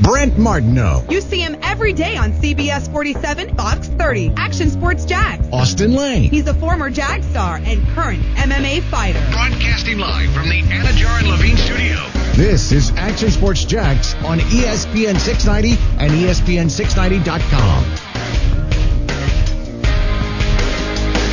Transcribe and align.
Brent 0.00 0.38
Martineau. 0.38 1.04
You 1.08 1.20
see 1.20 1.40
him 1.40 1.56
every 1.62 1.92
day 1.92 2.16
on 2.16 2.32
CBS 2.32 2.90
47, 2.92 3.54
Fox 3.56 3.88
30, 3.88 4.34
Action 4.36 4.70
Sports 4.70 5.04
Jax. 5.04 5.46
Austin 5.52 5.94
Lane. 5.94 6.30
He's 6.30 6.46
a 6.46 6.54
former 6.54 6.90
Jag 6.90 7.22
star 7.24 7.56
and 7.56 7.86
current 7.88 8.22
MMA 8.36 8.82
fighter. 8.84 9.20
Broadcasting 9.32 9.98
live 9.98 10.32
from 10.32 10.48
the 10.48 10.62
Anajar 10.62 11.18
and 11.18 11.28
Levine 11.28 11.56
studio. 11.56 11.96
This 12.36 12.72
is 12.72 12.90
Action 12.96 13.30
Sports 13.30 13.64
Jax 13.64 14.14
on 14.16 14.38
ESPN 14.38 15.18
690 15.18 15.80
and 15.98 16.12
E 16.12 16.26
ESPN690.com. 16.26 17.84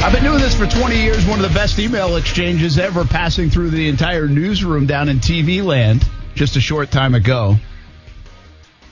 I've 0.04 0.12
been 0.12 0.23
doing 0.23 0.40
this 0.40 0.55
for 0.55 0.66
20 0.66 1.02
years. 1.02 1.26
One 1.26 1.40
of 1.40 1.48
the 1.48 1.54
best 1.54 1.80
email 1.80 2.18
exchanges 2.18 2.77
ever 2.77 3.05
passing 3.05 3.49
through 3.49 3.70
the 3.70 3.88
entire 3.88 4.27
newsroom 4.27 4.85
down 4.85 5.09
in 5.09 5.20
TV 5.20 5.63
land 5.63 6.07
just 6.35 6.55
a 6.55 6.62
short 6.62 6.91
time 6.91 7.16
ago. 7.16 7.57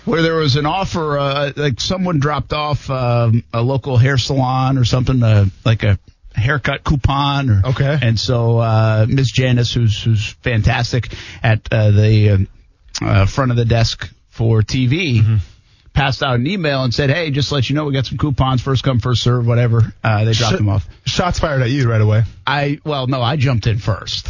Where 0.05 0.21
there 0.21 0.35
was 0.35 0.55
an 0.55 0.65
offer, 0.65 1.17
uh, 1.17 1.51
like 1.55 1.79
someone 1.79 2.19
dropped 2.19 2.53
off 2.53 2.89
um, 2.89 3.43
a 3.53 3.61
local 3.61 3.97
hair 3.97 4.17
salon 4.17 4.77
or 4.77 4.85
something, 4.85 5.21
uh, 5.21 5.45
like 5.63 5.83
a 5.83 5.99
haircut 6.33 6.83
coupon. 6.83 7.49
Or, 7.49 7.61
Okay. 7.67 7.99
And 8.01 8.19
so 8.19 8.57
uh, 8.57 9.05
Miss 9.07 9.31
Janice, 9.31 9.73
who's 9.73 10.01
who's 10.01 10.29
fantastic 10.41 11.13
at 11.43 11.67
uh, 11.71 11.91
the 11.91 12.29
um, 12.31 12.47
uh, 13.01 13.25
front 13.27 13.51
of 13.51 13.57
the 13.57 13.65
desk 13.65 14.11
for 14.29 14.61
TV, 14.61 15.39
passed 15.93 16.23
out 16.23 16.35
an 16.35 16.47
email 16.47 16.83
and 16.83 16.93
said, 16.93 17.09
"Hey, 17.11 17.29
just 17.31 17.49
to 17.49 17.55
let 17.55 17.69
you 17.69 17.75
know, 17.75 17.85
we 17.85 17.93
got 17.93 18.05
some 18.07 18.17
coupons. 18.17 18.61
First 18.61 18.83
come, 18.83 18.99
first 18.99 19.21
serve, 19.21 19.45
whatever." 19.45 19.93
Uh, 20.03 20.25
they 20.25 20.33
dropped 20.33 20.55
Sh- 20.55 20.57
them 20.57 20.69
off. 20.69 20.87
Shots 21.05 21.39
fired 21.39 21.61
at 21.61 21.69
you 21.69 21.89
right 21.89 22.01
away. 22.01 22.23
I 22.47 22.79
well, 22.83 23.07
no, 23.07 23.21
I 23.21 23.35
jumped 23.35 23.67
in 23.67 23.77
first. 23.77 24.27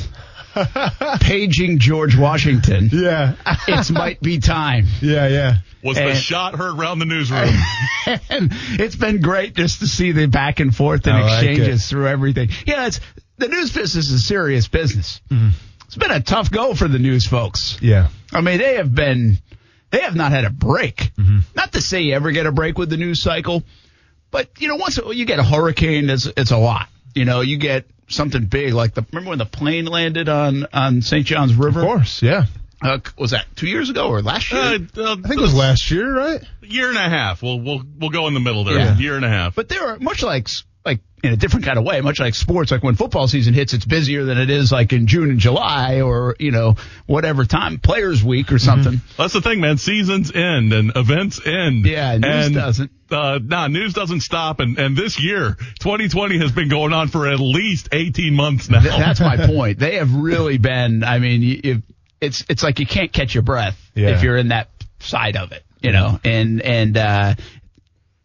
Paging 1.22 1.80
George 1.80 2.18
Washington. 2.18 2.90
Yeah. 2.92 3.36
It 3.68 3.92
might 3.92 4.22
be 4.22 4.40
time. 4.40 4.86
yeah, 5.02 5.28
yeah. 5.28 5.56
Was 5.84 5.98
the 5.98 6.14
shot 6.14 6.56
heard 6.56 6.78
around 6.78 7.00
the 7.00 7.06
newsroom? 7.06 7.50
and 8.06 8.52
it's 8.80 8.96
been 8.96 9.22
great 9.22 9.56
just 9.56 9.80
to 9.80 9.88
see 9.88 10.12
the 10.12 10.28
back 10.28 10.60
and 10.60 10.76
forth 10.76 11.08
and 11.08 11.18
I 11.18 11.22
like 11.22 11.48
exchanges 11.48 11.84
it. 11.84 11.90
through 11.90 12.08
everything. 12.08 12.50
Yeah, 12.66 12.88
it's 12.88 13.00
the 13.38 13.48
news 13.48 13.74
business 13.74 14.08
is 14.08 14.12
a 14.12 14.20
serious 14.20 14.68
business. 14.68 15.22
Mm-hmm. 15.30 15.50
It's 15.86 15.96
been 15.96 16.12
a 16.12 16.22
tough 16.22 16.52
go 16.52 16.76
for 16.76 16.88
the 16.88 17.00
news 17.00 17.26
folks. 17.26 17.78
Yeah. 17.82 18.10
I 18.32 18.42
mean, 18.42 18.60
they 18.60 18.76
have 18.76 18.94
been, 18.94 19.40
they 19.90 20.02
have 20.02 20.16
not 20.16 20.32
had 20.32 20.46
a 20.46 20.50
break. 20.50 20.98
Mm-hmm. 21.18 21.40
Not 21.56 21.74
to 21.74 21.82
say 21.82 22.02
you 22.02 22.14
ever 22.14 22.32
get 22.32 22.46
a 22.46 22.52
break 22.52 22.78
with 22.78 22.90
the 22.90 22.98
news 22.98 23.22
cycle, 23.22 23.64
but 24.30 24.50
you 24.60 24.68
know, 24.68 24.76
once 24.76 25.00
you 25.14 25.26
get 25.26 25.40
a 25.40 25.44
hurricane, 25.44 26.10
it's, 26.10 26.28
it's 26.38 26.52
a 26.52 26.58
lot. 26.58 26.88
You 27.16 27.26
know, 27.26 27.42
you 27.42 27.58
get 27.58 27.86
something 28.12 28.46
big 28.46 28.74
like 28.74 28.94
the, 28.94 29.06
remember 29.12 29.30
when 29.30 29.40
the 29.40 29.46
plane 29.46 29.86
landed 29.86 30.30
on, 30.30 30.68
on 30.74 31.02
St. 31.02 31.26
John's 31.26 31.56
River? 31.56 31.82
Of 31.82 31.86
course, 31.88 32.22
yeah. 32.22 32.46
Uh, 32.82 33.00
was 33.18 33.32
that 33.32 33.46
two 33.56 33.68
years 33.68 33.90
ago 33.90 34.08
or 34.08 34.22
last 34.22 34.52
year? 34.52 34.62
Uh, 34.62 34.78
uh, 34.98 35.16
I 35.24 35.28
think 35.28 35.40
it 35.40 35.42
was 35.42 35.54
last 35.54 35.92
year, 35.92 36.16
right? 36.16 36.42
year 36.72 36.90
and 36.90 36.98
a 36.98 37.02
half. 37.02 37.44
We'll 37.44 37.60
we'll 37.60 37.84
we'll 38.00 38.10
go 38.10 38.28
in 38.28 38.34
the 38.34 38.40
middle 38.40 38.64
there. 38.64 38.78
Yeah. 38.78 38.98
Year 38.98 39.16
and 39.16 39.26
a 39.26 39.30
half. 39.30 39.56
But 39.56 39.70
there 39.70 39.88
are 39.88 40.00
much 40.00 40.24
like 40.24 40.48
like 40.86 41.00
in 41.24 41.32
a 41.34 41.36
different 41.36 41.66
kind 41.66 41.78
of 41.78 41.84
way, 41.84 42.02
much 42.02 42.20
like 42.20 42.34
sports. 42.34 42.72
Like 42.72 42.82
when 42.84 42.96
football 42.96 43.28
season 43.28 43.54
hits, 43.54 43.74
it's 43.74 43.86
busier 43.86 44.24
than 44.26 44.38
it 44.40 44.50
is 44.50 44.72
like 44.72 44.92
in 44.94 45.06
June 45.08 45.30
and 45.30 45.40
July 45.40 46.02
or 46.02 46.36
you 46.40 46.52
know 46.52 46.76
whatever 47.06 47.46
time 47.46 47.78
Players 47.78 48.24
Week 48.24 48.52
or 48.52 48.58
something. 48.60 49.02
That's 49.18 49.34
the 49.34 49.42
thing, 49.42 49.62
man. 49.62 49.78
Seasons 49.78 50.32
end 50.34 50.74
and 50.74 50.92
events 50.96 51.40
end. 51.46 51.86
Yeah, 51.86 52.18
news 52.18 52.46
and, 52.48 52.56
doesn't. 52.56 52.92
Uh, 53.12 53.40
nah, 53.44 53.68
news 53.68 53.94
doesn't 53.94 54.22
stop. 54.22 54.60
And 54.60 54.80
and 54.80 54.98
this 54.98 55.22
year, 55.22 55.56
2020 55.80 56.40
has 56.40 56.52
been 56.52 56.70
going 56.70 56.94
on 56.94 57.10
for 57.10 57.28
at 57.28 57.40
least 57.40 57.90
18 57.92 58.34
months 58.34 58.70
now. 58.70 58.82
Th- 58.82 58.94
That's 58.96 59.20
my 59.20 59.38
point. 59.48 59.78
They 59.80 59.96
have 59.98 60.14
really 60.16 60.58
been. 60.58 61.04
I 61.04 61.20
mean, 61.20 61.42
you, 61.42 61.84
it's 62.20 62.44
it's 62.50 62.64
like 62.64 62.80
you 62.80 62.88
can't 62.88 63.12
catch 63.14 63.34
your 63.36 63.44
breath 63.44 63.78
Yeah. 63.96 64.10
if 64.10 64.24
you're 64.24 64.38
in 64.38 64.48
that 64.50 64.70
side 65.00 65.36
of 65.38 65.52
it, 65.52 65.64
you 65.82 65.92
know. 65.92 66.20
And 66.24 66.62
and 66.62 66.98
uh, 66.98 67.36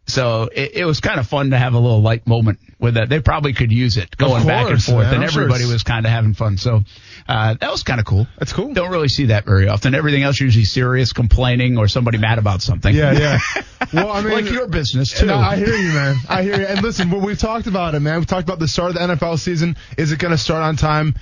so 0.07 0.43
it, 0.53 0.71
it 0.75 0.85
was 0.85 0.99
kind 1.01 1.19
of 1.19 1.27
fun 1.27 1.51
to 1.51 1.57
have 1.57 1.73
a 1.73 1.79
little 1.79 2.01
light 2.01 2.25
moment 2.25 2.59
with 2.79 2.93
that. 2.95 3.09
They 3.09 3.19
probably 3.19 3.53
could 3.53 3.71
use 3.71 3.97
it 3.97 4.15
going 4.17 4.47
back 4.47 4.69
and 4.69 4.81
forth, 4.81 5.05
man. 5.05 5.15
and 5.15 5.23
I'm 5.23 5.29
sure 5.29 5.43
everybody 5.43 5.63
it's- 5.63 5.73
was 5.73 5.83
kind 5.83 6.05
of 6.05 6.11
having 6.11 6.33
fun. 6.33 6.57
So 6.57 6.81
uh, 7.27 7.55
that 7.59 7.69
was 7.71 7.83
kind 7.83 7.99
of 7.99 8.05
cool. 8.05 8.25
That's 8.39 8.53
cool. 8.53 8.73
Don't 8.73 8.89
really 8.91 9.09
see 9.09 9.25
that 9.27 9.45
very 9.45 9.67
often. 9.67 9.93
Everything 9.95 10.23
else 10.23 10.39
usually 10.39 10.63
serious, 10.65 11.11
complaining, 11.13 11.77
or 11.77 11.87
somebody 11.87 12.17
mad 12.17 12.39
about 12.39 12.61
something. 12.61 12.95
Yeah, 12.95 13.11
yeah. 13.13 13.39
Well, 13.93 14.11
I 14.11 14.21
mean, 14.21 14.33
like 14.33 14.49
your 14.51 14.67
business 14.67 15.17
too. 15.17 15.27
No, 15.27 15.37
I 15.37 15.55
hear 15.55 15.73
you, 15.75 15.93
man. 15.93 16.17
I 16.27 16.43
hear 16.43 16.59
you. 16.59 16.65
And 16.65 16.81
listen, 16.81 17.09
we- 17.11 17.19
we've 17.19 17.39
talked 17.39 17.67
about 17.67 17.95
it, 17.95 17.99
man. 18.01 18.17
We've 18.17 18.25
talked 18.27 18.43
about 18.47 18.59
the 18.59 18.67
start 18.67 18.89
of 18.89 18.95
the 18.95 19.15
NFL 19.15 19.39
season. 19.39 19.77
Is 19.97 20.11
it 20.11 20.19
going 20.19 20.31
to 20.31 20.37
start 20.37 20.63
on 20.63 20.75
time? 20.77 21.15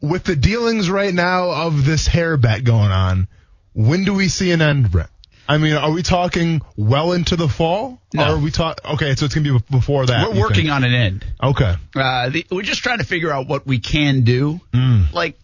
With 0.00 0.24
the 0.24 0.36
dealings 0.36 0.90
right 0.90 1.12
now 1.14 1.50
of 1.50 1.84
this 1.84 2.06
hair 2.06 2.36
bet 2.36 2.62
going 2.64 2.90
on, 2.90 3.26
when 3.74 4.04
do 4.04 4.12
we 4.14 4.28
see 4.28 4.50
an 4.52 4.60
end, 4.62 4.90
Brett? 4.92 5.08
I 5.48 5.56
mean, 5.56 5.72
are 5.72 5.90
we 5.90 6.02
talking 6.02 6.60
well 6.76 7.12
into 7.12 7.36
the 7.36 7.48
fall? 7.48 7.98
No. 8.12 8.22
Or 8.22 8.36
are 8.36 8.38
we 8.38 8.50
talk? 8.50 8.80
Okay, 8.84 9.14
so 9.14 9.24
it's 9.24 9.34
going 9.34 9.44
to 9.44 9.58
be 9.58 9.64
before 9.70 10.04
that. 10.04 10.28
We're 10.30 10.40
working 10.40 10.66
think? 10.66 10.70
on 10.70 10.84
an 10.84 10.92
end. 10.92 11.24
Okay. 11.42 11.74
Uh, 11.96 12.28
the, 12.28 12.46
we're 12.50 12.62
just 12.62 12.82
trying 12.82 12.98
to 12.98 13.04
figure 13.04 13.30
out 13.32 13.48
what 13.48 13.66
we 13.66 13.78
can 13.78 14.22
do. 14.24 14.60
Mm. 14.74 15.10
Like, 15.12 15.38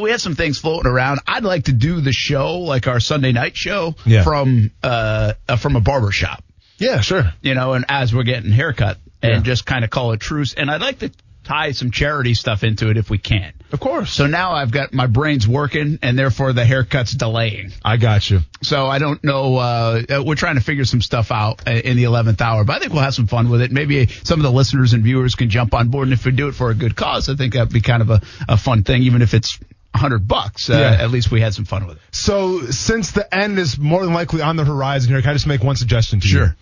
we 0.00 0.10
have 0.10 0.20
some 0.20 0.34
things 0.34 0.58
floating 0.58 0.90
around. 0.90 1.20
I'd 1.26 1.44
like 1.44 1.64
to 1.64 1.72
do 1.72 2.02
the 2.02 2.12
show, 2.12 2.58
like 2.58 2.86
our 2.86 3.00
Sunday 3.00 3.32
night 3.32 3.56
show, 3.56 3.94
Yeah. 4.04 4.22
from 4.22 4.70
uh, 4.82 5.32
uh 5.48 5.56
from 5.56 5.76
a 5.76 5.80
barber 5.80 6.10
shop. 6.12 6.44
Yeah, 6.76 7.00
sure. 7.00 7.32
You 7.40 7.54
know, 7.54 7.72
and 7.72 7.86
as 7.88 8.14
we're 8.14 8.24
getting 8.24 8.52
haircut, 8.52 8.98
and 9.22 9.32
Yeah. 9.32 9.40
just 9.40 9.64
kind 9.64 9.82
of 9.84 9.90
call 9.90 10.12
it 10.12 10.20
truce. 10.20 10.54
And 10.54 10.70
I'd 10.70 10.82
like 10.82 10.98
to 11.00 11.10
tie 11.48 11.72
some 11.72 11.90
charity 11.90 12.34
stuff 12.34 12.62
into 12.62 12.90
it 12.90 12.96
if 12.98 13.08
we 13.10 13.18
can. 13.18 13.52
Of 13.72 13.80
course. 13.80 14.12
So 14.12 14.26
now 14.26 14.52
I've 14.52 14.70
got 14.70 14.92
my 14.92 15.06
brains 15.06 15.46
working, 15.48 15.98
and 16.02 16.18
therefore 16.18 16.52
the 16.52 16.64
haircut's 16.64 17.12
delaying. 17.12 17.72
I 17.84 17.96
got 17.96 18.28
you. 18.30 18.40
So 18.62 18.86
I 18.86 18.98
don't 18.98 19.22
know. 19.24 19.56
Uh, 19.56 20.02
uh, 20.08 20.22
we're 20.24 20.36
trying 20.36 20.54
to 20.56 20.60
figure 20.62 20.84
some 20.84 21.00
stuff 21.00 21.30
out 21.30 21.66
uh, 21.66 21.72
in 21.72 21.96
the 21.96 22.04
eleventh 22.04 22.40
hour, 22.40 22.64
but 22.64 22.76
I 22.76 22.78
think 22.78 22.92
we'll 22.92 23.02
have 23.02 23.14
some 23.14 23.26
fun 23.26 23.50
with 23.50 23.62
it. 23.62 23.72
Maybe 23.72 24.06
some 24.06 24.38
of 24.38 24.44
the 24.44 24.52
listeners 24.52 24.92
and 24.92 25.02
viewers 25.02 25.34
can 25.34 25.50
jump 25.50 25.74
on 25.74 25.88
board, 25.88 26.08
and 26.08 26.12
if 26.14 26.24
we 26.24 26.32
do 26.32 26.48
it 26.48 26.52
for 26.54 26.70
a 26.70 26.74
good 26.74 26.94
cause, 26.96 27.28
I 27.28 27.34
think 27.34 27.54
that'd 27.54 27.72
be 27.72 27.80
kind 27.80 28.02
of 28.02 28.10
a, 28.10 28.20
a 28.48 28.56
fun 28.56 28.84
thing, 28.84 29.02
even 29.02 29.22
if 29.22 29.34
it's 29.34 29.58
a 29.94 29.98
hundred 29.98 30.28
bucks. 30.28 30.68
Uh, 30.70 30.74
Yeah. 30.74 31.02
At 31.04 31.10
least 31.10 31.30
we 31.30 31.40
had 31.40 31.54
some 31.54 31.64
fun 31.64 31.86
with 31.86 31.96
it. 31.96 32.02
So 32.12 32.62
since 32.70 33.12
the 33.12 33.32
end 33.34 33.58
is 33.58 33.78
more 33.78 34.04
than 34.04 34.14
likely 34.14 34.42
on 34.42 34.56
the 34.56 34.64
horizon 34.64 35.10
here, 35.12 35.20
can 35.22 35.30
I 35.30 35.32
just 35.34 35.46
make 35.46 35.62
one 35.62 35.76
suggestion 35.76 36.20
to 36.20 36.26
you? 36.28 36.34
Sure. 36.34 36.56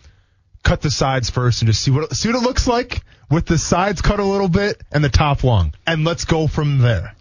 Cut 0.66 0.80
the 0.80 0.90
sides 0.90 1.30
first 1.30 1.62
and 1.62 1.68
just 1.68 1.80
see 1.80 1.92
what 1.92 2.12
see 2.12 2.28
what 2.28 2.36
it 2.36 2.42
looks 2.42 2.66
like 2.66 3.02
with 3.30 3.46
the 3.46 3.56
sides 3.56 4.02
cut 4.02 4.18
a 4.18 4.24
little 4.24 4.48
bit 4.48 4.82
and 4.90 5.04
the 5.04 5.08
top 5.08 5.44
long, 5.44 5.72
and 5.86 6.04
let's 6.04 6.24
go 6.24 6.48
from 6.48 6.78
there. 6.78 7.14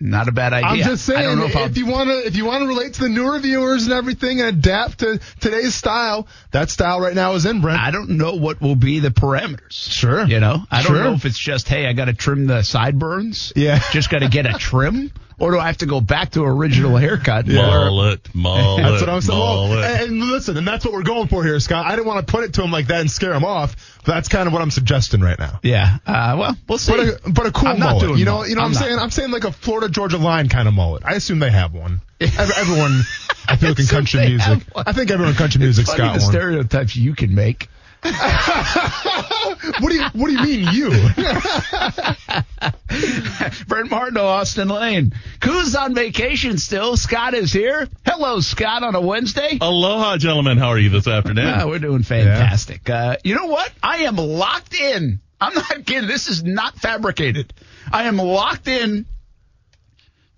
Not 0.00 0.26
a 0.28 0.32
bad 0.32 0.52
idea. 0.52 0.68
I'm 0.68 0.78
just 0.90 1.04
saying, 1.06 1.18
I 1.18 1.22
don't 1.22 1.38
know 1.38 1.46
if, 1.46 1.56
if, 1.70 1.76
you 1.76 1.86
want 1.86 2.08
to 2.08 2.26
if 2.26 2.34
you 2.36 2.44
want 2.46 2.62
to 2.62 2.68
relate 2.68 2.94
to 2.94 3.00
the 3.02 3.08
newer 3.08 3.38
viewers 3.38 3.84
and 3.84 3.92
everything 3.92 4.40
and 4.40 4.48
adapt 4.58 4.98
to 5.00 5.20
today's 5.40 5.74
style, 5.74 6.26
that 6.52 6.68
style 6.70 7.00
right 7.00 7.14
now 7.14 7.34
is 7.34 7.46
in 7.46 7.60
Brent. 7.60 7.80
I 7.80 7.90
don't 7.92 8.10
know 8.10 8.34
what 8.34 8.60
will 8.60 8.76
be 8.76 8.98
the 9.00 9.10
parameters. 9.10 9.72
Sure. 9.72 10.24
You 10.24 10.40
know, 10.40 10.58
I 10.70 10.82
don't 10.82 10.92
Sure. 10.92 11.04
know 11.04 11.12
if 11.14 11.24
it's 11.24 11.38
just, 11.38 11.68
hey, 11.68 11.86
I 11.86 11.92
got 11.92 12.04
to 12.06 12.12
trim 12.14 12.46
the 12.46 12.62
sideburns. 12.62 13.52
Yeah. 13.56 13.80
Just 13.92 14.08
got 14.10 14.20
to 14.20 14.28
get 14.28 14.46
a 14.46 14.52
trim, 14.52 15.10
or 15.38 15.52
do 15.52 15.58
I 15.58 15.66
have 15.66 15.78
to 15.78 15.86
go 15.86 16.00
back 16.00 16.30
to 16.32 16.44
original 16.44 16.96
haircut? 16.96 17.46
where- 17.46 17.56
Mullet, 17.56 18.34
mullet, 18.34 18.82
That's 18.84 19.00
what 19.02 19.08
I'm 19.08 19.20
saying. 19.20 19.38
Mullet. 19.38 19.84
and, 19.84 20.10
and 20.10 20.20
listen, 20.20 20.56
and 20.56 20.66
that's 20.66 20.84
what 20.84 20.92
we're 20.94 21.02
going 21.02 21.28
for 21.28 21.44
here, 21.44 21.58
Scott. 21.60 21.86
I 21.86 21.90
didn't 21.96 22.06
want 22.06 22.26
to 22.26 22.30
put 22.30 22.44
it 22.44 22.54
to 22.54 22.62
him 22.62 22.70
like 22.72 22.88
that 22.88 23.00
and 23.00 23.10
scare 23.10 23.32
him 23.34 23.44
off. 23.44 23.98
But 24.04 24.14
that's 24.14 24.28
kind 24.28 24.46
of 24.46 24.52
what 24.52 24.62
I'm 24.62 24.70
suggesting 24.70 25.20
right 25.20 25.38
now. 25.38 25.60
Yeah. 25.62 25.98
Uh, 26.06 26.36
well, 26.38 26.56
we'll 26.68 26.78
see. 26.78 26.92
But 26.96 27.00
a, 27.26 27.30
but 27.30 27.46
a 27.46 27.52
cool 27.52 27.68
I'm 27.68 27.78
not 27.78 28.00
mullet. 28.02 28.18
you 28.18 28.24
know, 28.24 28.32
mullet. 28.34 28.48
you 28.48 28.54
know 28.56 28.62
what 28.62 28.66
I'm 28.66 28.68
I'm, 28.68 28.72
not. 28.72 28.82
saying? 28.84 28.98
I'm 28.98 29.10
saying 29.10 29.30
like 29.30 29.44
a 29.44 29.52
Florida 29.52 29.88
Georgia 29.88 30.18
line 30.18 30.48
kind 30.48 30.66
of 30.68 30.74
mullet. 30.74 31.02
I 31.04 31.14
assume 31.14 31.38
they 31.40 31.50
have 31.50 31.74
one. 31.74 32.00
Everyone, 32.20 33.02
I 33.46 33.56
feel 33.56 33.68
like 33.70 33.78
in 33.78 33.86
country 33.86 34.26
music. 34.26 34.62
I 34.74 34.92
think 34.92 35.10
everyone 35.10 35.30
in 35.32 35.36
country 35.36 35.60
music's 35.60 35.94
got 35.94 36.14
the 36.14 36.20
one. 36.24 36.32
stereotypes 36.32 36.96
you 36.96 37.14
can 37.14 37.34
make. 37.34 37.68
What 38.02 39.88
do 39.90 39.94
you 39.94 40.04
What 40.12 40.28
do 40.28 40.32
you 40.32 40.42
mean 40.42 40.68
you? 40.72 40.90
Brent 43.66 43.90
Martineau, 43.90 44.24
Austin 44.24 44.68
Lane. 44.68 45.12
Who's 45.44 45.74
on 45.74 45.94
vacation 45.94 46.58
still? 46.58 46.96
Scott 46.96 47.34
is 47.34 47.52
here. 47.52 47.88
Hello, 48.04 48.40
Scott, 48.40 48.82
on 48.82 48.94
a 48.94 49.00
Wednesday. 49.00 49.58
Aloha, 49.60 50.16
gentlemen. 50.16 50.58
How 50.58 50.68
are 50.68 50.78
you 50.78 50.90
this 50.90 51.06
afternoon? 51.08 51.46
Ah, 51.46 51.66
we're 51.66 51.78
doing 51.78 52.02
fantastic. 52.02 52.88
Uh, 52.88 53.16
you 53.24 53.34
know 53.34 53.46
what? 53.46 53.70
I 53.82 53.98
am 54.04 54.16
locked 54.16 54.74
in. 54.74 55.20
I'm 55.40 55.54
not 55.54 55.86
kidding. 55.86 56.08
This 56.08 56.28
is 56.28 56.42
not 56.42 56.74
fabricated. 56.76 57.52
I 57.92 58.04
am 58.04 58.16
locked 58.16 58.68
in 58.68 59.06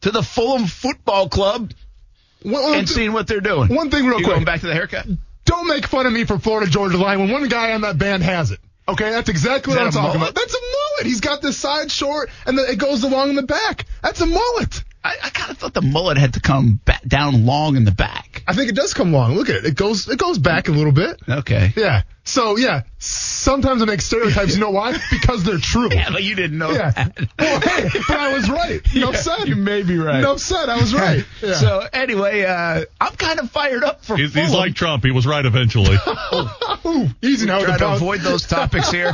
to 0.03 0.11
the 0.11 0.23
Fulham 0.23 0.67
Football 0.67 1.29
Club 1.29 1.73
One, 2.43 2.75
and 2.75 2.89
seeing 2.89 3.12
what 3.12 3.27
they're 3.27 3.41
doing. 3.41 3.75
one 3.75 3.91
thing 3.91 4.05
real 4.07 4.19
you 4.19 4.25
quick. 4.25 4.37
going 4.37 4.45
back 4.45 4.61
to 4.61 4.67
the 4.67 4.75
haircut? 4.75 5.07
Don't 5.50 5.67
make 5.67 5.87
fun 5.87 6.06
of 6.06 6.12
me 6.12 6.25
for 6.25 6.38
Florida 6.38 6.70
Georgia 6.70 6.97
line 6.97 7.19
when 7.19 7.31
one 7.31 7.49
guy 7.49 7.73
on 7.73 7.81
that 7.81 7.99
band 7.99 8.23
has 8.23 8.52
it. 8.52 8.61
Okay, 8.88 9.11
that's 9.11 9.29
exactly 9.29 9.73
Is 9.73 9.79
what 9.79 9.87
I'm 9.87 9.93
talking 9.93 10.20
mullet? 10.20 10.31
about. 10.32 10.35
That's 10.35 10.55
a 10.55 10.58
mullet. 10.61 11.06
He's 11.06 11.20
got 11.20 11.43
this 11.43 11.56
side 11.56 11.91
short 11.91 12.31
and 12.47 12.56
then 12.56 12.67
it 12.69 12.79
goes 12.79 13.02
along 13.05 13.31
in 13.31 13.37
the 13.37 13.43
back. 13.43 13.87
That's 14.02 14.20
a 14.20 14.26
mullet. 14.26 14.85
I, 15.02 15.17
I 15.25 15.31
kind 15.31 15.50
of 15.50 15.56
thought 15.58 15.73
the 15.75 15.81
mullet 15.82 16.19
had 16.19 16.35
to 16.35 16.41
come 16.41 16.79
back 16.85 17.02
down 17.06 17.47
long 17.47 17.76
in 17.76 17.85
the 17.85 17.91
back. 17.91 18.43
I 18.47 18.52
think 18.52 18.69
it 18.69 18.75
does 18.75 18.93
come 18.93 19.12
long. 19.12 19.35
Look 19.35 19.49
at 19.49 19.56
it. 19.56 19.64
It 19.64 19.75
goes 19.75 20.08
it 20.08 20.19
goes 20.19 20.38
back 20.38 20.69
a 20.69 20.73
little 20.73 20.93
bit. 20.93 21.19
Okay. 21.29 21.73
Yeah. 21.76 22.02
So 22.25 22.56
yeah, 22.58 22.82
sometimes 22.99 23.81
I 23.82 23.87
make 23.87 24.02
stereotypes. 24.02 24.55
You 24.55 24.61
know 24.61 24.70
why? 24.70 24.99
Because 25.11 25.43
they're 25.44 25.58
true. 25.58 25.88
Yeah, 25.91 26.11
but 26.11 26.23
you 26.23 26.35
didn't 26.35 26.58
know 26.58 26.70
Yeah. 26.70 26.91
that. 26.91 27.19
Well, 27.38 27.61
hey, 27.61 27.88
but 28.08 28.19
I 28.19 28.35
was 28.35 28.49
right. 28.50 28.81
No 28.94 29.12
Yeah, 29.12 29.17
said. 29.19 29.49
you 29.49 29.56
may 29.56 29.82
be 29.82 29.97
right. 29.97 30.20
No 30.20 30.37
said. 30.37 30.69
I 30.69 30.76
was 30.76 30.94
right. 30.94 31.25
Yeah. 31.43 31.55
So 31.55 31.82
anyway, 31.93 32.44
uh, 32.44 32.85
I'm 33.00 33.14
kind 33.17 33.41
of 33.41 33.50
fired 33.50 33.82
up 33.85 34.05
for 34.05 34.17
He's, 34.17 34.35
he's 34.35 34.52
like 34.52 34.75
Trump. 34.75 35.05
He 35.05 35.11
was 35.12 35.26
right 35.26 35.44
eventually. 35.44 35.97
Ooh, 36.87 37.06
easy 37.23 37.47
now. 37.47 37.64
try 37.64 37.79
to 37.79 37.93
avoid 37.94 38.20
those 38.20 38.47
topics 38.47 38.91
here. 38.91 39.12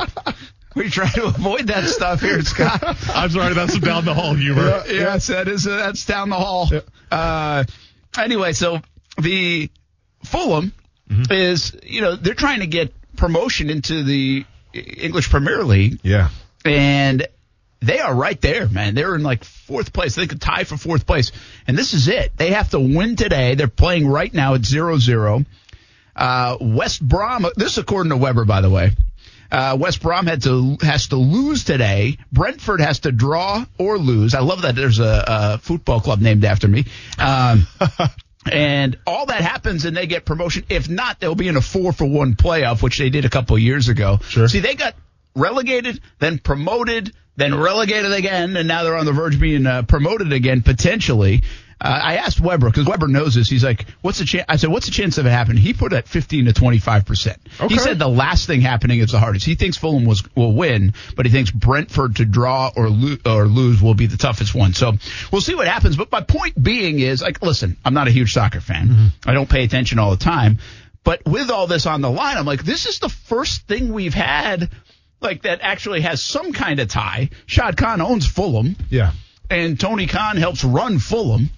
We 0.76 0.90
try 0.90 1.08
to 1.10 1.24
avoid 1.24 1.66
that 1.68 1.84
stuff 1.88 2.20
here, 2.20 2.40
Scott. 2.42 2.80
I'm 3.14 3.30
sorry, 3.30 3.54
that's 3.54 3.72
some 3.72 3.80
down 3.80 4.04
the 4.04 4.14
hall 4.14 4.34
humor. 4.34 4.62
Yeah. 4.86 4.92
yes, 4.92 5.26
that 5.28 5.48
is 5.48 5.66
uh, 5.66 5.76
that's 5.76 6.04
down 6.04 6.28
the 6.28 6.36
hall. 6.36 6.68
Uh, 7.10 7.64
anyway, 8.18 8.52
so 8.52 8.80
the 9.20 9.70
Fulham 10.24 10.72
Mm-hmm. 11.08 11.32
is 11.32 11.76
you 11.84 12.00
know 12.00 12.16
they're 12.16 12.34
trying 12.34 12.60
to 12.60 12.66
get 12.66 12.92
promotion 13.16 13.70
into 13.70 14.02
the 14.02 14.44
English 14.74 15.30
Premier 15.30 15.62
League, 15.62 16.00
Yeah. 16.02 16.30
and 16.64 17.24
they 17.80 18.00
are 18.00 18.12
right 18.12 18.40
there, 18.40 18.68
man. 18.68 18.96
They're 18.96 19.14
in 19.14 19.22
like 19.22 19.44
fourth 19.44 19.92
place. 19.92 20.16
They 20.16 20.26
could 20.26 20.40
tie 20.40 20.64
for 20.64 20.76
fourth 20.76 21.06
place, 21.06 21.30
and 21.68 21.78
this 21.78 21.94
is 21.94 22.08
it. 22.08 22.32
They 22.36 22.50
have 22.50 22.70
to 22.70 22.80
win 22.80 23.14
today. 23.14 23.54
They're 23.54 23.68
playing 23.68 24.08
right 24.08 24.34
now 24.34 24.54
at 24.54 24.64
zero 24.64 24.98
zero. 24.98 25.44
Uh, 26.16 26.56
West 26.60 27.06
Brom. 27.06 27.46
This 27.54 27.72
is 27.72 27.78
according 27.78 28.10
to 28.10 28.16
Weber, 28.16 28.44
by 28.44 28.60
the 28.60 28.70
way. 28.70 28.90
Uh, 29.50 29.76
West 29.78 30.02
Brom 30.02 30.26
had 30.26 30.42
to 30.42 30.76
has 30.82 31.08
to 31.08 31.16
lose 31.16 31.64
today. 31.64 32.18
Brentford 32.32 32.80
has 32.80 33.00
to 33.00 33.12
draw 33.12 33.64
or 33.78 33.98
lose. 33.98 34.34
I 34.34 34.40
love 34.40 34.62
that 34.62 34.74
there's 34.74 34.98
a, 34.98 35.24
a 35.26 35.58
football 35.58 36.00
club 36.00 36.20
named 36.20 36.44
after 36.44 36.68
me. 36.68 36.84
Um, 37.18 37.66
and 38.52 38.98
all 39.06 39.26
that 39.26 39.40
happens 39.40 39.84
and 39.84 39.96
they 39.96 40.06
get 40.06 40.24
promotion. 40.24 40.64
If 40.68 40.88
not, 40.88 41.20
they'll 41.20 41.34
be 41.34 41.48
in 41.48 41.56
a 41.56 41.60
four 41.60 41.92
for 41.92 42.06
one 42.06 42.34
playoff, 42.34 42.82
which 42.82 42.98
they 42.98 43.10
did 43.10 43.24
a 43.24 43.30
couple 43.30 43.56
of 43.56 43.62
years 43.62 43.88
ago. 43.88 44.18
Sure. 44.22 44.48
See, 44.48 44.60
they 44.60 44.74
got 44.74 44.94
relegated, 45.34 46.00
then 46.18 46.38
promoted, 46.38 47.12
then 47.36 47.54
relegated 47.54 48.12
again, 48.12 48.56
and 48.56 48.66
now 48.66 48.82
they're 48.82 48.96
on 48.96 49.06
the 49.06 49.12
verge 49.12 49.34
of 49.34 49.40
being 49.40 49.66
uh, 49.66 49.82
promoted 49.82 50.32
again 50.32 50.62
potentially. 50.62 51.42
Uh, 51.78 51.88
I 52.02 52.16
asked 52.16 52.40
Weber 52.40 52.68
because 52.70 52.86
Weber 52.86 53.06
knows 53.06 53.34
this. 53.34 53.50
He's 53.50 53.62
like, 53.62 53.84
"What's 54.00 54.18
the 54.18 54.24
chance?" 54.24 54.46
I 54.48 54.56
said, 54.56 54.70
"What's 54.70 54.86
the 54.86 54.92
chance 54.92 55.18
of 55.18 55.26
it 55.26 55.30
happening?" 55.30 55.58
He 55.62 55.74
put 55.74 55.92
it 55.92 55.96
at 55.96 56.08
15 56.08 56.46
to 56.46 56.52
25 56.54 57.04
percent. 57.04 57.38
He 57.68 57.76
said 57.78 57.98
the 57.98 58.08
last 58.08 58.46
thing 58.46 58.62
happening 58.62 59.00
is 59.00 59.10
the 59.12 59.18
hardest. 59.18 59.44
He 59.44 59.56
thinks 59.56 59.76
Fulham 59.76 60.06
was 60.06 60.22
will 60.34 60.54
win, 60.54 60.94
but 61.16 61.26
he 61.26 61.32
thinks 61.32 61.50
Brentford 61.50 62.16
to 62.16 62.24
draw 62.24 62.70
or 62.74 62.88
lo- 62.88 63.18
or 63.26 63.46
lose 63.46 63.82
will 63.82 63.92
be 63.94 64.06
the 64.06 64.16
toughest 64.16 64.54
one. 64.54 64.72
So 64.72 64.94
we'll 65.30 65.42
see 65.42 65.54
what 65.54 65.68
happens. 65.68 65.96
But 65.96 66.10
my 66.10 66.22
point 66.22 66.60
being 66.62 66.98
is, 67.00 67.20
like, 67.20 67.42
listen, 67.42 67.76
I'm 67.84 67.92
not 67.92 68.08
a 68.08 68.10
huge 68.10 68.32
soccer 68.32 68.62
fan. 68.62 69.12
I 69.26 69.34
don't 69.34 69.48
pay 69.50 69.62
attention 69.62 69.98
all 69.98 70.10
the 70.12 70.16
time. 70.24 70.58
But 71.04 71.26
with 71.26 71.50
all 71.50 71.66
this 71.66 71.84
on 71.86 72.00
the 72.00 72.10
line, 72.10 72.38
I'm 72.38 72.46
like, 72.46 72.64
this 72.64 72.86
is 72.86 72.98
the 73.00 73.08
first 73.10 73.66
thing 73.68 73.92
we've 73.92 74.14
had 74.14 74.70
like 75.20 75.42
that 75.42 75.60
actually 75.62 76.00
has 76.00 76.22
some 76.22 76.52
kind 76.54 76.80
of 76.80 76.88
tie. 76.88 77.28
Shad 77.44 77.76
Khan 77.76 78.00
owns 78.00 78.26
Fulham 78.26 78.76
Yeah. 78.90 79.12
and 79.50 79.78
Tony 79.78 80.06
Khan 80.06 80.36
helps 80.38 80.64
run 80.64 80.98
Fulham. 80.98 81.50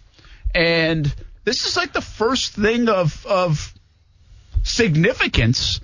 And 0.54 1.14
this 1.44 1.66
is 1.66 1.76
like 1.76 1.92
the 1.92 2.00
first 2.00 2.54
thing 2.54 2.88
of 2.88 3.24
of 3.26 3.72
significance 4.62 5.80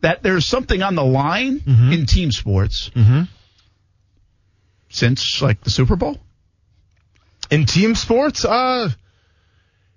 that 0.00 0.22
there's 0.22 0.46
something 0.46 0.82
on 0.82 0.94
the 0.94 1.04
line 1.04 1.62
in 1.92 2.06
team 2.06 2.30
sports 2.32 2.90
since 4.90 5.42
like 5.42 5.60
the 5.62 5.70
Super 5.70 5.96
Bowl. 5.96 6.18
In 7.50 7.66
team 7.66 7.94
sports, 7.94 8.44
uh, 8.44 8.90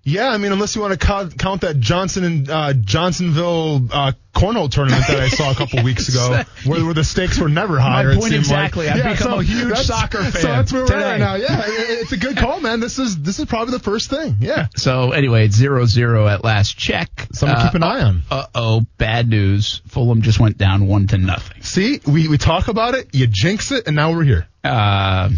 yeah. 0.08 0.28
I 0.28 0.38
mean, 0.38 0.52
unless 0.52 0.74
you 0.74 0.82
want 0.82 0.98
to 0.98 1.06
count, 1.06 1.38
count 1.38 1.60
that 1.62 1.78
Johnson 1.78 2.24
and 2.24 2.50
uh, 2.50 2.72
Johnsonville 2.74 3.88
uh, 3.92 4.12
cornhole 4.34 4.70
tournament 4.70 5.06
that 5.08 5.20
I 5.20 5.28
saw 5.28 5.50
a 5.50 5.54
couple 5.54 5.82
weeks 5.84 6.08
ago, 6.08 6.42
where, 6.64 6.84
where 6.84 6.94
the 6.94 7.04
stakes 7.04 7.38
were 7.38 7.48
never 7.48 7.78
higher. 7.78 8.12
it 8.12 8.18
point 8.20 8.34
exactly. 8.34 8.86
Like. 8.86 9.04
I've 9.04 9.18
become 9.18 9.38
a 9.40 9.42
huge 9.42 9.76
soccer 9.78 10.22
fan 10.22 10.32
So 10.32 10.48
that's 10.48 10.72
where 10.72 10.84
we're 10.84 10.94
at 10.94 11.02
right 11.02 11.18
now. 11.18 11.34
Yeah, 11.34 11.62
it's 11.66 12.12
a 12.12 12.16
good 12.16 12.36
call, 12.36 12.60
man. 12.60 12.80
This 12.80 12.98
is 12.98 13.20
this 13.20 13.38
is 13.38 13.46
probably 13.46 13.72
the 13.72 13.82
first 13.82 14.10
thing. 14.10 14.36
Yeah, 14.40 14.68
So 14.76 15.12
anyway, 15.12 15.46
it's 15.46 15.56
zero 15.56 15.84
zero 15.86 16.28
at 16.28 16.44
last 16.44 16.78
check. 16.78 17.26
something 17.32 17.56
to 17.56 17.64
keep 17.64 17.74
an 17.74 17.82
eye 17.82 18.02
on. 18.02 18.22
Uh 18.30 18.46
oh, 18.54 18.86
bad 18.96 19.28
news. 19.28 19.82
Fulham 19.88 20.22
just 20.22 20.38
went 20.40 20.58
down 20.58 20.86
one 20.86 21.06
to 21.08 21.18
nothing. 21.18 21.62
See, 21.62 22.00
we 22.06 22.28
we 22.28 22.38
talk 22.38 22.68
about 22.68 22.94
it, 22.94 23.14
you 23.14 23.26
jinx 23.26 23.72
it, 23.72 23.86
and 23.86 23.96
now 23.96 24.12
we're 24.12 24.24
here. 24.24 24.48
Uh, 24.62 25.30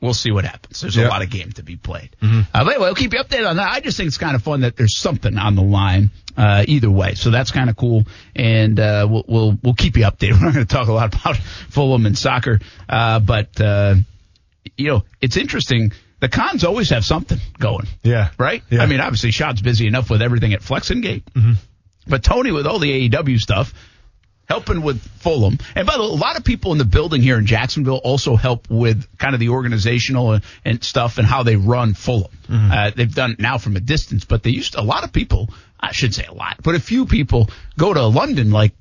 we'll 0.00 0.14
see 0.14 0.30
what 0.30 0.44
happens. 0.44 0.80
There's 0.80 0.96
Yeah. 0.96 1.06
a 1.06 1.08
lot 1.08 1.22
of 1.22 1.30
game 1.30 1.52
to 1.52 1.62
be 1.62 1.76
played. 1.76 2.10
Uh, 2.22 2.42
but 2.52 2.60
anyway, 2.68 2.86
we'll 2.86 2.94
keep 2.94 3.12
you 3.12 3.20
updated 3.20 3.48
on 3.48 3.56
that. 3.56 3.70
I 3.70 3.80
just 3.80 3.96
think 3.96 4.08
it's 4.08 4.18
kind 4.18 4.34
of 4.34 4.42
fun 4.42 4.60
that 4.62 4.76
there's 4.76 4.96
something 4.98 5.36
on 5.38 5.54
the 5.56 5.62
line 5.62 6.10
uh, 6.36 6.64
either 6.66 6.90
way. 6.90 7.14
So 7.14 7.30
that's 7.30 7.50
kind 7.50 7.68
of 7.68 7.76
cool, 7.76 8.04
and 8.34 8.78
uh, 8.80 9.06
we'll, 9.10 9.24
we'll 9.28 9.58
we'll 9.62 9.74
keep 9.74 9.96
you 9.96 10.04
updated. 10.04 10.32
We're 10.40 10.46
not 10.46 10.54
going 10.54 10.66
to 10.66 10.74
talk 10.74 10.88
a 10.88 10.92
lot 10.92 11.14
about 11.14 11.36
Fulham 11.70 12.06
and 12.06 12.16
soccer, 12.16 12.60
uh, 12.88 13.18
but 13.20 13.60
uh, 13.60 13.96
you 14.76 14.88
know 14.88 15.04
it's 15.20 15.36
interesting. 15.36 15.92
The 16.20 16.28
Khans 16.28 16.64
always 16.64 16.90
have 16.90 17.04
something 17.04 17.38
going. 17.58 17.86
Yeah. 18.02 18.28
Right? 18.38 18.62
Yeah. 18.70 18.82
I 18.82 18.86
mean, 18.86 19.00
obviously, 19.00 19.30
Shad's 19.30 19.62
busy 19.62 19.86
enough 19.86 20.10
with 20.10 20.20
everything 20.20 20.52
at 20.52 20.60
Flex-N-Gate. 20.62 21.24
But 22.06 22.22
Tony, 22.22 22.52
with 22.52 22.66
all 22.66 22.78
the 22.78 23.08
AEW 23.08 23.38
stuff, 23.38 23.72
helping 24.50 24.82
with 24.82 25.00
Fulham. 25.22 25.58
And 25.76 25.86
by 25.86 25.94
the 25.96 26.02
way, 26.02 26.08
a 26.08 26.12
lot 26.12 26.36
of 26.36 26.42
people 26.42 26.72
in 26.72 26.78
the 26.78 26.84
building 26.84 27.22
here 27.22 27.38
in 27.38 27.46
Jacksonville 27.46 28.00
also 28.02 28.34
help 28.34 28.68
with 28.68 29.06
kind 29.16 29.34
of 29.34 29.40
the 29.40 29.50
organizational 29.50 30.32
and, 30.32 30.44
and 30.64 30.82
stuff 30.82 31.18
and 31.18 31.26
how 31.26 31.44
they 31.44 31.54
run 31.54 31.94
Fulham. 31.94 32.32
Uh, 32.72 32.90
they've 32.90 33.14
done 33.14 33.30
it 33.32 33.38
now 33.38 33.58
from 33.58 33.76
a 33.76 33.80
distance, 33.80 34.24
but 34.24 34.42
they 34.42 34.50
used 34.50 34.72
to, 34.72 34.80
a 34.80 34.82
lot 34.82 35.04
of 35.04 35.12
people, 35.12 35.50
I 35.78 35.92
should 35.92 36.12
say 36.14 36.24
a 36.24 36.34
lot, 36.34 36.56
but 36.64 36.74
a 36.74 36.80
few 36.80 37.06
people 37.06 37.48
go 37.78 37.94
to 37.94 38.06
London 38.06 38.50
like 38.50 38.72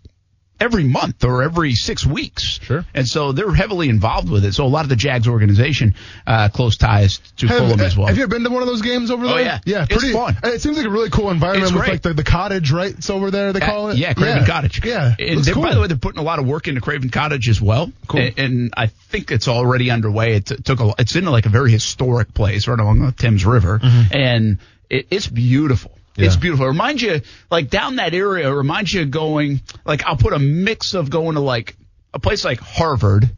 every 0.59 0.83
month 0.83 1.23
or 1.23 1.43
every 1.43 1.73
six 1.73 2.05
weeks. 2.05 2.59
Sure. 2.63 2.85
And 2.93 3.07
so 3.07 3.31
they're 3.31 3.53
heavily 3.53 3.89
involved 3.89 4.29
with 4.29 4.45
it. 4.45 4.53
So 4.53 4.65
a 4.65 4.67
lot 4.67 4.83
of 4.85 4.89
the 4.89 4.95
Jags 4.95 5.27
organization, 5.27 5.95
uh, 6.27 6.49
close 6.49 6.77
ties 6.77 7.19
to 7.37 7.47
Fulham 7.47 7.79
as 7.79 7.95
well. 7.97 8.07
Have 8.07 8.17
you 8.17 8.23
ever 8.23 8.29
been 8.29 8.43
to 8.43 8.49
one 8.49 8.61
of 8.61 8.67
those 8.67 8.81
games 8.81 9.11
over 9.11 9.25
there? 9.25 9.33
Oh, 9.33 9.37
there? 9.37 9.45
yeah. 9.45 9.59
yeah, 9.65 9.85
It's 9.89 10.11
fun. 10.11 10.37
It 10.43 10.61
seems 10.61 10.77
like 10.77 10.85
a 10.85 10.89
really 10.89 11.09
cool 11.09 11.29
environment 11.29 11.73
with 11.73 11.87
like 11.87 12.01
the, 12.01 12.13
the 12.13 12.23
cottage, 12.23 12.71
right? 12.71 12.91
It's 12.91 13.09
over 13.09 13.31
there. 13.31 13.53
They 13.53 13.59
call 13.59 13.87
Uh, 13.87 13.91
it. 13.91 13.97
Yeah, 13.97 14.13
Craven 14.13 14.45
Cottage. 14.45 14.83
Yeah, 14.85 15.13
and 15.17 15.45
cool. 15.47 15.63
by 15.63 15.73
the 15.73 15.81
way, 15.81 15.87
they're 15.87 15.97
putting 15.97 16.19
a 16.19 16.23
lot 16.23 16.39
of 16.39 16.47
work 16.47 16.67
into 16.67 16.81
Craven 16.81 17.09
Cottage 17.09 17.47
as 17.49 17.61
well. 17.61 17.91
Cool. 18.07 18.21
And, 18.21 18.39
and 18.39 18.73
I 18.75 18.87
think 18.87 19.31
it's 19.31 19.47
already 19.47 19.91
underway. 19.91 20.35
It 20.35 20.45
t- 20.47 20.55
took 20.57 20.79
a. 20.79 20.93
It's 20.99 21.15
in 21.15 21.25
like 21.25 21.45
a 21.45 21.49
very 21.49 21.71
historic 21.71 22.33
place 22.33 22.67
right 22.67 22.79
along 22.79 22.99
the 22.99 23.11
Thames 23.11 23.45
River, 23.45 23.79
and 24.11 24.57
it, 24.89 25.07
it's 25.11 25.27
beautiful. 25.27 25.91
It's 26.25 26.35
beautiful. 26.35 26.65
It 26.65 26.69
reminds 26.69 27.01
you, 27.01 27.21
like 27.49 27.69
down 27.69 27.97
that 27.97 28.13
area, 28.13 28.49
it 28.49 28.53
reminds 28.55 28.93
you 28.93 29.01
of 29.03 29.11
going, 29.11 29.61
like 29.85 30.05
I'll 30.05 30.17
put 30.17 30.33
a 30.33 30.39
mix 30.39 30.93
of 30.93 31.09
going 31.09 31.35
to 31.35 31.41
like 31.41 31.75
a 32.11 32.17
place 32.17 32.43
like 32.43 32.59
Harvard, 32.59 33.29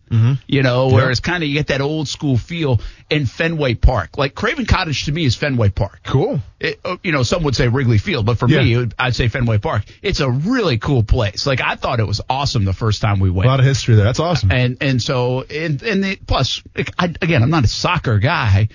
you 0.48 0.64
know, 0.64 0.88
where 0.88 1.04
Yeah. 1.06 1.12
it's 1.12 1.20
kind 1.20 1.44
of 1.44 1.50
you 1.50 1.56
get 1.56 1.68
that 1.68 1.82
old 1.82 2.08
school 2.08 2.38
feel, 2.38 2.80
and 3.10 3.30
Fenway 3.30 3.74
Park. 3.74 4.18
Like 4.18 4.34
Craven 4.34 4.66
Cottage 4.66 5.06
to 5.08 5.12
me 5.12 5.26
is 5.26 5.36
Fenway 5.36 5.72
Park. 5.72 6.00
cool. 6.06 6.40
It, 6.58 6.80
uh, 6.86 6.96
you 7.04 7.12
know, 7.12 7.24
some 7.24 7.44
would 7.44 7.54
say 7.56 7.68
Wrigley 7.68 7.98
Field, 7.98 8.26
but 8.26 8.38
for 8.38 8.48
Yeah. 8.48 8.62
me, 8.64 8.78
would- 8.78 8.94
I'd 8.98 9.14
say 9.14 9.28
Fenway 9.28 9.58
Park. 9.58 9.84
It's 10.02 10.22
a 10.22 10.30
really 10.30 10.78
cool 10.78 11.04
place. 11.04 11.46
Like 11.46 11.60
I 11.60 11.76
thought 11.76 12.00
it 12.00 12.08
was 12.08 12.22
awesome 12.30 12.64
the 12.64 12.72
first 12.72 13.02
time 13.02 13.20
we 13.20 13.30
went. 13.30 13.48
A 13.48 13.50
lot 13.50 13.60
of 13.60 13.66
history 13.66 13.96
there. 13.96 14.06
That's 14.06 14.22
awesome. 14.22 14.52
and 14.54 14.78
and 14.80 15.02
so 15.02 15.42
and 15.50 15.84
and 15.84 16.02
the, 16.06 16.16
plus, 16.26 16.62
I, 16.98 17.14
again, 17.22 17.44
I'm 17.44 17.50
not 17.50 17.66
a 17.66 17.68
soccer 17.68 18.20
guy, 18.20 18.70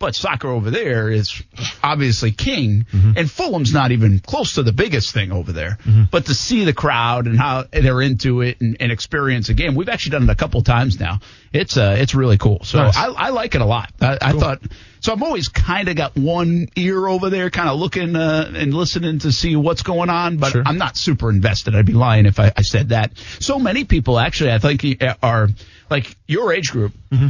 but 0.00 0.16
soccer 0.16 0.48
over 0.48 0.70
there 0.72 1.08
is 1.10 1.40
obviously 1.82 2.32
king, 2.32 2.86
Mm-hmm. 2.90 3.12
and 3.16 3.30
Fulham's 3.30 3.72
not 3.72 3.92
even 3.92 4.18
close 4.18 4.54
to 4.54 4.64
the 4.64 4.72
biggest 4.72 5.12
thing 5.14 5.30
over 5.30 5.52
there. 5.52 5.78
But 6.10 6.26
to 6.26 6.34
see 6.34 6.64
the 6.64 6.72
crowd 6.72 7.26
and 7.26 7.38
how 7.38 7.64
they're 7.70 8.00
into 8.02 8.40
it 8.40 8.60
and, 8.60 8.76
and 8.80 8.90
experience 8.90 9.48
a 9.50 9.54
game, 9.54 9.76
we've 9.76 9.88
actually 9.88 10.12
done 10.12 10.22
it 10.24 10.30
a 10.30 10.34
couple 10.34 10.60
times 10.62 10.98
now. 10.98 11.20
It's 11.52 11.76
uh, 11.76 11.96
it's 11.98 12.14
really 12.14 12.38
cool. 12.38 12.64
So 12.64 12.78
Nice. 12.78 12.96
I, 12.96 13.06
I 13.06 13.28
like 13.30 13.54
it 13.54 13.60
a 13.60 13.64
lot. 13.64 13.92
I, 14.00 14.18
I 14.20 14.32
thought 14.32 14.60
so. 15.00 15.12
I'm 15.12 15.22
always 15.22 15.48
kind 15.48 15.88
of 15.88 15.96
got 15.96 16.16
one 16.16 16.68
ear 16.76 17.06
over 17.06 17.28
there, 17.30 17.50
kind 17.50 17.68
of 17.68 17.78
looking 17.78 18.16
uh, 18.16 18.50
and 18.56 18.72
listening 18.74 19.18
to 19.20 19.32
see 19.32 19.54
what's 19.56 19.82
going 19.82 20.10
on, 20.10 20.38
but 20.38 20.52
Sure. 20.52 20.62
I'm 20.64 20.78
not 20.78 20.96
super 20.96 21.28
invested. 21.30 21.74
I'd 21.76 21.86
be 21.86 21.92
lying 21.92 22.26
if 22.26 22.40
I, 22.40 22.52
I 22.56 22.62
said 22.62 22.88
that. 22.90 23.12
So 23.40 23.58
many 23.58 23.84
people 23.84 24.18
actually, 24.18 24.52
I 24.52 24.58
think, 24.58 24.84
are 25.22 25.48
like 25.90 26.16
your 26.26 26.52
age 26.52 26.70
group. 26.72 26.92
Mm-hmm. 27.12 27.28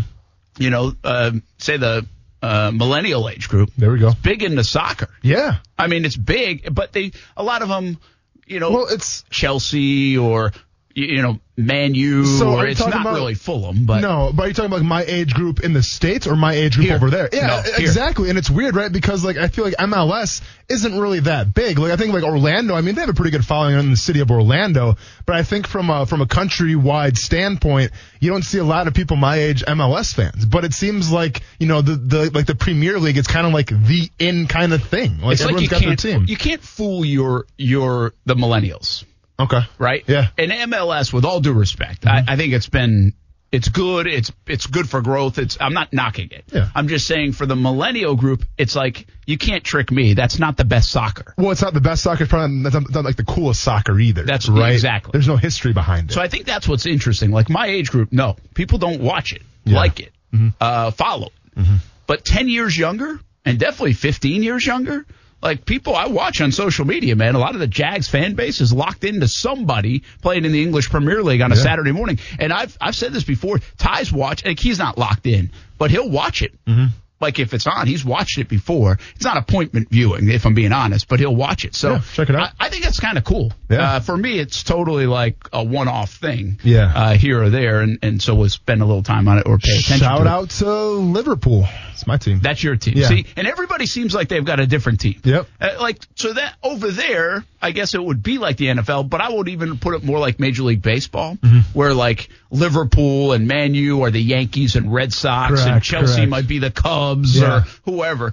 You 0.59 0.71
know, 0.71 0.93
uh, 1.03 1.33
say 1.59 1.77
the 1.79 2.07
uh, 2.43 2.71
millennial 2.73 3.29
age 3.29 3.49
group. 3.49 3.71
There 3.77 3.91
we 3.93 3.99
go. 3.99 4.13
Big 4.23 4.43
into 4.43 4.65
soccer. 4.65 5.09
Yeah. 5.23 5.57
I 5.79 5.87
mean, 5.87 6.05
it's 6.05 6.17
big, 6.17 6.75
but 6.75 6.93
they 6.93 7.13
a 7.37 7.43
lot 7.43 7.63
of 7.63 7.69
them, 7.69 7.99
you 8.47 8.61
know, 8.61 8.71
Well, 8.71 8.87
it's 8.89 9.25
Chelsea 9.31 10.17
or 10.17 10.53
you, 11.01 11.17
you 11.17 11.23
know, 11.23 11.39
Man 11.57 11.95
U. 11.95 12.25
So 12.25 12.51
or 12.53 12.59
are 12.61 12.67
it's 12.67 12.79
talking 12.81 12.93
not 12.95 13.03
about- 13.03 13.15
really 13.15 13.35
Fulham, 13.35 13.85
but 13.85 14.01
no, 14.01 14.33
but 14.35 14.45
are 14.45 14.49
you 14.49 14.55
talking 14.55 14.73
about 14.73 14.83
my 14.83 15.03
age 15.03 15.35
group 15.35 15.61
in 15.61 15.73
the 15.75 15.83
states 15.83 16.27
or 16.27 16.35
my 16.37 16.55
age 16.55 16.75
group 16.77 16.87
Here. 16.87 16.97
over 16.97 17.11
there? 17.11 17.29
Yeah, 17.33 17.47
No, 17.49 17.63
here. 17.63 17.75
exactly. 17.79 18.31
And 18.31 18.39
it's 18.39 18.49
weird, 18.49 18.75
right? 18.75 18.91
Because 18.91 19.25
like 19.25 19.37
I 19.37 19.49
feel 19.49 19.65
like 19.65 19.75
MLS 19.79 20.41
isn't 20.69 20.99
really 20.99 21.21
that 21.21 21.53
big. 21.53 21.79
Like 21.79 21.93
I 21.93 21.97
think 21.97 22.15
like 22.15 22.23
Orlando. 22.25 22.75
I 22.75 22.81
mean, 22.81 22.95
they 22.95 23.03
have 23.03 23.11
a 23.11 23.15
pretty 23.15 23.31
good 23.33 23.45
following 23.45 23.79
in 23.79 23.91
the 23.91 23.97
city 23.97 24.21
of 24.21 24.31
Orlando, 24.31 24.97
but 25.27 25.37
I 25.37 25.43
think 25.43 25.67
from 25.67 25.91
a 25.91 26.07
from 26.07 26.23
a 26.23 26.27
countrywide 26.27 27.17
standpoint, 27.19 27.91
you 28.21 28.31
don't 28.31 28.45
see 28.45 28.59
a 28.59 28.65
lot 28.65 28.87
of 28.89 28.95
people 28.95 29.17
my 29.17 29.37
age 29.37 29.63
MLS 29.67 30.15
fans. 30.15 30.47
But 30.47 30.65
it 30.65 30.73
seems 30.73 31.11
like 31.11 31.43
you 31.59 31.67
know 31.67 31.83
the 31.83 31.97
the 31.97 32.31
like 32.33 32.47
the 32.47 32.55
Premier 32.55 32.99
League. 32.99 33.19
It's 33.19 33.29
kind 33.29 33.47
of 33.47 33.53
like 33.53 33.69
the 33.69 34.09
in 34.19 34.47
kind 34.47 34.73
of 34.73 34.83
thing. 34.83 35.21
Like 35.21 35.35
it's 35.35 35.43
like 35.43 35.51
everyone's 35.55 35.63
you 35.63 35.69
got 35.69 35.81
their 35.81 35.89
can't 35.89 36.01
team. 36.01 36.25
you 36.27 36.37
can't 36.39 36.63
fool 36.63 37.05
your 37.05 37.45
your 37.59 38.15
the 38.25 38.35
millennials. 38.35 39.05
Okay. 39.41 39.61
right? 39.79 40.05
Yeah. 40.07 40.29
Mm-hmm. 40.37 40.51
And 40.53 40.73
MLS, 40.73 41.13
with 41.13 41.25
all 41.25 41.41
due 41.41 41.53
respect, 41.53 42.07
I, 42.07 42.25
I 42.27 42.37
think 42.37 42.53
it's 42.53 42.69
been 42.69 43.15
it's 43.53 43.69
good. 43.69 44.07
It's 44.07 44.31
it's 44.47 44.67
good 44.67 44.89
for 44.89 45.03
growth. 45.03 45.39
It's 45.39 45.59
I'm 45.61 45.73
not 45.73 45.93
knocking 45.93 46.29
it. 46.31 46.45
Yeah. 46.53 46.69
I'm 46.75 46.87
just 46.87 47.07
saying 47.07 47.33
for 47.33 47.47
the 47.47 47.57
millennial 47.57 48.15
group, 48.15 48.45
it's 48.57 48.77
like 48.77 49.07
you 49.27 49.39
can't 49.39 49.65
trick 49.65 49.91
me. 49.91 50.15
That's 50.15 50.39
not 50.39 50.57
the 50.57 50.65
best 50.65 50.91
soccer. 50.91 51.35
Well, 51.37 51.51
it's 51.51 51.63
not 51.63 51.75
the 51.75 51.81
best 51.81 52.03
soccer. 52.05 52.25
It's 52.25 52.31
probably 52.31 52.57
not, 52.57 52.73
not 52.91 53.05
like 53.05 53.17
the 53.17 53.25
coolest 53.25 53.61
soccer 53.63 53.99
either. 53.99 54.23
That's- 54.23 54.49
right. 54.49 54.73
exactly. 54.73 55.11
There's 55.13 55.27
no 55.29 55.37
history 55.37 55.73
behind 55.73 56.11
it. 56.11 56.15
So 56.15 56.21
I 56.21 56.29
think 56.29 56.47
that's 56.47 56.69
what's 56.69 56.87
interesting. 56.87 57.33
Like 57.33 57.51
my 57.51 57.67
age 57.67 57.91
group, 57.91 58.13
no, 58.13 58.37
people 58.55 58.79
don't 58.79 59.01
watch 59.03 59.33
it, 59.33 59.43
Yeah. 59.65 59.77
like 59.79 59.99
it, 60.01 60.13
uh, 60.61 60.93
follow 60.93 61.27
it. 61.57 61.81
But 62.07 62.25
10 62.25 62.49
years 62.49 62.77
younger, 62.77 63.21
and 63.45 63.59
definitely 63.59 63.93
15 63.95 64.43
years 64.43 64.67
younger, 64.67 65.07
like 65.43 65.65
people 65.65 65.95
I 65.97 66.07
watch 66.07 66.41
on 66.41 66.53
social 66.53 66.85
media, 66.85 67.17
man, 67.17 67.35
a 67.35 67.39
lot 67.39 67.55
of 67.55 67.61
the 67.61 67.67
Jags 67.67 68.09
fan 68.09 68.35
base 68.35 68.61
is 68.61 68.73
locked 68.73 69.05
into 69.05 69.27
somebody 69.29 70.03
playing 70.23 70.45
in 70.45 70.53
the 70.53 70.63
English 70.63 70.91
Premier 70.91 71.23
League 71.23 71.41
on 71.41 71.53
a 71.53 71.57
Yeah. 71.57 71.63
Saturday 71.63 71.93
morning. 71.93 72.19
And 72.39 72.53
I've 72.53 72.77
I've 72.81 72.95
said 72.97 73.13
this 73.13 73.25
before. 73.25 73.59
Ty's 73.79 74.13
watch, 74.13 74.45
like 74.45 74.59
he's 74.61 74.79
not 74.79 74.99
locked 74.99 75.27
in, 75.27 75.51
but 75.79 75.91
he'll 75.91 76.11
watch 76.11 76.43
it. 76.43 76.53
Mm-hmm. 76.67 76.87
Like 77.21 77.39
if 77.39 77.53
it's 77.53 77.67
on, 77.67 77.87
he's 77.87 78.05
watched 78.05 78.39
it 78.39 78.49
before. 78.49 78.99
It's 79.15 79.25
not 79.25 79.37
appointment 79.37 79.91
viewing, 79.91 80.31
if 80.31 80.47
I'm 80.47 80.55
being 80.55 80.73
honest, 80.73 81.07
but 81.09 81.21
he'll 81.21 81.37
watch 81.37 81.65
it. 81.65 81.75
So 81.75 81.93
Yeah, 81.93 82.01
check 82.15 82.31
it 82.31 82.35
out. 82.37 82.53
I, 82.59 82.67
I 82.67 82.69
think 82.71 82.83
that's 82.85 82.99
kind 83.01 83.19
of 83.19 83.25
cool. 83.25 83.53
Yeah. 83.71 83.93
Uh, 83.95 84.01
for 84.01 84.17
me, 84.17 84.39
it's 84.39 84.63
totally 84.65 85.07
like 85.07 85.49
a 85.53 85.63
one-off 85.63 86.13
thing. 86.13 86.59
Yeah. 86.65 86.93
Uh, 86.95 87.15
here 87.15 87.41
or 87.43 87.51
there, 87.51 87.81
and, 87.81 87.99
and 88.03 88.21
so 88.21 88.35
we'll 88.35 88.49
spend 88.49 88.83
a 88.83 88.85
little 88.85 89.03
time 89.05 89.29
on 89.29 89.39
it 89.39 89.47
or 89.47 89.59
pay 89.59 89.79
attention. 89.79 89.99
Shout 89.99 90.19
to 90.19 90.25
it. 90.25 90.29
out 90.29 90.51
to 90.51 90.71
Liverpool. 90.71 91.67
It's 91.93 92.07
my 92.07 92.17
team. 92.17 92.41
That's 92.43 92.63
your 92.65 92.77
team. 92.77 92.95
Yeah. 92.97 93.07
See, 93.09 93.27
and 93.37 93.47
everybody 93.47 93.87
seems 93.87 94.15
like 94.15 94.29
they've 94.29 94.45
got 94.45 94.59
a 94.59 94.67
different 94.67 95.01
team. 95.01 95.21
Yep. 95.23 95.47
Uh, 95.61 95.69
like 95.81 95.99
so 96.17 96.33
that 96.33 96.57
over 96.63 96.91
there, 96.91 97.45
I 97.63 97.71
guess 97.71 97.95
it 97.95 98.03
would 98.03 98.23
be 98.23 98.39
like 98.39 98.57
the 98.57 98.67
NFL, 98.67 99.09
but 99.09 99.21
I 99.21 99.31
would 99.31 99.49
even 99.49 99.79
put 99.79 99.95
it 99.95 100.03
more 100.03 100.19
like 100.19 100.41
Major 100.41 100.63
League 100.65 100.83
Baseball, 100.83 101.37
Mm-hmm. 101.37 101.59
where 101.79 101.95
like 101.95 102.29
Liverpool 102.51 103.33
and 103.33 103.47
Man 103.47 103.75
U 103.75 104.03
are 104.03 104.11
the 104.11 104.21
Yankees 104.23 104.77
and 104.77 104.93
Red 104.93 105.13
Sox, 105.13 105.65
and 105.65 105.83
Chelsea 105.83 106.17
correct. 106.17 106.31
might 106.31 106.49
be 106.49 106.59
the 106.59 106.71
Cubs 106.71 107.39
Yeah. 107.39 107.59
or 107.59 107.61
whoever. 107.85 108.33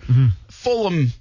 Fulham, 0.50 1.12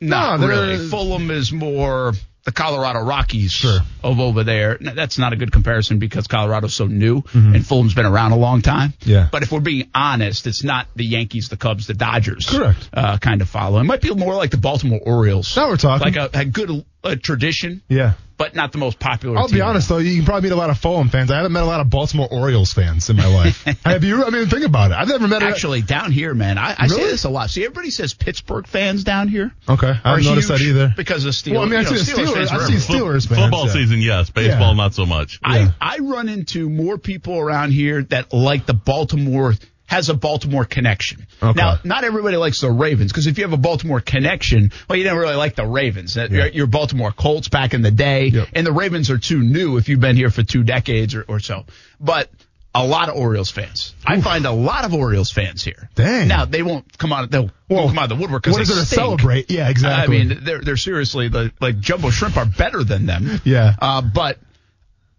not 0.00 0.40
No, 0.40 0.46
really. 0.48 0.88
Fulham 0.88 1.30
is 1.30 1.52
more 1.52 2.12
the 2.46 2.52
Colorado 2.52 3.00
Rockies 3.00 3.50
Sure. 3.52 3.80
of 4.04 4.20
over 4.20 4.44
there. 4.44 4.78
Now, 4.80 4.94
That's 4.94 5.18
not 5.18 5.32
a 5.32 5.36
good 5.36 5.52
comparison 5.52 5.98
because 5.98 6.28
Colorado's 6.28 6.74
so 6.74 6.86
new 6.86 7.22
and 7.34 7.66
Fulham's 7.66 7.92
been 7.92 8.06
around 8.06 8.32
a 8.32 8.36
long 8.36 8.62
time. 8.62 8.90
Mm-hmm. 9.00 9.10
Yeah. 9.10 9.28
But 9.30 9.42
if 9.42 9.50
we're 9.52 9.60
being 9.60 9.90
honest, 9.94 10.46
it's 10.46 10.62
not 10.64 10.86
the 10.94 11.04
Yankees, 11.04 11.48
the 11.48 11.56
Cubs, 11.56 11.88
the 11.88 11.94
Dodgers. 11.94 12.46
Correct. 12.48 12.88
Uh, 12.92 13.18
kind 13.18 13.42
of 13.42 13.48
follow. 13.48 13.80
It 13.80 13.84
might 13.84 14.00
be 14.00 14.14
more 14.14 14.34
like 14.34 14.50
the 14.52 14.56
Baltimore 14.58 15.00
Orioles. 15.04 15.54
Now 15.56 15.68
we're 15.68 15.76
talking. 15.76 16.12
Like 16.14 16.16
a, 16.34 16.38
a 16.38 16.44
good 16.44 16.84
uh, 17.06 17.16
tradition, 17.22 17.82
yeah. 17.88 18.14
but 18.36 18.54
not 18.54 18.72
the 18.72 18.78
most 18.78 18.98
popular. 18.98 19.38
I'll 19.38 19.48
be 19.48 19.54
team. 19.54 19.62
honest 19.62 19.88
though, 19.88 19.98
you 19.98 20.16
can 20.16 20.24
probably 20.24 20.48
meet 20.50 20.54
a 20.54 20.58
lot 20.58 20.70
of 20.70 20.78
Fulham 20.78 21.08
fans. 21.08 21.30
I 21.30 21.36
haven't 21.36 21.52
met 21.52 21.62
a 21.62 21.66
lot 21.66 21.80
of 21.80 21.88
Baltimore 21.90 22.28
Orioles 22.30 22.72
fans 22.72 23.08
in 23.10 23.16
my 23.16 23.26
life. 23.26 23.64
Have 23.84 24.04
you? 24.04 24.24
I 24.24 24.30
mean, 24.30 24.46
think 24.48 24.64
about 24.64 24.90
it. 24.90 24.94
I've 24.94 25.08
never 25.08 25.26
met. 25.28 25.42
a- 25.42 25.46
Actually, 25.46 25.82
down 25.82 26.12
here, 26.12 26.34
man, 26.34 26.58
I, 26.58 26.74
I 26.78 26.86
say 26.88 27.04
this 27.04 27.24
a 27.24 27.30
lot. 27.30 27.50
See, 27.50 27.64
everybody 27.64 27.90
says 27.90 28.14
Pittsburgh 28.14 28.66
fans 28.66 29.04
down 29.04 29.28
here. 29.28 29.52
Okay, 29.68 29.92
I 30.04 30.10
haven't 30.10 30.24
noticed 30.24 30.48
that 30.48 30.60
either. 30.60 30.92
Because 30.96 31.24
of 31.24 31.32
Steelers. 31.32 31.52
Well, 31.52 31.62
I 31.62 31.64
mean, 31.66 31.74
I 31.74 31.82
you 31.82 31.90
know, 31.90 31.96
see 31.96 32.12
the 32.12 32.18
Steelers 32.20 32.26
Steelers. 32.26 32.34
fans 32.34 32.50
I 32.50 32.56
forever. 32.56 32.72
see 32.72 32.92
Steelers 32.92 33.28
fans. 33.28 33.40
Football 33.40 33.66
yeah. 33.66 33.72
season, 33.72 34.00
yes. 34.00 34.30
Baseball, 34.30 34.70
Yeah. 34.70 34.76
not 34.76 34.94
so 34.94 35.06
much. 35.06 35.40
Yeah. 35.42 35.70
I, 35.80 35.96
I 35.96 35.98
run 36.00 36.28
into 36.28 36.68
more 36.68 36.98
people 36.98 37.38
around 37.38 37.72
here 37.72 38.02
that 38.04 38.32
like 38.32 38.66
the 38.66 38.74
Baltimore 38.74 39.54
has 39.86 40.08
a 40.08 40.14
Baltimore 40.14 40.64
connection. 40.64 41.26
Okay. 41.42 41.56
Now, 41.60 41.78
not 41.84 42.04
everybody 42.04 42.36
likes 42.36 42.60
the 42.60 42.70
Ravens 42.70 43.12
because 43.12 43.26
if 43.26 43.38
you 43.38 43.44
have 43.44 43.52
a 43.52 43.56
Baltimore 43.56 44.00
connection, 44.00 44.72
well, 44.88 44.98
you 44.98 45.04
don't 45.04 45.16
really 45.16 45.36
like 45.36 45.54
the 45.54 45.66
Ravens. 45.66 46.16
Uh, 46.16 46.50
Your, 46.52 46.66
Baltimore 46.66 47.12
Colts 47.12 47.48
back 47.48 47.72
in 47.72 47.82
the 47.82 47.90
day, 47.92 48.26
Yep. 48.26 48.48
and 48.54 48.66
the 48.66 48.72
Ravens 48.72 49.10
are 49.10 49.18
too 49.18 49.40
new 49.40 49.76
if 49.76 49.88
you've 49.88 50.00
been 50.00 50.16
here 50.16 50.30
for 50.30 50.42
two 50.42 50.64
decades 50.64 51.14
or, 51.14 51.24
or 51.28 51.38
so. 51.40 51.64
But 52.00 52.30
a 52.74 52.84
lot 52.86 53.08
of 53.08 53.14
Orioles 53.16 53.50
fans. 53.50 53.94
I 54.04 54.20
find 54.20 54.44
a 54.44 54.50
lot 54.50 54.84
of 54.84 54.92
Orioles 54.92 55.30
fans 55.30 55.64
here. 55.64 55.88
Dang. 55.94 56.28
Now 56.28 56.44
they 56.44 56.62
won't 56.62 56.98
come 56.98 57.12
out. 57.12 57.30
They'll 57.30 57.50
Well, 57.70 57.84
won't 57.84 57.90
come 57.90 57.98
out 58.00 58.10
of 58.12 58.18
the 58.18 58.22
woodwork 58.22 58.42
because 58.42 58.54
what 58.54 58.62
is 58.62 58.68
there 58.68 58.78
to 58.78 58.84
celebrate? 58.84 59.50
Yeah, 59.50 59.70
exactly. 59.70 60.20
I 60.20 60.24
mean, 60.24 60.38
they're 60.42 60.60
they're 60.60 60.76
seriously 60.76 61.28
the 61.28 61.52
like 61.60 61.78
jumbo 61.80 62.10
shrimp 62.10 62.36
are 62.36 62.44
better 62.44 62.84
than 62.84 63.06
them. 63.06 63.40
Yeah. 63.44 63.74
Uh, 63.80 64.02
but 64.02 64.38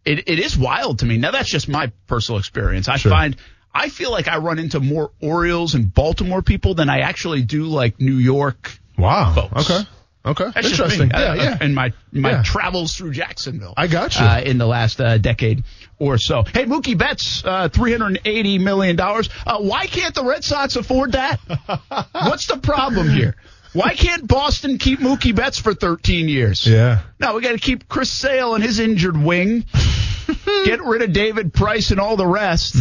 it, 0.06 0.30
it 0.30 0.40
is 0.40 0.56
wild 0.58 1.00
to 1.00 1.06
me. 1.06 1.18
Now 1.18 1.32
that's 1.32 1.50
just 1.50 1.68
my 1.68 1.92
personal 2.06 2.38
experience. 2.40 2.88
I 2.90 2.98
Sure. 2.98 3.12
find 3.12 3.36
I 3.80 3.90
feel 3.90 4.12
like 4.12 4.28
I 4.28 4.38
run 4.38 4.60
into 4.60 4.80
more 4.80 5.12
Orioles 5.22 5.76
and 5.76 5.94
Baltimore 5.94 6.42
people 6.42 6.74
than 6.74 6.90
I 6.90 7.00
actually 7.02 7.44
do 7.44 7.66
like 7.66 8.00
New 8.02 8.16
York. 8.18 8.78
Wow. 8.98 9.34
folks. 9.34 9.70
Okay. 9.70 9.88
Okay. 10.26 10.52
That's 10.54 10.70
Interesting. 10.72 11.10
Yeah, 11.12 11.18
Uh, 11.32 11.34
yeah. 11.36 11.58
And 11.62 11.74
my 11.76 11.94
my 12.12 12.32
Yeah. 12.32 12.44
travels 12.44 12.96
through 12.98 13.12
Jacksonville. 13.12 13.74
I 13.78 13.88
got 13.88 14.20
you. 14.20 14.26
Uh, 14.26 14.42
in 14.44 14.58
the 14.58 14.66
last 14.66 15.00
uh, 15.00 15.18
decade 15.18 15.64
or 16.00 16.18
so. 16.18 16.44
Hey, 16.44 16.66
Mookie 16.66 16.98
Betts, 16.98 17.44
uh, 17.46 17.70
three 17.70 17.92
hundred 17.94 18.20
eighty 18.26 18.58
million 18.60 18.96
dollars. 18.98 19.30
Uh, 19.46 19.60
why 19.60 19.86
can't 19.88 20.14
the 20.16 20.24
Red 20.26 20.44
Sox 20.44 20.76
afford 20.76 21.14
that? 21.14 21.40
What's 22.12 22.48
the 22.48 22.58
problem 22.58 23.10
here? 23.10 23.36
Why 23.74 23.94
can't 23.94 24.28
Boston 24.28 24.80
keep 24.80 25.00
Mookie 25.00 25.34
Betts 25.36 25.60
for 25.60 25.74
thirteen 25.74 26.28
years? 26.28 26.66
yeah. 26.68 27.04
No, 27.20 27.36
we 27.36 27.42
got 27.42 27.52
to 27.54 27.60
keep 27.60 27.88
Chris 27.88 28.12
Sale 28.12 28.56
and 28.56 28.64
his 28.64 28.80
injured 28.80 29.16
wing. 29.16 29.64
Get 30.66 30.84
rid 30.84 31.04
of 31.04 31.14
David 31.14 31.54
Price 31.54 31.92
and 31.92 32.00
all 32.02 32.18
the 32.18 32.28
rest. 32.28 32.76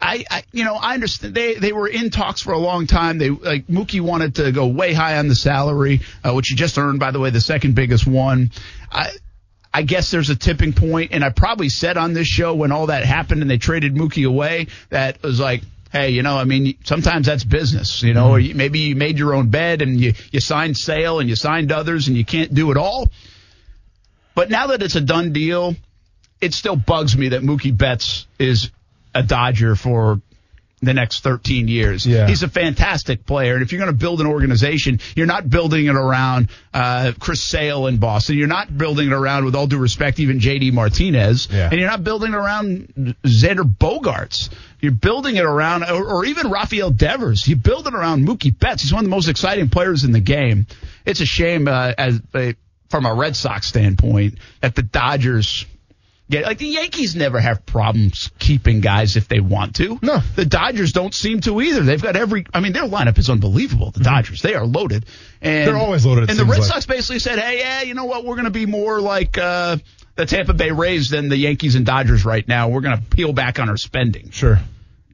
I, 0.00 0.24
I, 0.30 0.42
you 0.52 0.64
know, 0.64 0.74
I 0.74 0.94
understand 0.94 1.34
they 1.34 1.54
they 1.54 1.72
were 1.72 1.88
in 1.88 2.10
talks 2.10 2.42
for 2.42 2.52
a 2.52 2.58
long 2.58 2.86
time. 2.86 3.18
They 3.18 3.30
like 3.30 3.66
Mookie 3.66 4.00
wanted 4.00 4.36
to 4.36 4.52
go 4.52 4.66
way 4.66 4.92
high 4.92 5.18
on 5.18 5.28
the 5.28 5.34
salary, 5.34 6.00
uh, 6.24 6.32
which 6.34 6.48
he 6.48 6.54
just 6.54 6.78
earned, 6.78 7.00
by 7.00 7.10
the 7.10 7.20
way, 7.20 7.30
the 7.30 7.40
second 7.40 7.74
biggest 7.74 8.06
one. 8.06 8.50
I. 8.90 9.10
I 9.74 9.82
guess 9.82 10.10
there's 10.10 10.30
a 10.30 10.36
tipping 10.36 10.72
point, 10.72 11.10
and 11.12 11.22
I 11.22 11.28
probably 11.28 11.68
said 11.68 11.98
on 11.98 12.14
this 12.14 12.26
show 12.26 12.54
when 12.54 12.72
all 12.72 12.86
that 12.86 13.04
happened 13.04 13.42
and 13.42 13.50
they 13.50 13.58
traded 13.58 13.94
Mookie 13.94 14.26
away 14.26 14.68
that 14.88 15.22
was 15.22 15.38
like, 15.38 15.60
hey, 15.92 16.10
you 16.10 16.22
know, 16.22 16.38
I 16.38 16.44
mean, 16.44 16.78
sometimes 16.84 17.26
that's 17.26 17.44
business, 17.44 18.02
you 18.02 18.14
know, 18.14 18.30
or 18.30 18.40
you, 18.40 18.54
maybe 18.54 18.78
you 18.78 18.96
made 18.96 19.18
your 19.18 19.34
own 19.34 19.50
bed 19.50 19.82
and 19.82 20.00
you, 20.00 20.14
you 20.30 20.40
signed 20.40 20.78
Sale 20.78 21.20
and 21.20 21.28
you 21.28 21.36
signed 21.36 21.72
others 21.72 22.08
and 22.08 22.16
you 22.16 22.24
can't 22.24 22.54
do 22.54 22.70
it 22.70 22.78
all. 22.78 23.10
But 24.34 24.48
now 24.48 24.68
that 24.68 24.82
it's 24.82 24.94
a 24.94 25.00
done 25.00 25.32
deal, 25.32 25.76
it 26.40 26.54
still 26.54 26.76
bugs 26.76 27.16
me 27.16 27.28
that 27.30 27.42
Mookie 27.42 27.76
Betts 27.76 28.26
is 28.38 28.70
a 29.16 29.22
Dodger 29.22 29.76
for 29.76 30.20
the 30.82 30.92
next 30.92 31.22
13 31.22 31.68
years. 31.68 32.06
Yeah. 32.06 32.26
He's 32.26 32.42
a 32.42 32.48
fantastic 32.48 33.24
player. 33.24 33.54
And 33.54 33.62
if 33.62 33.72
you're 33.72 33.78
going 33.80 33.92
to 33.92 33.98
build 33.98 34.20
an 34.20 34.26
organization, 34.26 35.00
you're 35.14 35.26
not 35.26 35.48
building 35.48 35.86
it 35.86 35.96
around 35.96 36.50
uh, 36.74 37.12
Chris 37.18 37.42
Sale 37.42 37.86
in 37.86 37.96
Boston. 37.96 38.36
You're 38.36 38.46
not 38.46 38.76
building 38.76 39.08
it 39.08 39.12
around, 39.12 39.46
with 39.46 39.54
all 39.54 39.66
due 39.66 39.78
respect, 39.78 40.20
even 40.20 40.38
J.D. 40.38 40.72
Martinez. 40.72 41.48
Yeah. 41.50 41.70
And 41.70 41.80
you're 41.80 41.88
not 41.88 42.04
building 42.04 42.32
it 42.32 42.36
around 42.36 43.16
Xander 43.22 43.64
Bogaerts. 43.64 44.50
You're 44.80 44.92
building 44.92 45.36
it 45.36 45.44
around, 45.44 45.84
or, 45.84 46.18
or 46.18 46.24
even 46.26 46.50
Rafael 46.50 46.90
Devers. 46.90 47.48
You 47.48 47.56
build 47.56 47.86
it 47.86 47.94
around 47.94 48.26
Mookie 48.26 48.56
Betts. 48.56 48.82
He's 48.82 48.92
one 48.92 49.00
of 49.00 49.10
the 49.10 49.16
most 49.16 49.28
exciting 49.28 49.70
players 49.70 50.04
in 50.04 50.12
the 50.12 50.20
game. 50.20 50.66
It's 51.06 51.20
a 51.20 51.26
shame, 51.26 51.68
uh, 51.68 51.94
as 51.96 52.20
a, 52.34 52.54
from 52.90 53.06
a 53.06 53.14
Red 53.14 53.34
Sox 53.34 53.66
standpoint, 53.66 54.34
that 54.60 54.74
the 54.74 54.82
Dodgers 54.82 55.64
get 56.30 56.44
like 56.44 56.58
the 56.58 56.66
Yankees 56.66 57.16
never 57.16 57.40
have 57.40 57.64
problems 57.66 58.30
keeping 58.38 58.80
guys 58.80 59.16
if 59.16 59.28
they 59.28 59.40
want 59.40 59.76
to. 59.76 59.98
No. 60.02 60.18
the 60.34 60.44
Dodgers 60.44 60.92
don't 60.92 61.14
seem 61.14 61.40
to 61.42 61.60
either. 61.60 61.82
They've 61.82 62.02
got 62.02 62.16
every. 62.16 62.46
I 62.52 62.60
mean, 62.60 62.72
their 62.72 62.84
lineup 62.84 63.18
is 63.18 63.30
unbelievable. 63.30 63.90
The 63.90 64.04
Dodgers, 64.04 64.42
they 64.42 64.54
are 64.54 64.66
loaded, 64.66 65.06
and 65.40 65.66
Mm-hmm. 65.66 65.72
They're 65.72 65.82
always 65.82 66.04
loaded, 66.06 66.30
And 66.30 66.38
the 66.38 66.44
Red 66.44 66.60
like. 66.60 66.68
Sox 66.68 66.86
basically 66.86 67.18
said, 67.18 67.38
"Hey, 67.38 67.58
yeah, 67.58 67.82
you 67.82 67.94
know 67.94 68.04
what? 68.06 68.24
We're 68.24 68.36
going 68.36 68.44
to 68.46 68.50
be 68.50 68.66
more 68.66 69.00
like." 69.00 69.38
uh 69.38 69.78
the 70.16 70.24
Tampa 70.24 70.54
Bay 70.54 70.70
Rays 70.70 71.10
than 71.10 71.28
the 71.28 71.36
Yankees 71.36 71.74
and 71.74 71.84
Dodgers 71.84 72.24
right 72.24 72.48
now. 72.48 72.70
We're 72.70 72.80
going 72.80 72.96
to 72.96 73.02
peel 73.04 73.34
back 73.34 73.58
on 73.60 73.68
our 73.68 73.76
spending. 73.76 74.30
Sure. 74.30 74.58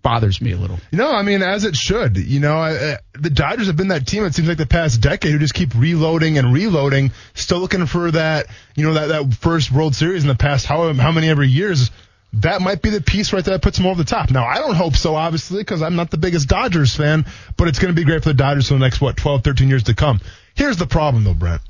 Bothers 0.03 0.41
me 0.41 0.53
a 0.53 0.57
little. 0.57 0.81
No, 0.91 1.13
I 1.13 1.23
mean, 1.23 1.43
as 1.43 1.65
it 1.65 1.77
should. 1.77 2.17
You 2.17 2.41
know, 2.41 2.57
I, 2.57 2.71
I, 2.93 2.99
the 3.15 3.31
Dodgers 3.31 3.69
have 3.69 3.77
been 3.77 3.89
that 3.89 4.07
team, 4.07 4.25
it 4.25 4.35
seems 4.35 4.49
like 4.49 4.59
the 4.59 4.67
past 4.67 5.01
decade, 5.01 5.31
who 5.31 5.39
just 5.39 5.55
keep 5.55 5.75
reloading 5.77 6.39
and 6.39 6.53
reloading, 6.53 7.13
still 7.35 7.61
looking 7.61 7.87
for 7.87 8.11
that, 8.11 8.47
you 8.75 8.85
know, 8.85 8.95
that, 8.95 9.07
that 9.07 9.35
first 9.35 9.71
World 9.71 9.95
Series 9.95 10.23
in 10.23 10.29
the 10.29 10.35
past, 10.35 10.67
how, 10.67 10.93
how 10.95 11.13
many 11.13 11.29
ever 11.29 11.45
years. 11.45 11.91
That 12.37 12.63
might 12.63 12.81
be 12.81 12.89
the 12.89 13.03
piece 13.03 13.33
right 13.33 13.45
there 13.45 13.55
that 13.55 13.63
puts 13.63 13.77
them 13.77 13.87
over 13.87 14.03
the 14.03 14.09
top. 14.09 14.31
Now, 14.31 14.47
I 14.47 14.57
don't 14.57 14.75
hope 14.75 14.97
so, 14.97 15.15
obviously, 15.15 15.59
because 15.59 15.83
I'm 15.83 15.97
not 15.97 16.11
the 16.11 16.17
biggest 16.17 16.49
Dodgers 16.49 16.97
fan, 16.97 17.27
but 17.57 17.69
it's 17.69 17.79
going 17.79 17.95
to 17.95 18.01
be 18.01 18.05
great 18.05 18.23
for 18.23 18.31
the 18.31 18.35
Dodgers 18.35 18.69
for 18.69 18.75
the 18.75 18.81
next, 18.81 19.01
what, 19.01 19.19
12, 19.19 19.45
13 19.45 19.69
years 19.69 19.83
to 19.85 19.95
come. 19.95 20.19
Here's 20.55 20.79
the 20.79 20.87
problem, 20.87 21.25
though, 21.25 21.35
Brent. 21.35 21.61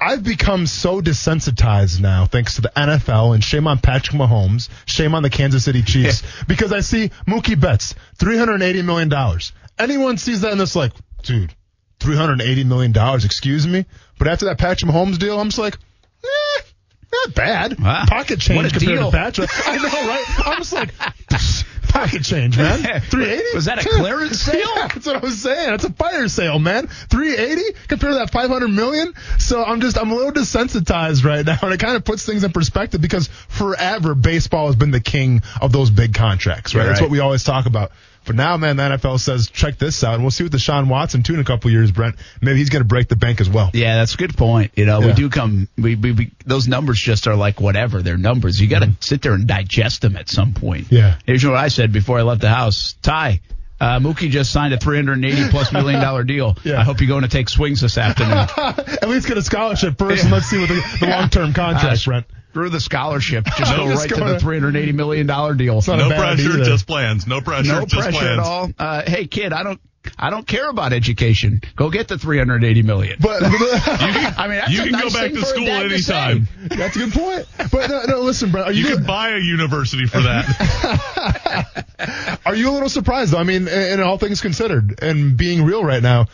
I've 0.00 0.24
become 0.24 0.66
so 0.66 1.02
desensitized 1.02 2.00
now, 2.00 2.24
thanks 2.24 2.54
to 2.54 2.62
the 2.62 2.72
NFL, 2.74 3.34
and 3.34 3.44
shame 3.44 3.66
on 3.66 3.78
Patrick 3.78 4.16
Mahomes, 4.16 4.70
shame 4.86 5.14
on 5.14 5.22
the 5.22 5.28
Kansas 5.28 5.64
City 5.64 5.82
Chiefs, 5.82 6.22
because 6.48 6.72
I 6.72 6.80
see 6.80 7.10
Mookie 7.28 7.60
Betts, 7.60 7.94
$380 8.18 8.84
million. 8.84 9.12
Anyone 9.78 10.16
sees 10.16 10.40
that 10.40 10.52
and 10.52 10.60
it's 10.60 10.74
like, 10.74 10.92
dude, 11.22 11.54
$380 11.98 12.66
million, 12.66 12.96
excuse 13.22 13.66
me? 13.66 13.84
But 14.18 14.28
after 14.28 14.46
that 14.46 14.58
Patrick 14.58 14.90
Mahomes 14.90 15.18
deal, 15.18 15.38
I'm 15.38 15.48
just 15.48 15.58
like, 15.58 15.76
eh, 16.24 16.62
not 17.12 17.34
bad. 17.34 17.78
Wow. 17.78 18.04
Pocket 18.08 18.40
change 18.40 18.72
compared 18.72 18.98
deal. 18.98 19.10
to 19.10 19.16
Patrick. 19.16 19.50
I 19.66 19.76
know, 19.76 20.08
right? 20.08 20.24
I'm 20.46 20.58
just 20.58 20.72
like, 20.72 20.92
pocket 22.00 22.24
change, 22.24 22.56
man. 22.56 22.78
380? 23.00 23.44
Was 23.54 23.64
that 23.66 23.84
a 23.84 23.88
clearance 23.88 24.40
sale? 24.40 24.60
Yeah, 24.60 24.88
that's 24.88 25.06
what 25.06 25.16
I 25.16 25.18
was 25.20 25.40
saying. 25.40 25.70
That's 25.70 25.84
a 25.84 25.92
fire 25.92 26.28
sale, 26.28 26.58
man. 26.58 26.86
380 26.86 27.78
compared 27.88 28.12
to 28.12 28.18
that 28.18 28.30
500 28.30 28.68
million. 28.68 29.14
So 29.38 29.64
I'm 29.64 29.80
just, 29.80 29.98
I'm 29.98 30.10
a 30.10 30.14
little 30.14 30.32
desensitized 30.32 31.24
right 31.24 31.44
now, 31.44 31.58
and 31.62 31.72
it 31.72 31.80
kind 31.80 31.96
of 31.96 32.04
puts 32.04 32.26
things 32.26 32.44
in 32.44 32.52
perspective 32.52 33.00
because 33.00 33.28
forever 33.48 34.14
baseball 34.14 34.66
has 34.66 34.76
been 34.76 34.90
the 34.90 35.00
king 35.00 35.42
of 35.60 35.72
those 35.72 35.90
big 35.90 36.14
contracts, 36.14 36.74
right? 36.74 36.82
You're 36.82 36.90
That's 36.90 37.00
what 37.00 37.10
we 37.10 37.20
always 37.20 37.44
talk 37.44 37.66
about. 37.66 37.92
But 38.30 38.36
now, 38.36 38.56
man, 38.56 38.76
the 38.76 38.84
NFL 38.84 39.18
says, 39.18 39.50
check 39.50 39.76
this 39.76 40.04
out, 40.04 40.14
and 40.14 40.22
we'll 40.22 40.30
see 40.30 40.44
what 40.44 40.52
Deshaun 40.52 40.86
Watson 40.86 41.24
too 41.24 41.34
in 41.34 41.40
a 41.40 41.44
couple 41.44 41.68
years, 41.68 41.90
Brent. 41.90 42.14
Maybe 42.40 42.60
he's 42.60 42.70
going 42.70 42.82
to 42.82 42.86
break 42.86 43.08
the 43.08 43.16
bank 43.16 43.40
as 43.40 43.50
well. 43.50 43.72
Yeah, 43.74 43.96
that's 43.96 44.14
a 44.14 44.16
good 44.18 44.36
point. 44.36 44.70
You 44.76 44.86
know, 44.86 45.00
we 45.00 45.12
do 45.14 45.28
come. 45.30 45.66
We, 45.76 45.96
we, 45.96 46.12
we 46.12 46.30
those 46.46 46.68
numbers 46.68 47.00
just 47.00 47.26
are 47.26 47.34
like 47.34 47.60
whatever. 47.60 48.02
They're 48.02 48.16
numbers. 48.16 48.60
You 48.60 48.68
got 48.68 48.84
to 48.84 48.92
sit 49.00 49.20
there 49.22 49.32
and 49.32 49.48
digest 49.48 50.02
them 50.02 50.14
at 50.14 50.28
some 50.28 50.54
point. 50.54 50.84
Mm-hmm. 50.84 50.94
Yeah. 50.94 51.18
Here's 51.26 51.44
what 51.44 51.56
I 51.56 51.66
said 51.66 51.92
before 51.92 52.20
I 52.20 52.22
left 52.22 52.40
the 52.40 52.50
house. 52.50 52.94
Ty, 53.02 53.40
uh, 53.80 53.98
Mookie 53.98 54.30
just 54.30 54.52
signed 54.52 54.74
a 54.74 54.78
380 54.78 55.48
plus 55.50 55.72
million 55.72 56.00
dollar 56.00 56.22
deal. 56.22 56.56
Yeah. 56.62 56.78
I 56.78 56.84
hope 56.84 57.00
you're 57.00 57.08
going 57.08 57.22
to 57.22 57.28
take 57.28 57.48
swings 57.48 57.80
this 57.80 57.98
afternoon. 57.98 58.46
At 58.56 59.08
least 59.08 59.26
get 59.26 59.38
a 59.38 59.42
scholarship 59.42 59.98
first, 59.98 60.22
and 60.22 60.32
let's 60.32 60.46
see 60.46 60.60
what 60.60 60.68
the, 60.68 60.98
the 61.00 61.06
long-term 61.10 61.52
contract, 61.52 62.04
Brent. 62.04 62.26
Through 62.52 62.70
the 62.70 62.80
scholarship, 62.80 63.44
just 63.56 63.58
go 63.76 63.88
Just 63.88 64.02
right 64.02 64.10
go 64.18 64.26
to 64.26 64.32
the 64.34 64.40
380 64.40 64.92
million 64.92 65.26
dollar 65.26 65.54
deal. 65.54 65.76
No 65.86 66.08
pressure, 66.08 66.42
either. 66.50 66.64
just 66.64 66.86
plans. 66.86 67.26
No 67.26 67.40
pressure, 67.40 67.72
No 67.72 67.84
just 67.86 67.94
pressure 67.94 68.10
plans. 68.18 68.38
at 68.40 68.44
all. 68.44 68.70
Uh, 68.78 69.02
hey 69.06 69.26
kid, 69.26 69.52
I 69.52 69.62
don't. 69.62 69.80
I 70.18 70.30
don't 70.30 70.46
care 70.46 70.70
about 70.70 70.94
education. 70.94 71.60
Go 71.76 71.90
get 71.90 72.08
the 72.08 72.16
380 72.16 72.82
million. 72.82 73.18
But 73.20 73.42
I 73.44 74.46
mean, 74.48 74.56
that's 74.56 74.70
you 74.70 74.80
a 74.80 74.84
can 74.84 74.92
nice 74.92 75.02
go 75.02 75.10
back 75.10 75.30
to 75.32 75.42
school 75.44 75.66
dad 75.66 75.88
to 75.88 75.94
anytime. 75.94 76.48
that's 76.68 76.96
a 76.96 76.98
good 77.00 77.12
point. 77.12 77.46
But 77.70 77.90
no, 77.90 78.02
no 78.06 78.20
listen, 78.22 78.50
Brent, 78.50 78.66
are 78.68 78.72
you, 78.72 78.88
You 78.88 78.96
could 78.96 79.06
buy 79.06 79.32
a 79.32 79.38
university 79.38 80.06
for 80.06 80.20
that. 80.22 81.84
Are 82.46 82.54
you 82.54 82.70
a 82.70 82.72
little 82.72 82.88
surprised 82.88 83.32
though? 83.32 83.38
I 83.38 83.44
mean, 83.44 83.68
in 83.68 83.92
in 83.92 84.00
all 84.00 84.16
things 84.18 84.40
considered, 84.40 85.02
and 85.02 85.36
being 85.36 85.64
real 85.64 85.84
right 85.84 86.02
now, 86.02 86.26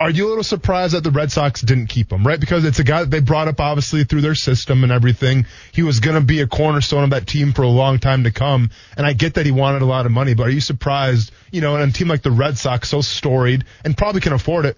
are 0.00 0.10
you 0.10 0.26
a 0.26 0.28
little 0.28 0.44
surprised 0.44 0.94
that 0.94 1.04
the 1.04 1.10
Red 1.10 1.30
Sox 1.30 1.60
didn't 1.60 1.86
keep 1.86 2.10
him? 2.10 2.26
Right, 2.26 2.40
because 2.40 2.64
it's 2.64 2.80
a 2.80 2.84
guy 2.84 3.00
that 3.00 3.10
they 3.10 3.20
brought 3.20 3.48
up 3.48 3.60
obviously 3.60 4.04
through 4.04 4.22
their 4.22 4.34
system 4.34 4.82
and 4.82 4.92
everything. 4.92 5.46
He 5.72 5.82
was 5.82 6.00
going 6.00 6.16
to 6.16 6.20
be 6.20 6.40
a 6.40 6.46
cornerstone 6.46 7.04
of 7.04 7.10
that 7.10 7.26
team 7.26 7.52
for 7.52 7.62
a 7.62 7.68
long 7.68 7.98
time 8.00 8.24
to 8.24 8.32
come. 8.32 8.70
And 8.96 9.06
I 9.06 9.12
get 9.12 9.34
that 9.34 9.46
he 9.46 9.52
wanted 9.52 9.82
a 9.82 9.86
lot 9.86 10.06
of 10.06 10.12
money, 10.12 10.34
but 10.34 10.48
are 10.48 10.50
you 10.50 10.60
surprised? 10.60 11.32
You 11.52 11.60
know, 11.60 11.76
and 11.76 11.90
a 11.90 11.92
team 11.92 12.08
like 12.08 12.22
the 12.22 12.32
Red 12.32 12.58
Sox, 12.58 12.88
so 12.88 13.00
storied 13.00 13.64
and 13.84 13.96
probably 13.96 14.20
can 14.20 14.32
afford 14.32 14.66
it. 14.66 14.76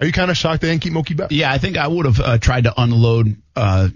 Are 0.00 0.06
you 0.06 0.12
kind 0.12 0.30
of 0.30 0.36
shocked 0.36 0.60
they 0.60 0.68
didn't 0.68 0.82
keep 0.82 0.92
Mookie 0.92 1.16
Betts? 1.16 1.32
Yeah, 1.32 1.50
I 1.50 1.58
think 1.58 1.76
I 1.76 1.86
would 1.86 2.04
have 2.04 2.20
uh, 2.20 2.38
tried 2.38 2.64
to 2.64 2.74
unload 2.76 3.36
uh, 3.54 3.88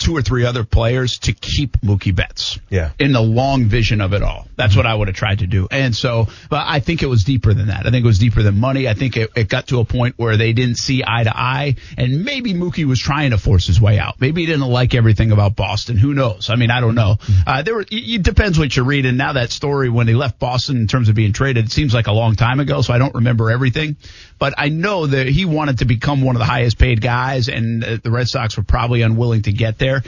two 0.00 0.16
or 0.16 0.22
three 0.22 0.44
other 0.44 0.64
players 0.64 1.18
to 1.20 1.32
keep 1.32 1.80
Mookie 1.82 2.14
Betts. 2.14 2.58
Yeah. 2.70 2.90
In 2.98 3.12
the 3.12 3.20
long 3.20 3.66
vision 3.66 4.00
of 4.00 4.14
it 4.14 4.22
all. 4.22 4.48
That's 4.56 4.74
what 4.74 4.86
I 4.86 4.94
would 4.94 5.08
have 5.08 5.16
tried 5.16 5.40
to 5.40 5.46
do. 5.46 5.68
And 5.70 5.94
so, 5.94 6.26
but 6.48 6.64
I 6.66 6.80
think 6.80 7.02
it 7.02 7.06
was 7.06 7.22
deeper 7.22 7.54
than 7.54 7.68
that. 7.68 7.86
I 7.86 7.90
think 7.90 8.04
it 8.04 8.08
was 8.08 8.18
deeper 8.18 8.42
than 8.42 8.58
money. 8.58 8.88
I 8.88 8.94
think 8.94 9.16
it, 9.16 9.30
it 9.36 9.48
got 9.48 9.68
to 9.68 9.80
a 9.80 9.84
point 9.84 10.14
where 10.16 10.36
they 10.36 10.52
didn't 10.52 10.76
see 10.76 11.04
eye 11.06 11.24
to 11.24 11.36
eye 11.36 11.76
and 11.96 12.24
maybe 12.24 12.54
Mookie 12.54 12.86
was 12.86 12.98
trying 12.98 13.30
to 13.30 13.38
force 13.38 13.66
his 13.66 13.80
way 13.80 13.98
out. 13.98 14.20
Maybe 14.20 14.40
he 14.40 14.46
didn't 14.46 14.68
like 14.68 14.94
everything 14.94 15.32
about 15.32 15.54
Boston. 15.54 15.98
Who 15.98 16.14
knows? 16.14 16.48
I 16.50 16.56
mean, 16.56 16.70
I 16.70 16.80
don't 16.80 16.94
know. 16.94 17.16
Uh, 17.46 17.62
there 17.62 17.74
were, 17.74 17.82
it, 17.82 17.92
it 17.92 18.22
depends 18.22 18.58
what 18.58 18.74
you 18.74 18.82
read. 18.82 19.04
And 19.04 19.18
now 19.18 19.34
that 19.34 19.50
story 19.50 19.90
when 19.90 20.08
he 20.08 20.14
left 20.14 20.38
Boston 20.38 20.78
in 20.78 20.86
terms 20.86 21.10
of 21.10 21.14
being 21.14 21.32
traded, 21.32 21.66
it 21.66 21.72
seems 21.72 21.92
like 21.92 22.06
a 22.06 22.12
long 22.12 22.36
time 22.36 22.58
ago. 22.58 22.80
So 22.80 22.94
I 22.94 22.98
don't 22.98 23.14
remember 23.14 23.50
everything, 23.50 23.96
but 24.40 24.54
I 24.58 24.70
know 24.70 25.06
that 25.06 25.28
he 25.28 25.44
wanted 25.44 25.78
to 25.78 25.84
become 25.84 26.22
one 26.22 26.34
of 26.34 26.40
the 26.40 26.46
highest 26.46 26.78
paid 26.78 27.00
guys 27.00 27.48
and 27.48 27.84
uh, 27.84 27.98
the 28.02 28.10
Red 28.10 28.28
Sox 28.28 28.56
were 28.56 28.64
probably 28.64 29.02
unwilling 29.02 29.42
to 29.42 29.52
get 29.52 29.78
there 29.78 30.02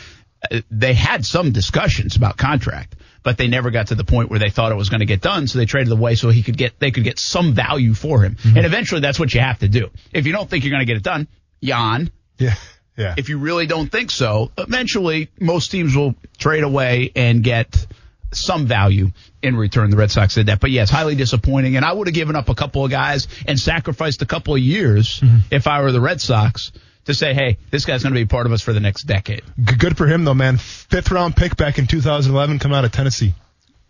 uh, 0.51 0.61
they 0.71 0.95
had 0.95 1.25
some 1.25 1.53
discussions 1.53 2.17
about 2.17 2.37
contract, 2.37 2.97
but 3.23 3.39
they 3.39 3.47
never 3.47 3.71
got 3.71 3.89
to 3.89 3.95
the 3.95 4.05
point 4.05 4.29
where 4.29 4.41
they 4.41 4.51
thought 4.51 4.73
it 4.73 4.77
was 4.77 4.89
going 4.89 4.99
to 5.01 5.07
get 5.07 5.21
done. 5.21 5.47
So 5.47 5.59
they 5.59 5.67
traded 5.67 5.93
away 5.93 6.17
so 6.17 6.31
he 6.31 6.43
could 6.43 6.57
get, 6.57 6.79
they 6.81 6.91
could 6.91 7.05
get 7.05 7.19
some 7.19 7.55
value 7.55 7.95
for 7.95 8.23
him. 8.23 8.37
And 8.45 8.67
eventually 8.67 9.01
that's 9.01 9.21
what 9.21 9.33
you 9.35 9.41
have 9.41 9.61
to 9.61 9.69
do. 9.69 9.91
If 10.13 10.27
you 10.27 10.33
don't 10.33 10.51
think 10.51 10.65
you're 10.65 10.73
going 10.73 10.81
to 10.81 10.87
get 10.87 10.97
it 10.97 11.05
done, 11.05 11.29
Jan, 11.63 12.11
Yeah. 12.39 12.55
Yeah. 12.97 13.15
if 13.17 13.29
you 13.29 13.39
really 13.39 13.67
don't 13.67 13.91
think 13.91 14.11
so, 14.11 14.51
eventually 14.59 15.31
most 15.41 15.71
teams 15.71 15.97
will 15.97 16.15
trade 16.39 16.65
away 16.65 17.13
and 17.15 17.43
get 17.45 17.87
some 18.35 18.67
value 18.67 19.11
in 19.43 19.57
return. 19.57 19.91
The 19.91 19.97
Red 19.97 20.11
Sox 20.11 20.35
did 20.35 20.47
that. 20.47 20.61
But 20.61 20.71
yes, 20.71 20.91
highly 20.91 21.15
disappointing. 21.15 21.77
And 21.77 21.85
I 21.85 21.93
would 21.93 22.07
have 22.07 22.15
given 22.15 22.37
up 22.37 22.49
a 22.49 22.55
couple 22.55 22.85
of 22.85 22.91
guys 22.91 23.29
and 23.47 23.59
sacrificed 23.59 24.23
a 24.23 24.27
couple 24.27 24.55
of 24.55 24.61
years 24.61 25.23
if 25.51 25.67
I 25.67 25.83
were 25.83 25.93
the 25.93 26.01
Red 26.01 26.21
Sox 26.21 26.73
to 27.07 27.15
say, 27.15 27.35
hey, 27.35 27.59
this 27.71 27.85
guy's 27.85 28.03
going 28.05 28.15
to 28.15 28.21
be 28.21 28.27
part 28.27 28.47
of 28.47 28.53
us 28.53 28.63
for 28.63 28.73
the 28.73 28.81
next 28.81 29.03
decade. 29.05 29.43
Good 29.79 29.97
for 29.97 30.07
him 30.07 30.25
though, 30.25 30.35
man. 30.35 30.57
Fifth 30.59 31.11
round 31.11 31.35
pick 31.37 31.57
back 31.57 31.79
in 31.79 31.87
2011, 31.87 32.59
come 32.61 32.73
out 32.73 32.85
of 32.85 32.93
Tennessee. 32.93 33.35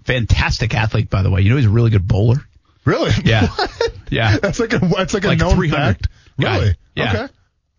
Fantastic 0.04 0.74
athlete, 0.74 1.10
by 1.10 1.22
the 1.22 1.30
way. 1.30 1.42
You 1.42 1.50
know 1.50 1.56
he's 1.56 1.66
a 1.66 1.70
really 1.70 1.90
good 1.90 2.06
bowler. 2.08 2.36
Really? 2.84 3.10
Yeah. 3.24 3.46
What? 3.48 3.92
Yeah. 4.10 4.38
That's 4.38 4.58
like 4.58 4.72
a 4.72 4.78
that's 4.78 5.14
like 5.14 5.24
a 5.24 5.28
Like 5.28 5.38
known 5.38 5.70
fact. 5.70 6.08
guy. 6.40 6.56
Really? 6.58 6.74
Yeah. 6.96 7.12
Okay. 7.12 7.32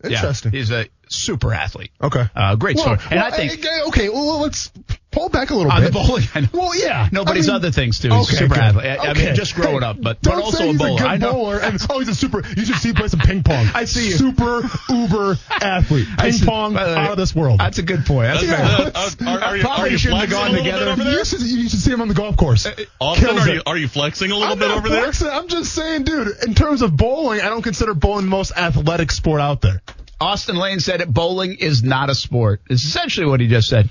Interesting. 0.04 0.52
Yeah. 0.52 0.58
He's 0.58 0.70
a 0.70 0.86
super 1.08 1.52
athlete. 1.52 1.90
Okay. 2.02 2.24
Uh, 2.34 2.56
great 2.56 2.76
Well, 2.76 2.96
story. 2.96 2.98
And 3.10 3.20
well, 3.20 3.32
I 3.32 3.36
think 3.36 3.64
okay. 3.88 4.08
Well, 4.08 4.40
let's 4.40 4.70
pull 5.14 5.28
back 5.28 5.50
a 5.50 5.54
little 5.54 5.70
on 5.72 5.80
the 5.82 5.90
bit. 5.90 5.94
bowling, 5.94 6.24
I 6.34 6.40
know. 6.40 6.48
Well, 6.52 6.74
yeah. 6.78 7.08
No, 7.12 7.24
but 7.24 7.32
I 7.32 7.36
his 7.36 7.46
mean- 7.46 7.56
other 7.56 7.70
things 7.70 7.98
too. 8.00 8.10
He's 8.10 8.28
Okay, 8.28 8.36
super 8.36 8.54
good. 8.54 8.62
athlete. 8.64 8.84
I, 8.86 8.94
I 8.96 9.10
Okay. 9.12 9.24
mean, 9.26 9.34
just 9.34 9.54
growing 9.54 9.80
Hey, 9.80 9.86
up, 9.86 9.96
but 10.02 10.20
don't 10.22 10.34
but 10.36 10.44
also 10.44 10.58
say 10.58 10.64
a 10.64 10.72
he's 10.72 10.78
bowler. 10.78 10.92
a 10.94 10.96
good 10.98 11.06
I 11.06 11.16
know. 11.16 11.32
bowler. 11.32 11.58
And, 11.58 11.80
oh, 11.88 11.98
he's 12.00 12.08
a 12.08 12.14
super. 12.14 12.42
You 12.56 12.64
should 12.64 12.76
see 12.76 12.88
him 12.90 12.96
play 12.96 13.08
some 13.08 13.20
ping 13.20 13.42
pong. 13.42 13.66
I 13.74 13.84
see 13.84 14.08
you. 14.08 14.12
Super 14.16 14.62
uber 14.88 15.36
athlete. 15.50 16.08
I 16.18 16.22
Ping 16.24 16.32
see- 16.32 16.46
pong 16.46 16.74
by 16.74 16.84
the 16.88 16.94
way, 16.96 17.00
out 17.02 17.10
of 17.12 17.16
this 17.16 17.34
world. 17.34 17.60
That's 17.60 17.78
a 17.78 17.82
good 17.82 18.04
point. 18.04 18.28
That's 18.34 18.46
That's- 18.46 19.14
fair. 19.14 19.28
uh, 19.28 19.30
uh, 19.30 19.38
are, 19.38 19.40
are 19.44 19.56
you, 19.56 19.62
Probably 19.62 19.84
are 19.84 19.88
you 19.92 19.98
shouldn't 19.98 20.20
have 20.20 20.28
flexing 20.30 20.30
gone 20.30 20.48
a 20.48 20.52
little 20.52 20.64
together. 20.64 20.84
bit 20.84 20.92
over 20.92 21.04
there? 21.04 21.18
You 21.20 21.24
should, 21.24 21.40
you 21.42 21.68
should 21.68 21.78
see 21.80 21.90
him 21.92 22.00
on 22.00 22.08
the 22.08 22.14
golf 22.14 22.36
course. 22.36 22.66
Austin, 23.00 23.38
are 23.38 23.48
you 23.48 23.62
are 23.66 23.76
you 23.78 23.88
flexing 23.88 24.30
a 24.30 24.34
little 24.34 24.52
I'm 24.52 24.58
bit 24.58 24.68
not 24.68 24.78
over 24.78 24.88
there? 24.88 25.12
I'm 25.32 25.48
just 25.48 25.72
saying, 25.74 26.04
dude. 26.04 26.28
In 26.46 26.54
terms 26.54 26.82
of 26.82 26.96
bowling, 26.96 27.40
I 27.40 27.44
don't 27.48 27.62
consider 27.62 27.94
bowling 27.94 28.24
the 28.26 28.30
most 28.30 28.52
athletic 28.56 29.10
sport 29.12 29.40
out 29.40 29.60
there. 29.60 29.82
Austin 30.20 30.56
Lane 30.56 30.80
said 30.80 31.00
it. 31.00 31.12
Bowling 31.12 31.54
is 31.54 31.82
not 31.82 32.08
a 32.10 32.14
sport. 32.14 32.62
It's 32.70 32.84
essentially 32.84 33.26
what 33.26 33.40
he 33.40 33.48
just 33.48 33.68
said. 33.68 33.90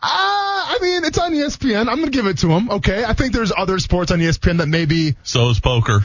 Ah, 0.00 0.76
I 0.76 0.82
mean, 0.82 1.04
it's 1.04 1.18
on 1.18 1.32
ESPN. 1.32 1.88
I'm 1.88 1.98
gonna 1.98 2.10
give 2.10 2.26
it 2.26 2.38
to 2.38 2.50
him. 2.50 2.70
Okay, 2.70 3.04
I 3.04 3.12
think 3.14 3.32
there's 3.32 3.52
other 3.56 3.78
sports 3.78 4.10
on 4.10 4.20
ESPN 4.20 4.58
that 4.58 4.68
maybe. 4.68 5.16
So 5.22 5.50
is 5.50 5.60
poker. 5.60 6.04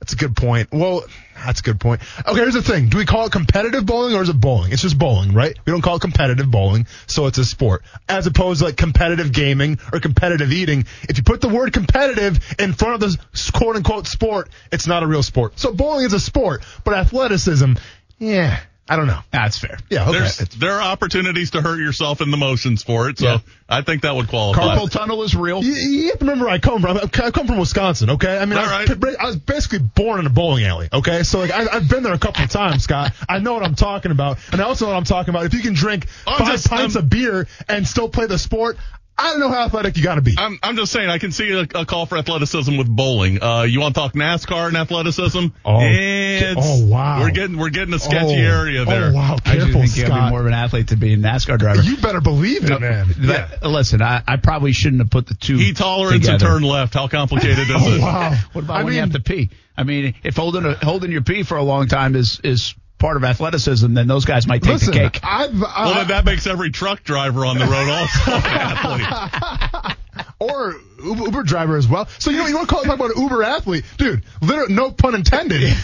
That's 0.00 0.12
a 0.12 0.16
good 0.16 0.36
point. 0.36 0.68
Well, 0.72 1.04
that's 1.44 1.60
a 1.60 1.62
good 1.62 1.80
point. 1.80 2.00
Okay, 2.20 2.36
here's 2.36 2.54
the 2.54 2.62
thing. 2.62 2.88
Do 2.88 2.98
we 2.98 3.04
call 3.04 3.26
it 3.26 3.32
competitive 3.32 3.84
bowling 3.84 4.14
or 4.14 4.22
is 4.22 4.28
it 4.28 4.40
bowling? 4.40 4.72
It's 4.72 4.82
just 4.82 4.96
bowling, 4.96 5.34
right? 5.34 5.56
We 5.66 5.72
don't 5.72 5.82
call 5.82 5.96
it 5.96 6.00
competitive 6.00 6.48
bowling, 6.50 6.86
so 7.06 7.26
it's 7.26 7.38
a 7.38 7.44
sport. 7.44 7.82
As 8.08 8.26
opposed 8.26 8.60
to 8.60 8.66
like 8.66 8.76
competitive 8.76 9.32
gaming 9.32 9.78
or 9.92 9.98
competitive 9.98 10.52
eating. 10.52 10.86
If 11.08 11.18
you 11.18 11.24
put 11.24 11.40
the 11.40 11.48
word 11.48 11.72
competitive 11.72 12.38
in 12.58 12.74
front 12.74 12.94
of 12.94 13.00
the 13.00 13.18
quote 13.52 13.76
unquote 13.76 14.06
sport, 14.06 14.50
it's 14.70 14.86
not 14.86 15.02
a 15.02 15.06
real 15.06 15.22
sport. 15.22 15.58
So 15.58 15.72
bowling 15.72 16.06
is 16.06 16.12
a 16.12 16.20
sport, 16.20 16.62
but 16.84 16.94
athleticism, 16.94 17.72
yeah, 18.18 18.60
I 18.88 18.96
don't 18.96 19.06
know. 19.06 19.20
That's 19.30 19.58
fair. 19.58 19.78
Yeah, 19.90 20.08
okay. 20.08 20.18
There's 20.18 20.36
there 20.58 20.72
are 20.72 20.82
opportunities 20.82 21.50
to 21.52 21.60
hurt 21.62 21.78
yourself 21.78 22.20
in 22.20 22.30
the 22.30 22.36
motions 22.36 22.82
for 22.82 23.08
it, 23.10 23.18
so 23.18 23.24
Yeah. 23.26 23.38
I 23.68 23.82
think 23.82 24.02
that 24.02 24.16
would 24.16 24.28
qualify. 24.28 24.62
Carpal 24.76 24.90
tunnel 24.90 25.22
is 25.24 25.34
real. 25.36 25.62
You, 25.62 25.72
you 25.74 26.12
remember 26.20 26.48
I 26.48 26.58
come 26.58 26.80
from. 26.80 26.96
I 26.96 27.30
come 27.30 27.46
from 27.46 27.58
Wisconsin, 27.58 28.10
okay? 28.10 28.38
I 28.38 28.46
mean, 28.46 28.56
I 28.58 28.62
was, 28.62 28.90
All 28.90 28.96
right. 28.96 29.16
I 29.20 29.26
was 29.26 29.36
basically 29.36 29.80
born 29.80 30.20
in 30.20 30.26
a 30.26 30.30
bowling 30.30 30.64
alley, 30.64 30.88
okay? 30.92 31.22
So, 31.22 31.38
like, 31.40 31.50
I, 31.50 31.66
I've 31.70 31.88
been 31.88 32.02
there 32.02 32.14
a 32.14 32.18
couple 32.18 32.42
of 32.44 32.50
times, 32.50 32.84
Scott. 32.84 33.12
I 33.28 33.40
know 33.40 33.52
what 33.52 33.62
I'm 33.62 33.74
talking 33.74 34.10
about. 34.10 34.38
And 34.52 34.60
I 34.62 34.64
also 34.64 34.86
know 34.86 34.92
what 34.92 34.98
I'm 34.98 35.04
talking 35.04 35.30
about. 35.34 35.44
If 35.44 35.52
you 35.52 35.60
can 35.60 35.74
drink 35.74 36.06
I'm 36.26 36.38
five 36.38 36.48
just- 36.52 36.70
pints 36.70 36.96
I'm- 36.96 37.04
of 37.04 37.10
beer 37.10 37.46
and 37.68 37.86
still 37.86 38.08
play 38.08 38.24
the 38.26 38.38
sport, 38.38 38.78
I 39.20 39.30
don't 39.32 39.40
know 39.40 39.48
how 39.48 39.64
athletic 39.64 39.96
you 39.96 40.04
got 40.04 40.14
to 40.14 40.20
be. 40.20 40.34
I'm 40.38 40.60
I'm 40.62 40.76
just 40.76 40.92
saying 40.92 41.08
I 41.10 41.18
can 41.18 41.32
see 41.32 41.50
a, 41.50 41.62
a 41.80 41.84
call 41.84 42.06
for 42.06 42.16
athleticism 42.18 42.76
with 42.76 42.86
bowling. 42.88 43.42
Uh, 43.42 43.62
you 43.62 43.80
want 43.80 43.96
to 43.96 44.00
talk 44.00 44.12
NASCAR 44.12 44.68
and 44.68 44.76
athleticism? 44.76 45.46
Oh, 45.64 45.80
It's- 45.82 46.54
oh, 46.56 46.86
wow. 46.86 47.20
We're 47.20 47.30
getting 47.32 47.58
we're 47.58 47.70
getting 47.70 47.92
a 47.94 47.98
sketchy 47.98 48.36
Oh, 48.36 48.58
area 48.60 48.84
there. 48.84 49.08
Oh, 49.10 49.14
wow. 49.14 49.36
I 49.44 49.54
do 49.54 49.58
Careful, 49.64 49.80
think 49.82 49.96
you 49.96 50.02
got 50.04 50.08
be 50.08 50.14
Scott. 50.20 50.30
more 50.30 50.40
of 50.40 50.46
an 50.46 50.54
athlete 50.54 50.88
to 50.88 50.96
be 50.96 51.14
a 51.14 51.16
NASCAR 51.16 51.58
driver. 51.58 51.82
You 51.82 51.96
better 51.96 52.20
believe 52.20 52.70
it, 52.70 52.80
man. 52.80 53.08
But, 53.26 53.64
Listen, 53.68 54.02
I, 54.02 54.22
I 54.26 54.36
probably 54.36 54.70
shouldn't 54.72 55.02
have 55.02 55.10
put 55.10 55.26
the 55.26 55.34
two. 55.34 55.56
Heat 55.56 55.76
tolerance 55.76 56.28
and 56.28 56.38
turn 56.40 56.62
left. 56.62 56.94
How 56.94 57.08
complicated 57.08 57.58
is 57.68 57.70
Oh, 57.76 57.94
it? 57.96 58.00
wow. 58.00 58.34
What 58.52 58.64
about 58.64 58.74
I 58.76 58.78
when 58.84 58.86
mean, 58.86 58.94
you 58.94 59.00
have 59.00 59.12
to 59.12 59.20
pee? 59.20 59.50
I 59.76 59.82
mean, 59.82 60.14
if 60.22 60.36
holding 60.36 60.64
a, 60.64 60.74
holding 60.74 61.10
your 61.10 61.22
pee 61.22 61.42
for 61.42 61.56
a 61.56 61.62
long 61.64 61.88
time 61.88 62.14
is 62.14 62.40
is 62.44 62.74
part 62.98 63.16
of 63.16 63.24
athleticism, 63.24 63.94
then 63.94 64.06
those 64.06 64.24
guys 64.24 64.46
might 64.46 64.62
take 64.62 64.74
listen, 64.74 64.92
the 64.92 64.98
cake. 64.98 65.20
I've, 65.22 65.62
I, 65.62 65.84
Well, 65.84 65.94
then 65.94 66.08
that 66.08 66.24
makes 66.24 66.46
every 66.46 66.70
truck 66.70 67.02
driver 67.04 67.46
on 67.46 67.58
the 67.58 67.64
road 67.64 67.88
also 67.88 68.32
an 68.32 68.42
athlete. 68.44 69.96
or 70.38 70.76
Uber, 71.02 71.24
Uber 71.24 71.42
driver 71.44 71.76
as 71.76 71.88
well. 71.88 72.08
So 72.18 72.30
you 72.30 72.38
know 72.38 72.46
you 72.46 72.56
want 72.56 72.68
to 72.68 72.74
call 72.74 72.84
talk 72.84 72.94
about 72.94 73.16
an 73.16 73.22
Uber 73.22 73.42
athlete, 73.42 73.84
dude? 73.96 74.24
Literally, 74.42 74.74
no 74.74 74.90
pun 74.90 75.14
intended. 75.14 75.74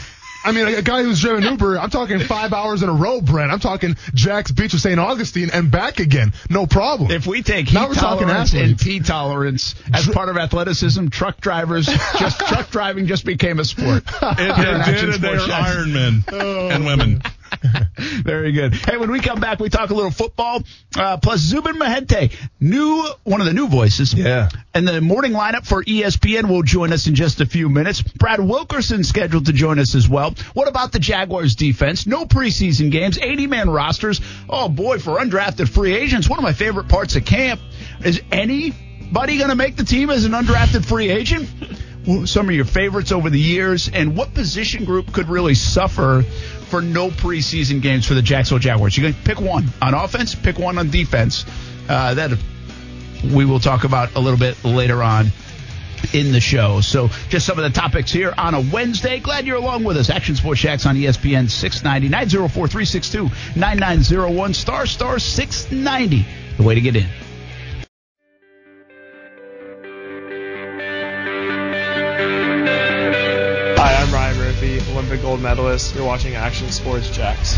I 0.44 0.52
mean, 0.52 0.68
a, 0.68 0.76
a 0.76 0.82
guy 0.82 1.02
who's 1.02 1.20
driven 1.20 1.42
Uber, 1.42 1.78
I'm 1.78 1.90
talking 1.90 2.18
five 2.20 2.52
hours 2.52 2.82
in 2.82 2.88
a 2.88 2.92
row, 2.92 3.20
Brent. 3.20 3.50
I'm 3.50 3.60
talking 3.60 3.96
Jax 4.14 4.52
Beach 4.52 4.74
of 4.74 4.80
St. 4.80 5.00
Augustine 5.00 5.50
and 5.52 5.70
back 5.70 6.00
again. 6.00 6.32
No 6.50 6.66
problem. 6.66 7.10
If 7.10 7.26
we 7.26 7.42
take 7.42 7.68
heat 7.68 7.74
Now 7.74 7.88
we're 7.88 7.94
talking 7.94 8.26
tolerance 8.26 8.52
and 8.52 8.62
athletes. 8.62 8.84
pee 8.84 9.00
tolerance 9.00 9.74
as 9.92 10.06
part 10.08 10.28
of 10.28 10.36
athleticism, 10.36 11.08
truck 11.08 11.40
drivers 11.40 11.86
just 11.86 12.38
truck 12.46 12.70
driving 12.70 13.06
just 13.06 13.24
became 13.24 13.58
a 13.58 13.64
sport. 13.64 14.04
It, 14.06 14.38
it 14.38 14.96
did, 14.96 15.04
and 15.04 15.14
they're 15.14 15.38
Sports 15.38 15.46
Jax. 15.46 15.76
Iron 15.76 15.92
Men 15.92 16.24
oh, 16.32 16.68
and 16.68 16.84
women. 16.84 17.22
Very 17.98 18.52
good. 18.52 18.74
Hey, 18.74 18.96
when 18.96 19.10
we 19.10 19.20
come 19.20 19.40
back, 19.40 19.60
we 19.60 19.68
talk 19.68 19.90
a 19.90 19.94
little 19.94 20.10
football. 20.10 20.62
Uh, 20.96 21.16
plus 21.16 21.40
Zubin 21.40 21.76
Mehenti, 21.76 22.32
new 22.60 23.08
one 23.24 23.40
of 23.40 23.46
the 23.46 23.52
new 23.52 23.68
voices. 23.68 24.14
Yeah. 24.14 24.48
And 24.72 24.86
the 24.86 25.00
morning 25.00 25.32
lineup 25.32 25.66
for 25.66 25.82
ESPN 25.84 26.48
will 26.48 26.62
join 26.62 26.92
us 26.92 27.06
in 27.06 27.14
just 27.14 27.40
a 27.40 27.46
few 27.46 27.68
minutes. 27.68 28.02
Brad 28.02 28.40
Wilkerson 28.40 29.04
scheduled 29.04 29.46
to 29.46 29.52
join 29.52 29.78
us 29.78 29.94
as 29.94 30.08
well. 30.08 30.34
What 30.54 30.68
about 30.68 30.92
the 30.92 30.98
Jaguars 30.98 31.54
defense? 31.54 32.06
No 32.06 32.24
preseason 32.24 32.90
games, 32.90 33.18
80 33.18 33.46
man 33.46 33.70
rosters. 33.70 34.20
Oh 34.48 34.68
boy, 34.68 34.98
for 34.98 35.18
undrafted 35.18 35.68
free 35.68 35.94
agents, 35.94 36.28
one 36.28 36.38
of 36.38 36.42
my 36.42 36.52
favorite 36.52 36.88
parts 36.88 37.16
of 37.16 37.24
camp 37.24 37.60
is 38.04 38.20
anybody 38.30 39.38
going 39.38 39.50
to 39.50 39.56
make 39.56 39.76
the 39.76 39.84
team 39.84 40.10
as 40.10 40.24
an 40.24 40.32
undrafted 40.32 40.84
free 40.84 41.10
agent? 41.10 41.48
Some 42.26 42.50
of 42.50 42.54
your 42.54 42.66
favorites 42.66 43.12
over 43.12 43.30
the 43.30 43.40
years, 43.40 43.88
and 43.88 44.14
what 44.14 44.34
position 44.34 44.84
group 44.84 45.10
could 45.10 45.30
really 45.30 45.54
suffer 45.54 46.22
for 46.74 46.82
no 46.82 47.08
preseason 47.08 47.80
games 47.80 48.04
for 48.04 48.14
the 48.14 48.22
Jacksonville 48.22 48.58
Jaguars? 48.58 48.98
Going 48.98 49.14
to 49.14 49.20
pick 49.20 49.40
one 49.40 49.64
on 49.80 49.94
offense, 49.94 50.34
pick 50.34 50.58
one 50.58 50.76
on 50.76 50.90
defense. 50.90 51.44
Uh, 51.88 52.14
that 52.14 52.36
we 53.32 53.44
will 53.44 53.60
talk 53.60 53.84
about 53.84 54.16
a 54.16 54.20
little 54.20 54.40
bit 54.40 54.64
later 54.64 55.00
on 55.00 55.28
in 56.12 56.32
the 56.32 56.40
show. 56.40 56.80
So 56.80 57.10
just 57.28 57.46
some 57.46 57.60
of 57.60 57.62
the 57.62 57.70
topics 57.70 58.10
here 58.10 58.34
on 58.36 58.54
a 58.54 58.60
Wednesday. 58.60 59.20
Glad 59.20 59.46
you're 59.46 59.56
along 59.56 59.84
with 59.84 59.96
us. 59.96 60.10
Action 60.10 60.34
Sports 60.34 60.62
Jax 60.62 60.84
on 60.84 60.96
ESPN 60.96 61.48
690 61.48 62.08
904 62.08 62.66
362 62.66 63.30
9901 63.56 64.54
star 64.54 64.86
star 64.86 65.20
690. 65.20 66.26
The 66.56 66.62
way 66.64 66.74
to 66.74 66.80
get 66.80 66.96
in. 66.96 67.06
Gold 75.34 75.42
medalist. 75.42 75.96
You're 75.96 76.04
watching 76.04 76.36
Action 76.36 76.70
Sports 76.70 77.10
Jax. 77.10 77.54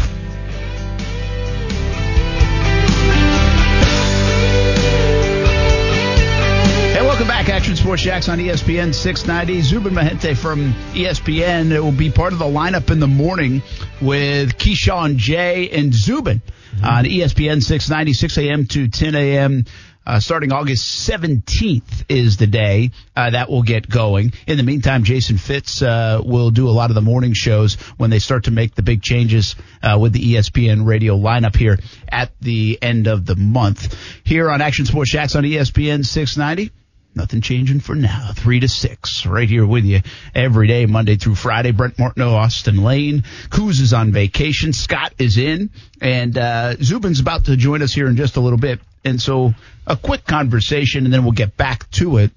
Hey, 6.94 7.02
welcome 7.02 7.28
back, 7.28 7.50
Action 7.50 7.76
Sports 7.76 8.00
Jax 8.00 8.30
on 8.30 8.38
ESPN 8.38 8.94
690. 8.94 9.60
Zubin 9.60 9.92
Mehenti 9.92 10.34
from 10.34 10.72
ESPN 10.94 11.70
it 11.70 11.80
will 11.80 11.92
be 11.92 12.10
part 12.10 12.32
of 12.32 12.38
the 12.38 12.46
lineup 12.46 12.90
in 12.90 12.98
the 12.98 13.06
morning 13.06 13.60
with 14.00 14.56
Keyshawn 14.56 15.18
J 15.18 15.68
and 15.68 15.92
Zubin 15.92 16.40
mm-hmm. 16.76 16.82
on 16.82 17.04
E 17.04 17.18
ESPN 17.18 17.62
690, 17.62 18.14
6 18.14 18.38
a.m. 18.38 18.66
to 18.68 18.88
10 18.88 19.14
a.m. 19.14 19.66
Uh, 20.06 20.20
starting 20.20 20.52
August 20.52 21.08
17th 21.08 22.04
is 22.08 22.36
the 22.36 22.46
day 22.46 22.92
uh, 23.16 23.30
that 23.30 23.50
will 23.50 23.64
get 23.64 23.88
going. 23.88 24.32
In 24.46 24.56
the 24.56 24.62
meantime, 24.62 25.02
Jason 25.02 25.36
Fitz 25.36 25.82
uh, 25.82 26.20
will 26.24 26.50
do 26.52 26.68
a 26.68 26.70
lot 26.70 26.90
of 26.90 26.94
the 26.94 27.02
morning 27.02 27.32
shows 27.34 27.74
when 27.96 28.10
they 28.10 28.20
start 28.20 28.44
to 28.44 28.52
make 28.52 28.76
the 28.76 28.82
big 28.82 29.02
changes 29.02 29.56
uh, 29.82 29.98
with 30.00 30.12
the 30.12 30.34
ESPN 30.34 30.86
radio 30.86 31.16
lineup 31.16 31.56
here 31.56 31.80
at 32.08 32.30
the 32.40 32.78
end 32.80 33.08
of 33.08 33.26
the 33.26 33.34
month. 33.34 33.96
Here 34.22 34.48
on 34.48 34.62
Action 34.62 34.86
Sports 34.86 35.10
Jax 35.10 35.34
on 35.34 35.42
ESPN 35.42 36.06
690. 36.06 36.72
Nothing 37.16 37.40
changing 37.40 37.80
for 37.80 37.96
now. 37.96 38.30
Three 38.34 38.60
to 38.60 38.68
six, 38.68 39.24
right 39.24 39.48
here 39.48 39.66
with 39.66 39.84
you 39.86 40.02
every 40.34 40.68
day, 40.68 40.84
Monday 40.84 41.16
through 41.16 41.34
Friday. 41.34 41.72
Brent 41.72 41.98
Martineau, 41.98 42.34
Austin 42.34 42.84
Lane. 42.84 43.24
Coos 43.48 43.80
is 43.80 43.94
on 43.94 44.12
vacation. 44.12 44.74
Scott 44.74 45.14
is 45.18 45.38
in. 45.38 45.70
And 46.00 46.36
uh, 46.36 46.76
Zubin's 46.76 47.18
about 47.18 47.46
to 47.46 47.56
join 47.56 47.80
us 47.80 47.94
here 47.94 48.06
in 48.06 48.16
just 48.16 48.36
a 48.36 48.40
little 48.40 48.58
bit. 48.58 48.80
And 49.02 49.20
so 49.22 49.54
a 49.86 49.96
quick 49.96 50.24
conversation, 50.24 51.04
and 51.04 51.14
then 51.14 51.22
we'll 51.22 51.32
get 51.32 51.56
back 51.56 51.90
to 51.92 52.18
it. 52.18 52.32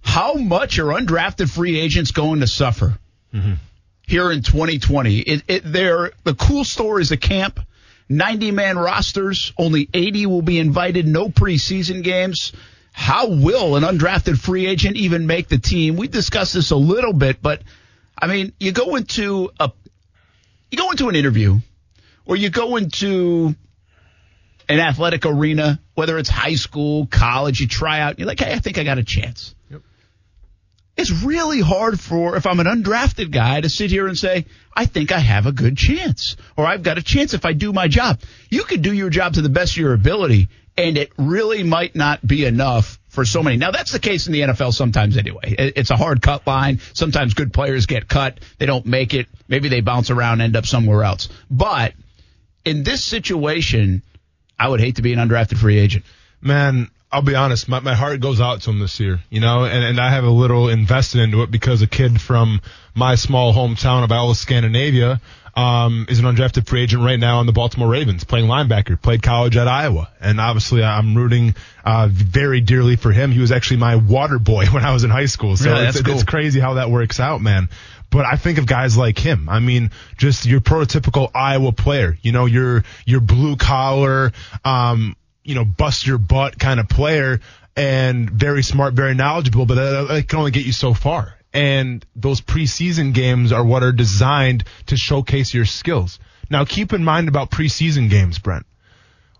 How 0.00 0.34
much 0.34 0.78
are 0.78 0.86
undrafted 0.86 1.50
free 1.50 1.78
agents 1.78 2.12
going 2.12 2.40
to 2.40 2.46
suffer 2.46 2.98
mm-hmm. 3.34 3.54
here 4.06 4.30
in 4.30 4.42
2020? 4.42 5.18
It, 5.18 5.42
it, 5.48 5.62
they're 5.64 6.12
the 6.24 6.34
cool 6.34 6.64
stories 6.64 7.12
of 7.12 7.20
camp. 7.20 7.60
90 8.08 8.52
man 8.52 8.78
rosters, 8.78 9.52
only 9.58 9.88
80 9.92 10.26
will 10.26 10.42
be 10.42 10.58
invited, 10.58 11.06
no 11.06 11.28
preseason 11.28 12.02
games. 12.02 12.52
How 12.92 13.28
will 13.28 13.76
an 13.76 13.84
undrafted 13.84 14.38
free 14.38 14.66
agent 14.66 14.96
even 14.96 15.26
make 15.26 15.48
the 15.48 15.58
team? 15.58 15.96
We 15.96 16.08
discussed 16.08 16.54
this 16.54 16.70
a 16.70 16.76
little 16.76 17.12
bit, 17.12 17.42
but 17.42 17.62
I 18.16 18.26
mean, 18.26 18.52
you 18.58 18.72
go 18.72 18.96
into 18.96 19.50
a 19.60 19.70
you 20.70 20.78
go 20.78 20.90
into 20.90 21.08
an 21.08 21.14
interview 21.14 21.58
or 22.24 22.36
you 22.36 22.50
go 22.50 22.76
into 22.76 23.54
an 24.68 24.80
athletic 24.80 25.24
arena, 25.24 25.80
whether 25.94 26.18
it's 26.18 26.28
high 26.28 26.54
school, 26.54 27.06
college, 27.06 27.60
you 27.60 27.66
try 27.66 28.00
out, 28.00 28.18
you're 28.18 28.28
like, 28.28 28.40
hey, 28.40 28.52
I 28.52 28.58
think 28.58 28.78
I 28.78 28.84
got 28.84 28.98
a 28.98 29.04
chance. 29.04 29.54
It's 30.96 31.12
really 31.22 31.60
hard 31.60 32.00
for, 32.00 32.36
if 32.36 32.44
I'm 32.44 32.58
an 32.58 32.66
undrafted 32.66 33.30
guy, 33.30 33.60
to 33.60 33.68
sit 33.68 33.90
here 33.90 34.08
and 34.08 34.18
say, 34.18 34.46
I 34.74 34.86
think 34.86 35.12
I 35.12 35.20
have 35.20 35.46
a 35.46 35.52
good 35.52 35.76
chance, 35.76 36.36
or 36.56 36.66
I've 36.66 36.82
got 36.82 36.98
a 36.98 37.02
chance 37.02 37.34
if 37.34 37.44
I 37.44 37.52
do 37.52 37.72
my 37.72 37.86
job. 37.86 38.20
You 38.50 38.64
could 38.64 38.82
do 38.82 38.92
your 38.92 39.08
job 39.08 39.34
to 39.34 39.42
the 39.42 39.48
best 39.48 39.74
of 39.74 39.76
your 39.76 39.94
ability, 39.94 40.48
and 40.76 40.98
it 40.98 41.12
really 41.16 41.62
might 41.62 41.94
not 41.94 42.26
be 42.26 42.44
enough 42.44 42.98
for 43.10 43.24
so 43.24 43.44
many. 43.44 43.56
Now, 43.56 43.70
that's 43.70 43.92
the 43.92 44.00
case 44.00 44.26
in 44.26 44.32
the 44.32 44.40
NFL 44.40 44.74
sometimes 44.74 45.16
anyway. 45.16 45.54
It's 45.56 45.90
a 45.90 45.96
hard 45.96 46.20
cut 46.20 46.46
line. 46.48 46.80
Sometimes 46.94 47.34
good 47.34 47.52
players 47.52 47.86
get 47.86 48.08
cut. 48.08 48.40
They 48.58 48.66
don't 48.66 48.84
make 48.84 49.14
it. 49.14 49.28
Maybe 49.46 49.68
they 49.68 49.80
bounce 49.80 50.10
around, 50.10 50.40
end 50.40 50.56
up 50.56 50.66
somewhere 50.66 51.04
else. 51.04 51.28
But 51.48 51.94
in 52.64 52.82
this 52.82 53.04
situation, 53.04 54.02
I 54.58 54.68
would 54.68 54.80
hate 54.80 54.96
to 54.96 55.02
be 55.02 55.12
an 55.12 55.18
undrafted 55.18 55.58
free 55.58 55.78
agent. 55.78 56.04
man, 56.40 56.88
I'll 57.10 57.22
be 57.22 57.34
honest, 57.34 57.68
my, 57.70 57.80
my 57.80 57.94
heart 57.94 58.20
goes 58.20 58.38
out 58.38 58.60
to 58.62 58.70
him 58.70 58.80
this 58.80 59.00
year, 59.00 59.20
you 59.30 59.40
know, 59.40 59.64
and, 59.64 59.82
and 59.82 59.98
I 59.98 60.10
have 60.10 60.24
a 60.24 60.30
little 60.30 60.68
invested 60.68 61.22
into 61.22 61.42
it 61.42 61.50
because 61.50 61.80
a 61.80 61.86
kid 61.86 62.20
from 62.20 62.60
my 62.94 63.14
small 63.14 63.54
hometown 63.54 64.04
of 64.04 64.12
Iola, 64.12 64.34
Scandinavia, 64.34 65.18
um, 65.56 66.06
is 66.10 66.18
an 66.18 66.26
undrafted 66.26 66.68
free 66.68 66.82
agent 66.82 67.02
right 67.02 67.18
now 67.18 67.38
on 67.38 67.46
the 67.46 67.52
Baltimore 67.52 67.88
Ravens, 67.88 68.24
playing 68.24 68.46
linebacker, 68.46 69.00
played 69.00 69.22
college 69.22 69.56
at 69.56 69.66
Iowa. 69.66 70.10
And 70.20 70.38
obviously 70.38 70.84
I'm 70.84 71.16
rooting, 71.16 71.54
uh, 71.82 72.08
very 72.12 72.60
dearly 72.60 72.96
for 72.96 73.10
him. 73.10 73.32
He 73.32 73.40
was 73.40 73.52
actually 73.52 73.78
my 73.78 73.96
water 73.96 74.38
boy 74.38 74.66
when 74.70 74.84
I 74.84 74.92
was 74.92 75.02
in 75.02 75.10
high 75.10 75.26
school. 75.26 75.56
So 75.56 75.70
Really? 75.70 75.86
it's, 75.86 76.02
That's 76.02 76.08
it's 76.20 76.24
crazy 76.24 76.60
how 76.60 76.74
that 76.74 76.90
works 76.90 77.18
out, 77.20 77.40
man. 77.40 77.70
But 78.10 78.24
I 78.24 78.36
think 78.36 78.58
of 78.58 78.66
guys 78.66 78.96
like 78.96 79.18
him. 79.18 79.48
I 79.48 79.60
mean, 79.60 79.90
just 80.16 80.46
your 80.46 80.60
prototypical 80.60 81.30
Iowa 81.34 81.72
player. 81.72 82.16
You 82.22 82.32
know, 82.32 82.46
your 82.46 82.84
your 83.06 83.20
blue 83.20 83.56
collar, 83.56 84.32
um, 84.64 85.14
you 85.44 85.54
know, 85.54 85.64
bust 85.64 86.06
your 86.06 86.18
butt 86.18 86.58
kind 86.58 86.80
of 86.80 86.88
player, 86.88 87.40
and 87.76 88.30
very 88.30 88.62
smart, 88.62 88.94
very 88.94 89.14
knowledgeable. 89.14 89.66
But 89.66 89.74
that, 89.74 90.08
that 90.08 90.28
can 90.28 90.38
only 90.38 90.50
get 90.50 90.64
you 90.64 90.72
so 90.72 90.94
far. 90.94 91.34
And 91.52 92.04
those 92.14 92.40
preseason 92.40 93.14
games 93.14 93.52
are 93.52 93.64
what 93.64 93.82
are 93.82 93.92
designed 93.92 94.64
to 94.86 94.96
showcase 94.96 95.52
your 95.52 95.64
skills. 95.64 96.18
Now, 96.50 96.64
keep 96.64 96.92
in 96.92 97.04
mind 97.04 97.28
about 97.28 97.50
preseason 97.50 98.08
games, 98.10 98.38
Brent 98.38 98.66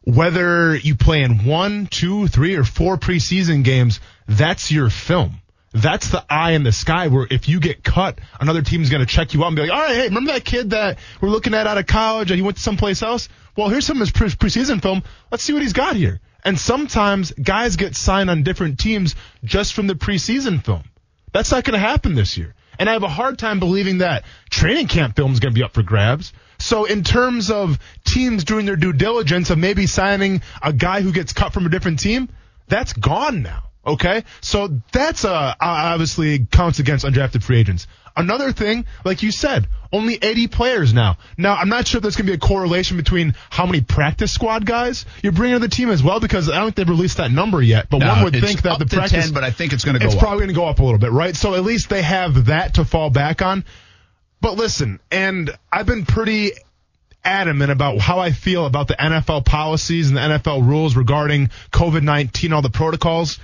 whether 0.08 0.74
you 0.74 0.94
play 0.94 1.22
in 1.22 1.44
one, 1.44 1.86
two, 1.86 2.28
three, 2.28 2.54
or 2.54 2.64
four 2.64 2.96
preseason 2.96 3.62
games, 3.62 4.00
that's 4.26 4.70
your 4.70 4.88
film. 4.88 5.42
That's 5.80 6.10
the 6.10 6.24
eye 6.28 6.52
in 6.52 6.62
the 6.62 6.72
sky 6.72 7.08
where 7.08 7.26
if 7.30 7.48
you 7.48 7.60
get 7.60 7.84
cut, 7.84 8.18
another 8.40 8.62
team's 8.62 8.90
going 8.90 9.00
to 9.00 9.06
check 9.06 9.34
you 9.34 9.42
out 9.44 9.48
and 9.48 9.56
be 9.56 9.62
like, 9.62 9.70
all 9.70 9.80
right, 9.80 9.94
hey, 9.94 10.04
remember 10.04 10.32
that 10.32 10.44
kid 10.44 10.70
that 10.70 10.98
we're 11.20 11.28
looking 11.28 11.54
at 11.54 11.66
out 11.66 11.78
of 11.78 11.86
college 11.86 12.30
and 12.30 12.36
he 12.36 12.42
went 12.42 12.56
to 12.56 12.62
someplace 12.62 13.02
else? 13.02 13.28
Well, 13.56 13.68
here's 13.68 13.86
some 13.86 13.96
of 13.96 14.00
his 14.00 14.10
pre- 14.10 14.28
preseason 14.28 14.82
film. 14.82 15.02
Let's 15.30 15.42
see 15.42 15.52
what 15.52 15.62
he's 15.62 15.72
got 15.72 15.96
here. 15.96 16.20
And 16.44 16.58
sometimes 16.58 17.32
guys 17.32 17.76
get 17.76 17.96
signed 17.96 18.30
on 18.30 18.42
different 18.42 18.78
teams 18.78 19.14
just 19.44 19.74
from 19.74 19.86
the 19.86 19.94
preseason 19.94 20.64
film. 20.64 20.84
That's 21.32 21.50
not 21.50 21.64
going 21.64 21.78
to 21.78 21.86
happen 21.86 22.14
this 22.14 22.36
year. 22.36 22.54
And 22.78 22.88
I 22.88 22.92
have 22.92 23.02
a 23.02 23.08
hard 23.08 23.38
time 23.38 23.58
believing 23.58 23.98
that 23.98 24.24
training 24.50 24.86
camp 24.86 25.16
film 25.16 25.32
is 25.32 25.40
going 25.40 25.52
to 25.52 25.58
be 25.58 25.64
up 25.64 25.74
for 25.74 25.82
grabs. 25.82 26.32
So 26.58 26.84
in 26.84 27.02
terms 27.02 27.50
of 27.50 27.78
teams 28.04 28.44
doing 28.44 28.66
their 28.66 28.76
due 28.76 28.92
diligence 28.92 29.50
of 29.50 29.58
maybe 29.58 29.86
signing 29.86 30.42
a 30.62 30.72
guy 30.72 31.02
who 31.02 31.12
gets 31.12 31.32
cut 31.32 31.52
from 31.52 31.66
a 31.66 31.68
different 31.68 31.98
team, 31.98 32.28
that's 32.68 32.92
gone 32.92 33.42
now. 33.42 33.67
Okay. 33.88 34.24
So 34.40 34.80
that's, 34.92 35.24
uh, 35.24 35.54
obviously 35.60 36.46
counts 36.46 36.78
against 36.78 37.04
undrafted 37.04 37.42
free 37.42 37.58
agents. 37.58 37.86
Another 38.16 38.50
thing, 38.50 38.84
like 39.04 39.22
you 39.22 39.30
said, 39.30 39.68
only 39.92 40.18
80 40.20 40.48
players 40.48 40.92
now. 40.92 41.18
Now, 41.36 41.54
I'm 41.54 41.68
not 41.68 41.86
sure 41.86 41.98
if 41.98 42.02
there's 42.02 42.16
going 42.16 42.26
to 42.26 42.32
be 42.32 42.36
a 42.36 42.38
correlation 42.38 42.96
between 42.96 43.34
how 43.48 43.64
many 43.64 43.80
practice 43.80 44.32
squad 44.32 44.66
guys 44.66 45.06
you're 45.22 45.32
bringing 45.32 45.54
to 45.54 45.60
the 45.60 45.68
team 45.68 45.88
as 45.88 46.02
well, 46.02 46.18
because 46.18 46.50
I 46.50 46.56
don't 46.56 46.66
think 46.66 46.76
they've 46.76 46.88
released 46.88 47.18
that 47.18 47.30
number 47.30 47.62
yet. 47.62 47.88
But 47.88 48.02
one 48.02 48.24
would 48.24 48.32
think 48.34 48.62
that 48.62 48.80
the 48.80 48.86
practice 48.86 49.26
10, 49.26 49.34
but 49.34 49.44
I 49.44 49.52
think 49.52 49.72
it's 49.72 49.84
going 49.84 49.94
to 49.94 50.00
go 50.00 50.06
it's 50.06 50.16
up. 50.16 50.20
probably 50.20 50.40
going 50.40 50.48
to 50.48 50.54
go 50.54 50.66
up 50.66 50.80
a 50.80 50.82
little 50.82 50.98
bit, 50.98 51.12
right? 51.12 51.36
So 51.36 51.54
at 51.54 51.62
least 51.62 51.90
they 51.90 52.02
have 52.02 52.46
that 52.46 52.74
to 52.74 52.84
fall 52.84 53.10
back 53.10 53.40
on. 53.40 53.64
But 54.40 54.56
listen, 54.56 54.98
and 55.12 55.56
I've 55.72 55.86
been 55.86 56.04
pretty 56.04 56.52
adamant 57.24 57.70
about 57.70 57.98
how 57.98 58.18
I 58.18 58.32
feel 58.32 58.66
about 58.66 58.88
the 58.88 58.94
NFL 58.94 59.44
policies 59.44 60.08
and 60.08 60.16
the 60.16 60.22
NFL 60.22 60.66
rules 60.66 60.96
regarding 60.96 61.50
COVID-19, 61.72 62.52
all 62.52 62.62
the 62.62 62.70
protocols. 62.70 63.38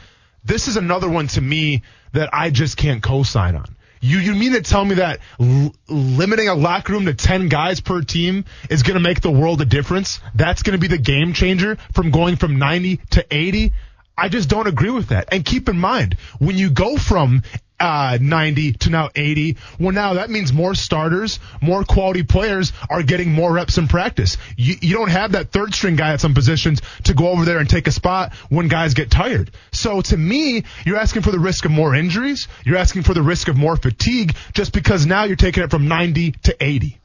This 0.44 0.68
is 0.68 0.76
another 0.76 1.08
one 1.08 1.28
to 1.28 1.40
me 1.40 1.82
that 2.12 2.30
I 2.32 2.50
just 2.50 2.76
can't 2.76 3.02
co-sign 3.02 3.56
on. 3.56 3.74
You 4.00 4.18
you 4.18 4.34
mean 4.34 4.52
to 4.52 4.60
tell 4.60 4.84
me 4.84 4.96
that 4.96 5.20
l- 5.40 5.74
limiting 5.88 6.48
a 6.48 6.54
locker 6.54 6.92
room 6.92 7.06
to 7.06 7.14
10 7.14 7.48
guys 7.48 7.80
per 7.80 8.02
team 8.02 8.44
is 8.68 8.82
going 8.82 8.94
to 8.94 9.00
make 9.00 9.22
the 9.22 9.30
world 9.30 9.62
a 9.62 9.64
difference? 9.64 10.20
That's 10.34 10.62
going 10.62 10.78
to 10.78 10.80
be 10.80 10.88
the 10.88 10.98
game 10.98 11.32
changer 11.32 11.78
from 11.94 12.10
going 12.10 12.36
from 12.36 12.58
90 12.58 12.98
to 13.12 13.26
80? 13.30 13.72
I 14.16 14.28
just 14.28 14.50
don't 14.50 14.66
agree 14.66 14.90
with 14.90 15.08
that. 15.08 15.32
And 15.32 15.44
keep 15.44 15.70
in 15.70 15.78
mind, 15.78 16.18
when 16.38 16.56
you 16.58 16.70
go 16.70 16.98
from 16.98 17.42
uh, 17.80 18.18
90 18.20 18.72
to 18.72 18.90
now 18.90 19.10
80. 19.14 19.56
Well, 19.78 19.92
now 19.92 20.14
that 20.14 20.30
means 20.30 20.52
more 20.52 20.74
starters, 20.74 21.40
more 21.60 21.84
quality 21.84 22.22
players 22.22 22.72
are 22.88 23.02
getting 23.02 23.32
more 23.32 23.52
reps 23.52 23.78
in 23.78 23.88
practice. 23.88 24.36
You, 24.56 24.76
you 24.80 24.94
don't 24.94 25.10
have 25.10 25.32
that 25.32 25.50
third 25.50 25.74
string 25.74 25.96
guy 25.96 26.12
at 26.12 26.20
some 26.20 26.34
positions 26.34 26.80
to 27.04 27.14
go 27.14 27.28
over 27.28 27.44
there 27.44 27.58
and 27.58 27.68
take 27.68 27.86
a 27.86 27.92
spot 27.92 28.34
when 28.48 28.68
guys 28.68 28.94
get 28.94 29.10
tired. 29.10 29.50
So 29.72 30.00
to 30.02 30.16
me, 30.16 30.64
you're 30.84 30.98
asking 30.98 31.22
for 31.22 31.30
the 31.30 31.38
risk 31.38 31.64
of 31.64 31.70
more 31.70 31.94
injuries. 31.94 32.48
You're 32.64 32.78
asking 32.78 33.02
for 33.02 33.14
the 33.14 33.22
risk 33.22 33.48
of 33.48 33.56
more 33.56 33.76
fatigue 33.76 34.36
just 34.52 34.72
because 34.72 35.06
now 35.06 35.24
you're 35.24 35.36
taking 35.36 35.62
it 35.62 35.70
from 35.70 35.88
90 35.88 36.32
to 36.32 36.64
80. 36.64 37.00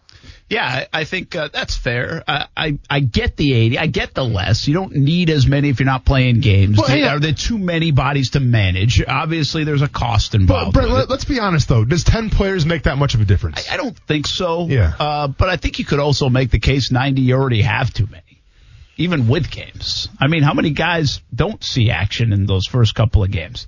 Yeah, 0.49 0.65
I, 0.65 1.01
I 1.01 1.03
think 1.03 1.35
uh, 1.35 1.49
that's 1.53 1.77
fair. 1.77 2.23
Uh, 2.27 2.45
I 2.57 2.79
I 2.89 3.01
get 3.01 3.37
the 3.37 3.53
eighty. 3.53 3.77
I 3.77 3.85
get 3.85 4.15
the 4.15 4.25
less. 4.25 4.67
You 4.67 4.73
don't 4.73 4.95
need 4.95 5.29
as 5.29 5.45
many 5.45 5.69
if 5.69 5.79
you're 5.79 5.85
not 5.85 6.05
playing 6.05 6.39
games. 6.41 6.77
Well, 6.79 6.95
yeah. 6.95 7.15
Are 7.15 7.19
there 7.19 7.33
too 7.33 7.57
many 7.59 7.91
bodies 7.91 8.31
to 8.31 8.39
manage? 8.39 9.01
Obviously, 9.07 9.63
there's 9.63 9.83
a 9.83 9.87
cost 9.87 10.31
But 10.31 10.41
involved. 10.41 10.73
Brett, 10.73 10.85
with 10.87 10.93
let, 10.95 11.03
it. 11.03 11.09
let's 11.11 11.25
be 11.25 11.39
honest 11.39 11.69
though. 11.69 11.85
Does 11.85 12.03
10 12.03 12.31
players 12.31 12.65
make 12.65 12.83
that 12.83 12.97
much 12.97 13.13
of 13.13 13.21
a 13.21 13.25
difference? 13.25 13.69
I 13.71 13.77
don't 13.77 13.97
think 13.97 14.25
so. 14.25 14.65
Yeah. 14.67 14.93
Uh, 14.99 15.27
but 15.27 15.49
I 15.49 15.57
think 15.57 15.77
you 15.77 15.85
could 15.85 15.99
also 15.99 16.29
make 16.29 16.49
the 16.49 16.59
case 16.59 16.91
90 16.91 17.21
you 17.21 17.35
already 17.35 17.61
have 17.61 17.93
too 17.93 18.07
many, 18.09 18.41
even 18.97 19.27
with 19.27 19.51
games. 19.51 20.09
I 20.19 20.27
mean, 20.27 20.41
how 20.41 20.53
many 20.55 20.71
guys 20.71 21.21
don't 21.33 21.63
see 21.63 21.91
action 21.91 22.33
in 22.33 22.47
those 22.47 22.65
first 22.65 22.95
couple 22.95 23.23
of 23.23 23.29
games? 23.29 23.67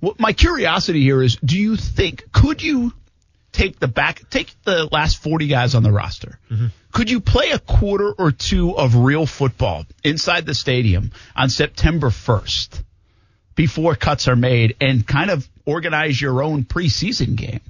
What 0.00 0.18
my 0.18 0.32
curiosity 0.32 1.02
here 1.02 1.22
is, 1.22 1.36
do 1.44 1.58
you 1.58 1.76
think 1.76 2.32
could 2.32 2.62
you 2.62 2.92
take 3.52 3.78
the 3.78 3.88
back, 3.88 4.28
take 4.30 4.54
the 4.64 4.88
last 4.90 5.22
40 5.22 5.46
guys 5.46 5.74
on 5.74 5.82
the 5.82 5.92
roster? 5.92 6.38
Mm-hmm. 6.50 6.66
Could 6.92 7.10
you 7.10 7.20
play 7.20 7.50
a 7.50 7.58
quarter 7.58 8.10
or 8.12 8.32
two 8.32 8.76
of 8.76 8.96
real 8.96 9.26
football 9.26 9.84
inside 10.02 10.46
the 10.46 10.54
stadium 10.54 11.12
on 11.36 11.48
September 11.48 12.08
1st? 12.08 12.82
before 13.54 13.94
cuts 13.94 14.28
are 14.28 14.36
made 14.36 14.76
and 14.80 15.06
kind 15.06 15.30
of 15.30 15.48
organize 15.66 16.20
your 16.20 16.42
own 16.42 16.64
preseason 16.64 17.36
game? 17.36 17.60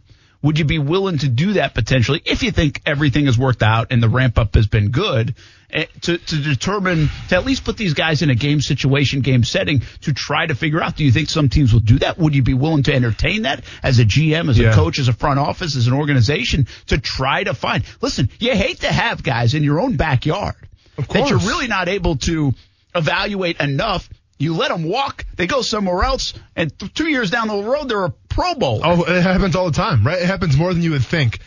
Would 0.43 0.59
you 0.59 0.65
be 0.65 0.79
willing 0.79 1.19
to 1.19 1.29
do 1.29 1.55
that 1.55 1.75
potentially 1.75 2.21
if 2.25 2.43
you 2.43 2.51
think 2.51 2.83
everything 2.85 3.27
has 3.27 3.39
worked 3.39 3.63
out 3.63 3.89
and 3.91 4.03
the 4.03 4.09
ramp 4.09 4.39
up 4.39 4.55
has 4.57 4.67
been 4.67 4.91
good 4.91 5.37
Eh, 5.73 5.87
to, 6.03 6.19
to 6.19 6.37
determine 6.37 7.09
to 7.31 7.35
at 7.35 7.47
least 7.47 7.65
put 7.65 7.79
these 7.79 7.95
guys 7.95 8.21
in 8.21 8.29
a 8.29 8.35
game 8.35 8.61
situation, 8.61 9.23
game 9.23 9.43
setting 9.43 9.81
to 10.03 10.13
try 10.13 10.47
to 10.47 10.55
figure 10.55 10.83
out? 10.83 10.97
Do 10.97 11.05
you 11.05 11.11
think 11.11 11.31
some 11.31 11.49
teams 11.49 11.73
will 11.73 11.81
do 11.81 11.99
that? 12.01 12.19
Would 12.19 12.35
you 12.35 12.43
be 12.43 12.53
willing 12.53 12.83
to 12.85 12.95
entertain 12.95 13.43
that 13.43 13.65
as 13.83 13.99
a 13.99 14.05
GM, 14.05 14.51
as 14.51 14.59
a 14.59 14.65
coach, 14.75 14.99
as 14.99 15.09
a 15.09 15.15
front 15.15 15.39
office, 15.39 15.75
as 15.75 15.87
an 15.87 15.95
organization 15.95 16.67
to 16.89 16.99
try 16.99 17.45
to 17.45 17.55
find? 17.55 17.85
Listen, 18.03 18.29
you 18.39 18.55
hate 18.55 18.81
to 18.81 18.93
have 18.93 19.23
guys 19.23 19.55
in 19.55 19.65
your 19.65 19.81
own 19.81 19.97
backyard 19.97 20.57
that 20.97 21.31
you're 21.31 21.39
really 21.39 21.69
not 21.69 21.89
able 21.89 22.17
to 22.17 22.53
evaluate 22.95 23.59
enough. 23.59 24.11
You 24.39 24.55
let 24.55 24.69
them 24.69 24.83
walk, 24.85 25.25
they 25.37 25.47
go 25.47 25.63
somewhere 25.63 26.03
else, 26.03 26.35
and 26.57 26.77
th- 26.79 26.93
two 26.93 27.09
years 27.09 27.31
down 27.31 27.49
the 27.49 27.63
road, 27.63 27.89
they're 27.89 28.05
a 28.05 28.11
Pro 28.11 28.55
Bowl. 28.55 28.81
Oh, 28.83 29.05
it 29.05 29.23
happens 29.23 29.55
all 29.57 29.67
the 29.67 29.77
time, 29.77 30.05
right? 30.07 30.21
It 30.21 30.27
happens 30.27 30.57
more 30.57 30.73
than 30.75 30.83
you 30.83 30.91
would 30.93 31.05
think. 31.05 31.39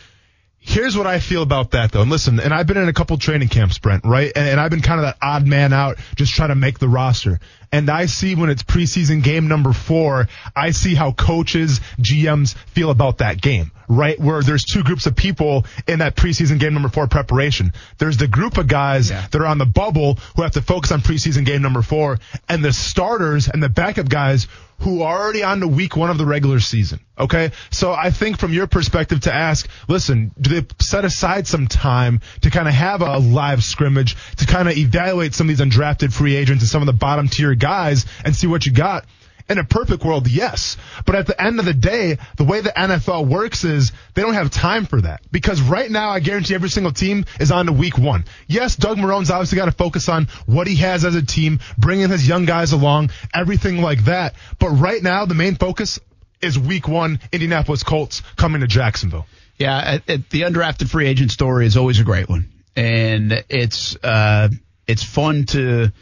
Here's 0.68 0.98
what 0.98 1.06
I 1.06 1.20
feel 1.20 1.42
about 1.42 1.70
that 1.70 1.92
though. 1.92 2.02
And 2.02 2.10
listen, 2.10 2.40
and 2.40 2.52
I've 2.52 2.66
been 2.66 2.76
in 2.76 2.88
a 2.88 2.92
couple 2.92 3.16
training 3.18 3.46
camps, 3.48 3.78
Brent, 3.78 4.04
right? 4.04 4.32
And, 4.34 4.48
and 4.48 4.60
I've 4.60 4.70
been 4.70 4.82
kind 4.82 4.98
of 4.98 5.06
that 5.06 5.16
odd 5.22 5.46
man 5.46 5.72
out, 5.72 5.96
just 6.16 6.34
trying 6.34 6.48
to 6.48 6.56
make 6.56 6.80
the 6.80 6.88
roster. 6.88 7.38
And 7.70 7.88
I 7.88 8.06
see 8.06 8.34
when 8.34 8.50
it's 8.50 8.64
preseason 8.64 9.22
game 9.22 9.46
number 9.46 9.72
four, 9.72 10.26
I 10.56 10.72
see 10.72 10.96
how 10.96 11.12
coaches, 11.12 11.80
GMs 12.00 12.56
feel 12.74 12.90
about 12.90 13.18
that 13.18 13.40
game, 13.40 13.70
right? 13.88 14.18
Where 14.18 14.42
there's 14.42 14.64
two 14.64 14.82
groups 14.82 15.06
of 15.06 15.14
people 15.14 15.66
in 15.86 16.00
that 16.00 16.16
preseason 16.16 16.58
game 16.58 16.74
number 16.74 16.88
four 16.88 17.06
preparation. 17.06 17.72
There's 17.98 18.16
the 18.16 18.28
group 18.28 18.58
of 18.58 18.66
guys 18.66 19.10
Yeah. 19.10 19.24
that 19.30 19.40
are 19.40 19.46
on 19.46 19.58
the 19.58 19.66
bubble 19.66 20.18
who 20.34 20.42
have 20.42 20.52
to 20.52 20.62
focus 20.62 20.90
on 20.90 21.00
preseason 21.00 21.44
game 21.46 21.62
number 21.62 21.82
four 21.82 22.18
and 22.48 22.64
the 22.64 22.72
starters 22.72 23.48
and 23.48 23.62
the 23.62 23.68
backup 23.68 24.08
guys 24.08 24.48
who 24.80 25.02
are 25.02 25.20
already 25.20 25.42
on 25.42 25.60
to 25.60 25.68
week 25.68 25.96
one 25.96 26.10
of 26.10 26.18
the 26.18 26.26
regular 26.26 26.60
season. 26.60 27.00
Okay. 27.18 27.52
So 27.70 27.92
I 27.92 28.10
think 28.10 28.38
from 28.38 28.52
your 28.52 28.66
perspective 28.66 29.20
to 29.20 29.34
ask, 29.34 29.68
listen, 29.88 30.32
do 30.40 30.60
they 30.60 30.66
set 30.80 31.04
aside 31.04 31.46
some 31.46 31.66
time 31.66 32.20
to 32.42 32.50
kind 32.50 32.68
of 32.68 32.74
have 32.74 33.00
a 33.00 33.18
live 33.18 33.64
scrimmage 33.64 34.16
to 34.36 34.46
kind 34.46 34.68
of 34.68 34.76
evaluate 34.76 35.34
some 35.34 35.48
of 35.48 35.56
these 35.56 35.66
undrafted 35.66 36.12
free 36.12 36.36
agents 36.36 36.62
and 36.62 36.70
some 36.70 36.82
of 36.82 36.86
the 36.86 36.92
bottom 36.92 37.28
tier 37.28 37.54
guys 37.54 38.04
and 38.24 38.36
see 38.36 38.46
what 38.46 38.66
you 38.66 38.72
got? 38.72 39.06
In 39.48 39.58
a 39.58 39.64
perfect 39.64 40.04
world, 40.04 40.26
yes. 40.26 40.76
But 41.04 41.14
at 41.14 41.28
the 41.28 41.40
end 41.40 41.60
of 41.60 41.66
the 41.66 41.74
day, 41.74 42.18
the 42.36 42.42
way 42.42 42.62
the 42.62 42.70
NFL 42.70 43.28
works 43.28 43.62
is 43.62 43.92
they 44.14 44.22
don't 44.22 44.34
have 44.34 44.50
time 44.50 44.86
for 44.86 45.00
that. 45.00 45.20
Because 45.30 45.60
right 45.60 45.88
now, 45.88 46.10
I 46.10 46.18
guarantee 46.18 46.54
every 46.56 46.68
single 46.68 46.92
team 46.92 47.26
is 47.38 47.52
on 47.52 47.66
to 47.66 47.72
week 47.72 47.96
one. 47.96 48.24
Yes, 48.48 48.74
Doug 48.74 48.98
Marrone's 48.98 49.30
obviously 49.30 49.56
got 49.56 49.66
to 49.66 49.72
focus 49.72 50.08
on 50.08 50.26
what 50.46 50.66
he 50.66 50.76
has 50.76 51.04
as 51.04 51.14
a 51.14 51.24
team, 51.24 51.60
bringing 51.78 52.08
his 52.10 52.26
young 52.26 52.44
guys 52.44 52.72
along, 52.72 53.10
everything 53.32 53.80
like 53.80 54.04
that. 54.06 54.34
But 54.58 54.70
right 54.70 55.02
now, 55.02 55.26
the 55.26 55.34
main 55.34 55.54
focus 55.54 56.00
is 56.42 56.58
week 56.58 56.88
one, 56.88 57.20
Indianapolis 57.30 57.84
Colts 57.84 58.22
coming 58.34 58.62
to 58.62 58.66
Jacksonville. 58.66 59.26
Yeah, 59.58 59.98
the 60.06 60.42
undrafted 60.42 60.88
free 60.88 61.06
agent 61.06 61.30
story 61.30 61.66
is 61.66 61.76
always 61.76 62.00
a 62.00 62.04
great 62.04 62.28
one, 62.28 62.50
and 62.74 63.44
it's 63.48 63.96
uh, 64.02 64.48
it's 64.86 65.02
fun 65.02 65.46
to 65.46 65.92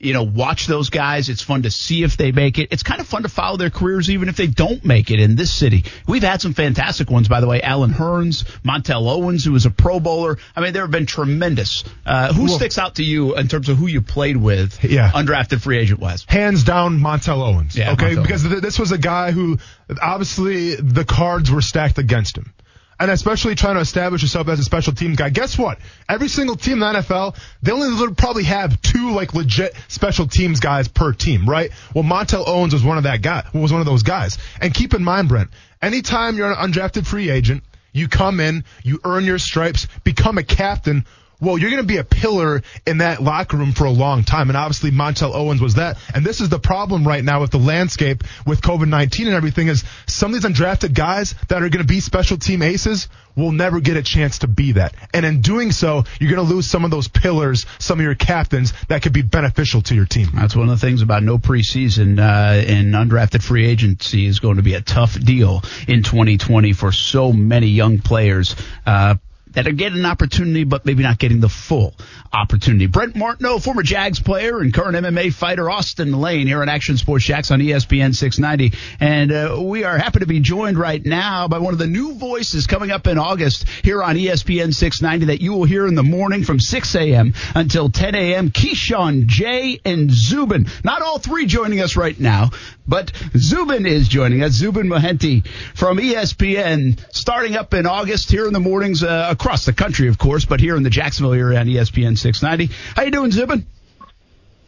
you 0.00 0.12
know 0.12 0.22
watch 0.22 0.66
those 0.66 0.90
guys. 0.90 1.28
It's 1.28 1.42
fun 1.42 1.62
to 1.62 1.70
see 1.70 2.02
if 2.02 2.16
they 2.16 2.32
make 2.32 2.58
it. 2.58 2.68
It's 2.70 2.82
kind 2.82 3.00
of 3.00 3.06
fun 3.08 3.22
to 3.22 3.28
follow 3.28 3.56
their 3.56 3.70
careers 3.70 4.08
even 4.10 4.28
if 4.28 4.36
they 4.36 4.46
don't 4.46 4.84
make 4.84 5.10
it 5.10 5.18
in 5.20 5.34
this 5.36 5.52
city. 5.52 5.84
We've 6.06 6.22
had 6.22 6.40
some 6.40 6.54
fantastic 6.54 7.10
ones, 7.10 7.28
by 7.28 7.40
the 7.40 7.46
way. 7.46 7.60
Allen 7.62 7.90
Hurns, 7.92 8.44
Montell 8.64 9.08
Owens, 9.08 9.44
who 9.44 9.52
was 9.52 9.66
a 9.66 9.70
Pro 9.70 9.98
Bowler. 10.00 10.38
I 10.54 10.60
mean, 10.60 10.72
there 10.72 10.82
have 10.82 10.90
been 10.90 11.06
tremendous. 11.06 11.84
Uh, 12.06 12.32
who 12.32 12.44
Well- 12.44 12.56
sticks 12.56 12.78
out 12.78 12.96
to 12.96 13.04
you 13.04 13.36
in 13.36 13.48
terms 13.48 13.68
of 13.68 13.76
who 13.78 13.86
you 13.86 14.00
played 14.02 14.36
with? 14.36 14.84
Yeah. 14.84 15.10
undrafted 15.10 15.60
free 15.60 15.78
agent 15.78 16.00
wise. 16.00 16.24
hands 16.28 16.64
down 16.64 17.00
Montell 17.00 17.42
Owens. 17.42 17.76
Yeah, 17.76 17.92
okay, 17.92 18.14
Montell 18.14 18.22
because 18.22 18.42
th- 18.44 18.62
this 18.62 18.78
was 18.78 18.92
a 18.92 18.98
guy 18.98 19.32
who 19.32 19.58
obviously 20.00 20.74
the 20.76 21.04
cards 21.04 21.50
were 21.50 21.62
stacked 21.62 21.98
against 21.98 22.36
him. 22.38 22.52
And 23.00 23.10
especially 23.10 23.54
trying 23.54 23.76
to 23.76 23.80
establish 23.80 24.22
yourself 24.22 24.48
as 24.48 24.58
a 24.58 24.64
special 24.64 24.92
teams 24.92 25.16
guy. 25.16 25.30
Guess 25.30 25.56
what? 25.56 25.78
Every 26.08 26.28
single 26.28 26.56
team 26.56 26.74
in 26.74 26.80
the 26.80 27.00
NFL, 27.00 27.36
they 27.62 27.70
only 27.70 28.14
probably 28.14 28.44
have 28.44 28.80
two 28.82 29.12
like 29.12 29.34
legit 29.34 29.74
special 29.86 30.26
teams 30.26 30.58
guys 30.58 30.88
per 30.88 31.12
team, 31.12 31.48
right? 31.48 31.70
Well, 31.94 32.04
Montell 32.04 32.44
Owens 32.46 32.72
was 32.72 32.82
one 32.82 32.96
of 32.96 33.04
that 33.04 33.22
guy, 33.22 33.44
was 33.54 33.72
one 33.72 33.80
of 33.80 33.86
those 33.86 34.02
guys. 34.02 34.38
And 34.60 34.74
keep 34.74 34.94
in 34.94 35.04
mind, 35.04 35.28
Brent, 35.28 35.50
anytime 35.80 36.36
you're 36.36 36.50
an 36.50 36.72
undrafted 36.72 37.06
free 37.06 37.30
agent, 37.30 37.62
you 37.92 38.08
come 38.08 38.40
in, 38.40 38.64
you 38.82 39.00
earn 39.04 39.24
your 39.24 39.38
stripes, 39.38 39.88
become 40.04 40.38
a 40.38 40.42
captain. 40.42 41.06
Well, 41.40 41.56
you're 41.56 41.70
going 41.70 41.82
to 41.82 41.86
be 41.86 41.98
a 41.98 42.04
pillar 42.04 42.62
in 42.84 42.98
that 42.98 43.22
locker 43.22 43.56
room 43.56 43.72
for 43.72 43.84
a 43.84 43.90
long 43.90 44.24
time. 44.24 44.50
And 44.50 44.56
obviously 44.56 44.90
Montell 44.90 45.34
Owens 45.34 45.60
was 45.60 45.74
that. 45.74 45.96
And 46.12 46.24
this 46.24 46.40
is 46.40 46.48
the 46.48 46.58
problem 46.58 47.06
right 47.06 47.22
now 47.22 47.40
with 47.40 47.52
the 47.52 47.58
landscape 47.58 48.24
with 48.44 48.60
COVID-19 48.60 49.26
and 49.26 49.34
everything 49.34 49.68
is 49.68 49.84
some 50.06 50.34
of 50.34 50.42
these 50.42 50.50
undrafted 50.50 50.94
guys 50.94 51.36
that 51.48 51.62
are 51.62 51.68
going 51.68 51.84
to 51.84 51.84
be 51.84 52.00
special 52.00 52.38
team 52.38 52.60
aces 52.62 53.08
will 53.36 53.52
never 53.52 53.78
get 53.78 53.96
a 53.96 54.02
chance 54.02 54.40
to 54.40 54.48
be 54.48 54.72
that. 54.72 54.96
And 55.14 55.24
in 55.24 55.40
doing 55.40 55.70
so, 55.70 56.02
you're 56.18 56.34
going 56.34 56.44
to 56.44 56.54
lose 56.54 56.66
some 56.66 56.84
of 56.84 56.90
those 56.90 57.06
pillars, 57.06 57.66
some 57.78 58.00
of 58.00 58.04
your 58.04 58.16
captains 58.16 58.72
that 58.88 59.02
could 59.02 59.12
be 59.12 59.22
beneficial 59.22 59.80
to 59.82 59.94
your 59.94 60.06
team. 60.06 60.30
That's 60.34 60.56
one 60.56 60.68
of 60.68 60.80
the 60.80 60.84
things 60.84 61.02
about 61.02 61.22
no 61.22 61.38
preseason 61.38 62.18
uh, 62.18 62.66
and 62.66 62.94
undrafted 62.94 63.44
free 63.44 63.64
agency 63.64 64.26
is 64.26 64.40
going 64.40 64.56
to 64.56 64.62
be 64.62 64.74
a 64.74 64.80
tough 64.80 65.18
deal 65.20 65.62
in 65.86 66.02
2020 66.02 66.72
for 66.72 66.90
so 66.90 67.32
many 67.32 67.68
young 67.68 68.00
players. 68.00 68.56
Uh, 68.84 69.14
that 69.52 69.66
are 69.66 69.72
getting 69.72 69.98
an 69.98 70.06
opportunity, 70.06 70.64
but 70.64 70.84
maybe 70.86 71.02
not 71.02 71.18
getting 71.18 71.40
the 71.40 71.48
full 71.48 71.94
opportunity. 72.32 72.86
Brent 72.86 73.16
Martineau, 73.16 73.58
former 73.58 73.82
Jags 73.82 74.20
player 74.20 74.60
and 74.60 74.72
current 74.72 74.96
MMA 74.96 75.32
fighter, 75.32 75.70
Austin 75.70 76.12
Lane 76.12 76.46
here 76.46 76.62
on 76.62 76.68
Action 76.68 76.96
Sports 76.96 77.24
Jax 77.24 77.50
on 77.50 77.60
ESPN 77.60 78.14
690. 78.14 78.76
And 79.00 79.32
uh, 79.32 79.60
we 79.62 79.84
are 79.84 79.98
happy 79.98 80.20
to 80.20 80.26
be 80.26 80.40
joined 80.40 80.78
right 80.78 81.04
now 81.04 81.48
by 81.48 81.58
one 81.58 81.72
of 81.72 81.78
the 81.78 81.86
new 81.86 82.14
voices 82.14 82.66
coming 82.66 82.90
up 82.90 83.06
in 83.06 83.18
August 83.18 83.68
here 83.82 84.02
on 84.02 84.16
ESPN 84.16 84.74
690 84.74 85.26
that 85.26 85.40
you 85.40 85.52
will 85.52 85.64
hear 85.64 85.86
in 85.86 85.94
the 85.94 86.02
morning 86.02 86.44
from 86.44 86.60
6 86.60 86.94
a.m. 86.96 87.34
until 87.54 87.90
10 87.90 88.14
a.m. 88.14 88.50
Keyshawn, 88.50 89.26
Jay, 89.26 89.80
and 89.84 90.10
Zubin. 90.10 90.66
Not 90.84 91.02
all 91.02 91.18
three 91.18 91.46
joining 91.46 91.80
us 91.80 91.96
right 91.96 92.18
now, 92.18 92.50
but 92.86 93.12
Zubin 93.36 93.86
is 93.86 94.08
joining 94.08 94.42
us. 94.42 94.52
Zubin 94.52 94.88
Mehenti 94.88 95.46
from 95.74 95.98
ESPN 95.98 96.98
starting 97.14 97.56
up 97.56 97.74
in 97.74 97.86
August 97.86 98.30
here 98.30 98.46
in 98.46 98.52
the 98.52 98.60
mornings 98.60 99.02
uh, 99.02 99.28
across 99.38 99.64
the 99.64 99.72
country, 99.72 100.08
of 100.08 100.18
course, 100.18 100.44
but 100.44 100.58
here 100.58 100.76
in 100.76 100.82
the 100.82 100.90
Jacksonville 100.90 101.32
area 101.32 101.60
on 101.60 101.66
ESPN 101.66 102.18
690. 102.18 102.74
How 102.96 103.02
you 103.04 103.12
doing, 103.12 103.30
Zubin? 103.30 103.66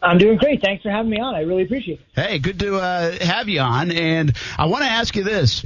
I'm 0.01 0.17
doing 0.17 0.37
great. 0.37 0.61
Thanks 0.61 0.81
for 0.81 0.89
having 0.89 1.11
me 1.11 1.19
on. 1.19 1.35
I 1.35 1.41
really 1.41 1.63
appreciate 1.63 1.99
it. 1.99 2.05
Hey, 2.15 2.39
good 2.39 2.57
to 2.59 2.77
uh, 2.77 3.11
have 3.19 3.49
you 3.49 3.59
on. 3.59 3.91
And 3.91 4.33
I 4.57 4.67
want 4.67 4.83
to 4.83 4.89
ask 4.89 5.13
you 5.15 5.23
this. 5.23 5.65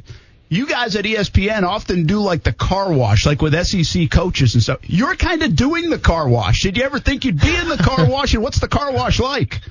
You 0.49 0.65
guys 0.65 0.95
at 0.95 1.05
ESPN 1.05 1.63
often 1.63 2.05
do 2.05 2.19
like 2.19 2.43
the 2.43 2.51
car 2.51 2.91
wash, 2.91 3.25
like 3.25 3.41
with 3.41 3.53
SEC 3.65 4.09
coaches 4.09 4.55
and 4.55 4.63
stuff. 4.63 4.79
You're 4.83 5.15
kind 5.15 5.43
of 5.43 5.55
doing 5.55 5.89
the 5.91 5.99
car 5.99 6.27
wash. 6.27 6.63
Did 6.63 6.77
you 6.77 6.83
ever 6.83 6.99
think 6.99 7.25
you'd 7.25 7.39
be 7.39 7.55
in 7.55 7.69
the 7.69 7.77
car 7.77 8.09
wash? 8.09 8.33
And 8.33 8.41
what's 8.41 8.59
the 8.59 8.67
car 8.67 8.91
wash 8.91 9.19
like? 9.19 9.61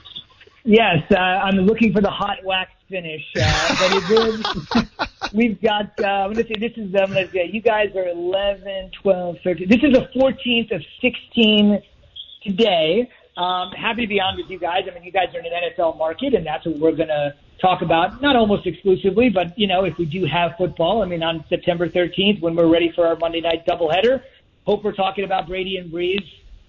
Yes, 0.64 1.03
uh, 1.11 1.16
I'm 1.16 1.57
looking 1.57 1.92
for 1.92 2.01
the 2.01 2.11
hot 2.11 2.38
wax 2.44 2.70
finish, 2.88 3.23
uh, 3.37 3.77
but 3.79 3.92
it 3.92 4.09
did. 4.09 4.88
We've 5.35 5.61
got. 5.61 5.92
Uh, 5.99 6.07
I'm 6.07 6.33
going 6.33 6.47
to 6.47 6.55
say 6.55 6.61
this 6.61 6.77
is. 6.77 6.94
Um, 6.94 7.12
let's 7.12 7.33
say 7.33 7.51
you 7.53 7.61
guys 7.61 7.94
are 7.97 8.09
11, 8.09 8.90
12, 9.03 9.37
13. 9.42 9.68
This 9.68 9.83
is 9.83 9.92
the 9.92 10.09
14th 10.14 10.75
of 10.75 10.83
16 11.01 11.83
today. 12.42 13.11
Um, 13.37 13.73
happy 13.73 14.03
to 14.03 14.07
be 14.07 14.20
on 14.20 14.37
with 14.37 14.49
you 14.49 14.59
guys. 14.59 14.83
I 14.88 14.94
mean, 14.94 15.03
you 15.03 15.11
guys 15.11 15.35
are 15.35 15.40
in 15.40 15.47
an 15.47 15.53
NFL 15.77 15.99
market, 15.99 16.35
and 16.35 16.47
that's 16.47 16.64
what 16.66 16.79
we're 16.79 16.92
going 16.92 17.09
to 17.09 17.35
talk 17.61 17.83
about. 17.83 18.23
Not 18.23 18.37
almost 18.37 18.66
exclusively, 18.66 19.29
but 19.29 19.59
you 19.59 19.66
know, 19.66 19.85
if 19.85 19.97
we 19.99 20.05
do 20.05 20.25
have 20.27 20.53
football, 20.57 21.03
I 21.03 21.07
mean, 21.07 21.23
on 21.23 21.44
September 21.49 21.88
13th, 21.88 22.40
when 22.40 22.55
we're 22.55 22.70
ready 22.70 22.92
for 22.94 23.07
our 23.07 23.16
Monday 23.16 23.40
night 23.40 23.66
doubleheader, 23.66 24.23
hope 24.66 24.85
we're 24.85 24.92
talking 24.92 25.25
about 25.25 25.49
Brady 25.49 25.79
and 25.79 25.92
Brees 25.92 26.25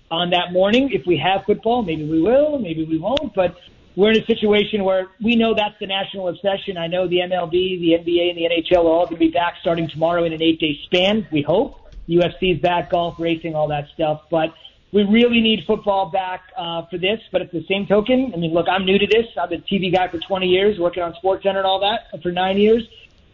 on 0.10 0.30
that 0.32 0.54
morning. 0.54 0.90
If 0.92 1.06
we 1.06 1.18
have 1.18 1.46
football, 1.46 1.84
maybe 1.84 2.10
we 2.10 2.22
will, 2.22 2.58
maybe 2.58 2.86
we 2.86 2.98
won't, 2.98 3.34
but 3.36 3.56
we're 3.96 4.12
in 4.12 4.22
a 4.22 4.26
situation 4.26 4.84
where 4.84 5.08
we 5.22 5.36
know 5.36 5.54
that's 5.56 5.76
the 5.80 5.88
national 5.88 6.28
obsession. 6.28 6.78
I 6.78 6.88
know 6.88 7.08
the 7.08 7.18
MLB, 7.18 7.80
the 7.80 7.92
NBA, 8.00 8.30
and 8.30 8.38
the 8.38 8.50
NHL 8.50 8.84
are 8.84 8.88
all 8.88 9.06
going 9.06 9.16
to 9.16 9.20
be 9.20 9.30
back 9.30 9.56
starting 9.62 9.90
tomorrow 9.90 10.26
in 10.26 10.34
an 10.34 10.42
eight-day 10.42 10.80
span. 10.86 11.28
We 11.32 11.42
hope 11.42 11.80
UFC's 12.10 12.62
back, 12.62 12.90
golf, 12.90 13.16
racing, 13.20 13.56
all 13.56 13.70
that 13.70 13.88
stuff, 13.94 14.24
but 14.30 14.54
we 14.92 15.04
really 15.04 15.42
need 15.42 15.64
football 15.66 16.10
back 16.10 16.42
uh, 16.58 16.86
for 16.88 16.98
this. 16.98 17.20
But 17.32 17.42
at 17.42 17.52
the 17.52 17.66
same 17.68 17.88
token, 17.88 18.32
I 18.34 18.38
mean, 18.38 18.54
look, 18.54 18.68
I'm 18.70 18.86
new 18.86 19.00
to 19.00 19.08
this. 19.08 19.26
I've 19.38 19.50
been 19.50 19.62
a 19.62 19.64
TV 19.64 19.94
guy 19.94 20.08
for 20.10 20.20
20 20.20 20.48
years, 20.48 20.80
working 20.80 21.04
on 21.04 21.14
Sports 21.16 21.44
Center 21.44 21.60
and 21.60 21.68
all 21.68 21.80
that 21.80 22.22
for 22.22 22.32
nine 22.32 22.58
years. 22.58 22.84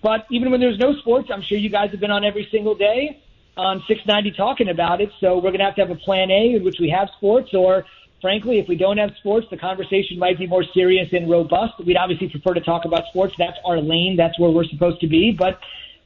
But 0.02 0.26
even 0.32 0.52
when 0.52 0.60
there's 0.60 0.80
no 0.80 0.96
sports, 0.96 1.30
I'm 1.32 1.42
sure 1.42 1.58
you 1.58 1.70
guys 1.70 1.92
have 1.92 2.00
been 2.00 2.12
on 2.12 2.24
every 2.24 2.48
single 2.52 2.76
day 2.76 3.22
on 3.58 3.84
690 3.88 4.32
talking 4.38 4.70
about 4.70 5.02
it. 5.02 5.12
So 5.20 5.36
we're 5.36 5.52
going 5.52 5.60
to 5.60 5.66
have 5.66 5.76
to 5.76 5.82
have 5.82 5.92
a 5.92 5.96
plan 5.96 6.32
A 6.32 6.56
in 6.56 6.64
which 6.64 6.78
we 6.80 6.90
have 6.90 7.10
sports, 7.18 7.54
or 7.54 7.86
frankly, 8.22 8.60
if 8.60 8.68
we 8.68 8.76
don't 8.76 8.98
have 8.98 9.12
sports, 9.18 9.48
the 9.50 9.58
conversation 9.58 10.18
might 10.20 10.38
be 10.38 10.48
more 10.48 10.64
serious 10.74 11.08
and 11.12 11.30
robust. 11.30 11.74
We'd 11.86 11.98
obviously 11.98 12.30
prefer 12.30 12.54
to 12.54 12.62
talk 12.62 12.86
about 12.86 13.04
sports. 13.10 13.34
That's 13.38 13.58
our 13.66 13.82
lane. 13.82 14.16
That's 14.16 14.38
where 14.40 14.52
we're 14.52 14.66
supposed 14.66 15.02
to 15.02 15.08
be. 15.08 15.32
But 15.32 15.60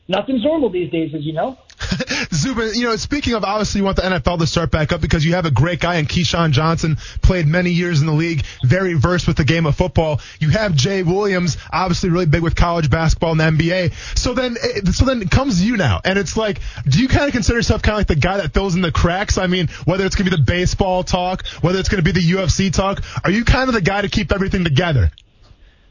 nothing's 0.07 0.43
normal 0.43 0.69
these 0.69 0.91
days, 0.91 1.13
as 1.13 1.23
you 1.23 1.33
know. 1.33 1.57
Zubin, 2.33 2.71
you 2.73 2.83
know, 2.83 2.95
speaking 2.95 3.33
of 3.33 3.43
obviously 3.43 3.79
you 3.79 3.85
want 3.85 3.97
the 3.97 4.03
NFL 4.03 4.39
to 4.39 4.47
start 4.47 4.71
back 4.71 4.91
up 4.91 5.01
because 5.01 5.25
you 5.25 5.33
have 5.33 5.45
a 5.45 5.51
great 5.51 5.79
guy 5.79 5.95
in 5.95 6.05
Keyshawn 6.05 6.51
Johnson, 6.51 6.97
played 7.21 7.47
many 7.47 7.71
years 7.71 8.01
in 8.01 8.07
the 8.07 8.13
league, 8.13 8.45
very 8.63 8.93
versed 8.93 9.27
with 9.27 9.37
the 9.37 9.43
game 9.43 9.65
of 9.65 9.75
football. 9.75 10.21
You 10.39 10.49
have 10.49 10.73
Jay 10.73 11.03
Williams, 11.03 11.57
obviously 11.71 12.09
really 12.09 12.25
big 12.25 12.41
with 12.41 12.55
college 12.55 12.89
basketball 12.89 13.39
and 13.39 13.39
the 13.39 13.63
NBA. 13.63 14.17
So 14.17 14.33
then, 14.33 14.57
eh, 14.61 14.91
so 14.91 15.05
then 15.05 15.27
comes 15.27 15.63
you 15.63 15.77
now, 15.77 16.01
and 16.03 16.17
it's 16.17 16.37
like, 16.37 16.59
do 16.87 17.01
you 17.01 17.07
kind 17.07 17.25
of 17.25 17.33
consider 17.33 17.59
yourself 17.59 17.81
kind 17.81 17.95
of 17.95 17.99
like 17.99 18.07
the 18.07 18.15
guy 18.15 18.37
that 18.37 18.53
fills 18.53 18.75
in 18.75 18.81
the 18.81 18.91
cracks? 18.91 19.37
I 19.37 19.47
mean, 19.47 19.67
whether 19.85 20.05
it's 20.05 20.15
going 20.15 20.29
to 20.29 20.31
be 20.31 20.37
the 20.37 20.43
baseball 20.43 21.03
talk, 21.03 21.45
whether 21.61 21.79
it's 21.79 21.89
going 21.89 22.03
to 22.03 22.13
be 22.13 22.19
the 22.19 22.31
UFC 22.31 22.71
talk, 22.71 23.03
are 23.23 23.31
you 23.31 23.43
kind 23.43 23.67
of 23.67 23.73
the 23.73 23.81
guy 23.81 24.01
to 24.01 24.09
keep 24.09 24.31
everything 24.31 24.63
together? 24.63 25.11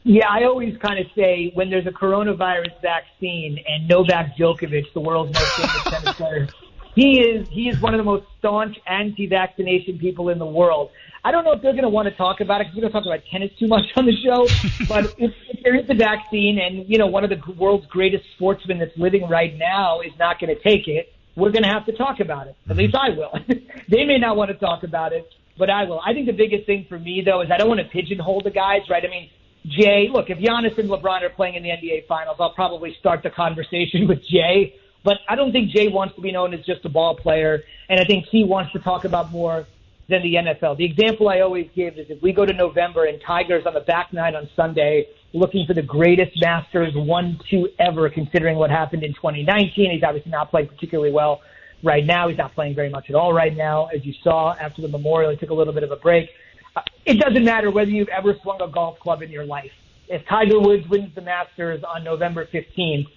Yeah, 0.07 0.29
I 0.29 0.43
always 0.43 0.77
kind 0.77 0.99
of 0.99 1.07
say 1.15 1.49
when 1.55 1.71
there's 1.71 1.87
a 1.87 1.91
coronavirus 1.91 2.79
vaccine 2.79 3.57
and 3.67 3.87
Novak 3.87 4.37
Djokovic, 4.37 4.93
the 4.93 4.99
world's 4.99 5.33
most 5.33 5.51
famous 5.53 5.83
tennis 5.85 6.13
player, 6.15 6.47
he 6.93 7.19
is 7.19 7.47
he 7.49 7.69
is 7.69 7.81
one 7.81 7.95
of 7.95 7.97
the 7.97 8.03
most 8.03 8.25
staunch 8.37 8.77
anti-vaccination 8.85 9.97
people 9.97 10.29
in 10.29 10.37
the 10.37 10.45
world. 10.45 10.91
I 11.23 11.31
don't 11.31 11.43
know 11.43 11.53
if 11.53 11.63
they're 11.63 11.71
going 11.71 11.85
to 11.85 11.89
want 11.89 12.07
to 12.07 12.13
talk 12.13 12.39
about 12.39 12.61
it 12.61 12.65
because 12.65 12.75
we 12.75 12.81
don't 12.81 12.91
talk 12.91 13.07
about 13.07 13.21
tennis 13.31 13.49
too 13.57 13.65
much 13.65 13.85
on 13.95 14.05
the 14.05 14.15
show. 14.15 14.45
but 14.87 15.05
if, 15.17 15.33
if 15.49 15.63
there 15.63 15.75
is 15.75 15.89
a 15.89 15.95
vaccine, 15.95 16.59
and 16.59 16.87
you 16.87 16.99
know 16.99 17.07
one 17.07 17.23
of 17.23 17.31
the 17.31 17.41
world's 17.53 17.87
greatest 17.87 18.25
sportsmen 18.35 18.77
that's 18.77 18.95
living 18.97 19.27
right 19.27 19.57
now 19.57 20.01
is 20.01 20.13
not 20.19 20.39
going 20.39 20.55
to 20.55 20.61
take 20.61 20.87
it, 20.87 21.11
we're 21.35 21.51
going 21.51 21.63
to 21.63 21.69
have 21.69 21.87
to 21.87 21.93
talk 21.93 22.19
about 22.19 22.45
it. 22.45 22.55
At 22.69 22.77
least 22.77 22.93
I 22.93 23.09
will. 23.09 23.33
they 23.89 24.05
may 24.05 24.19
not 24.19 24.37
want 24.37 24.51
to 24.51 24.57
talk 24.57 24.83
about 24.83 25.13
it, 25.13 25.27
but 25.57 25.71
I 25.71 25.85
will. 25.85 25.99
I 26.05 26.13
think 26.13 26.27
the 26.27 26.37
biggest 26.37 26.67
thing 26.67 26.85
for 26.87 26.99
me 26.99 27.23
though 27.25 27.41
is 27.41 27.49
I 27.49 27.57
don't 27.57 27.69
want 27.69 27.79
to 27.79 27.87
pigeonhole 27.87 28.41
the 28.43 28.51
guys, 28.51 28.81
right? 28.87 29.03
I 29.03 29.09
mean, 29.09 29.31
Jay, 29.67 30.09
look, 30.11 30.29
if 30.29 30.37
Giannis 30.37 30.77
and 30.77 30.89
LeBron 30.89 31.23
are 31.23 31.29
playing 31.29 31.55
in 31.55 31.63
the 31.63 31.69
NBA 31.69 32.07
Finals, 32.07 32.37
I'll 32.39 32.53
probably 32.53 32.95
start 32.99 33.23
the 33.23 33.29
conversation 33.29 34.07
with 34.09 34.25
Jay. 34.25 34.75
But 35.03 35.19
I 35.29 35.35
don't 35.35 35.51
think 35.51 35.71
Jay 35.71 35.87
wants 35.87 36.15
to 36.15 36.21
be 36.21 36.31
known 36.31 36.53
as 36.53 36.65
just 36.65 36.83
a 36.85 36.89
ball 36.89 37.15
player, 37.15 37.63
and 37.89 37.99
I 37.99 38.05
think 38.05 38.25
he 38.25 38.43
wants 38.43 38.71
to 38.73 38.79
talk 38.79 39.05
about 39.05 39.31
more 39.31 39.67
than 40.07 40.21
the 40.23 40.35
NFL. 40.35 40.77
The 40.77 40.85
example 40.85 41.29
I 41.29 41.39
always 41.41 41.69
give 41.75 41.97
is 41.97 42.09
if 42.09 42.21
we 42.21 42.31
go 42.33 42.45
to 42.45 42.53
November 42.53 43.05
and 43.05 43.19
Tiger's 43.21 43.65
on 43.65 43.73
the 43.73 43.81
back 43.81 44.13
nine 44.13 44.35
on 44.35 44.49
Sunday 44.55 45.07
looking 45.33 45.65
for 45.65 45.73
the 45.73 45.81
greatest 45.81 46.39
Masters 46.41 46.93
1-2 46.93 47.73
ever, 47.79 48.09
considering 48.09 48.57
what 48.57 48.71
happened 48.71 49.03
in 49.03 49.13
2019. 49.13 49.91
He's 49.91 50.03
obviously 50.03 50.31
not 50.31 50.49
playing 50.49 50.67
particularly 50.67 51.11
well 51.11 51.41
right 51.83 52.05
now. 52.05 52.29
He's 52.29 52.37
not 52.37 52.55
playing 52.55 52.73
very 52.73 52.89
much 52.89 53.09
at 53.09 53.15
all 53.15 53.33
right 53.33 53.55
now. 53.55 53.87
As 53.87 54.05
you 54.05 54.13
saw 54.23 54.53
after 54.53 54.81
the 54.81 54.87
Memorial, 54.87 55.31
he 55.31 55.37
took 55.37 55.49
a 55.49 55.53
little 55.53 55.73
bit 55.73 55.83
of 55.83 55.91
a 55.91 55.97
break. 55.97 56.29
Uh, 56.75 56.81
it 57.05 57.19
doesn't 57.19 57.43
matter 57.43 57.71
whether 57.71 57.89
you've 57.89 58.09
ever 58.09 58.35
swung 58.41 58.61
a 58.61 58.67
golf 58.67 58.99
club 58.99 59.21
in 59.21 59.31
your 59.31 59.45
life. 59.45 59.71
If 60.07 60.25
Tiger 60.27 60.59
Woods 60.59 60.87
wins 60.87 61.13
the 61.15 61.21
Masters 61.21 61.83
on 61.83 62.03
November 62.03 62.45
15th, 62.45 63.07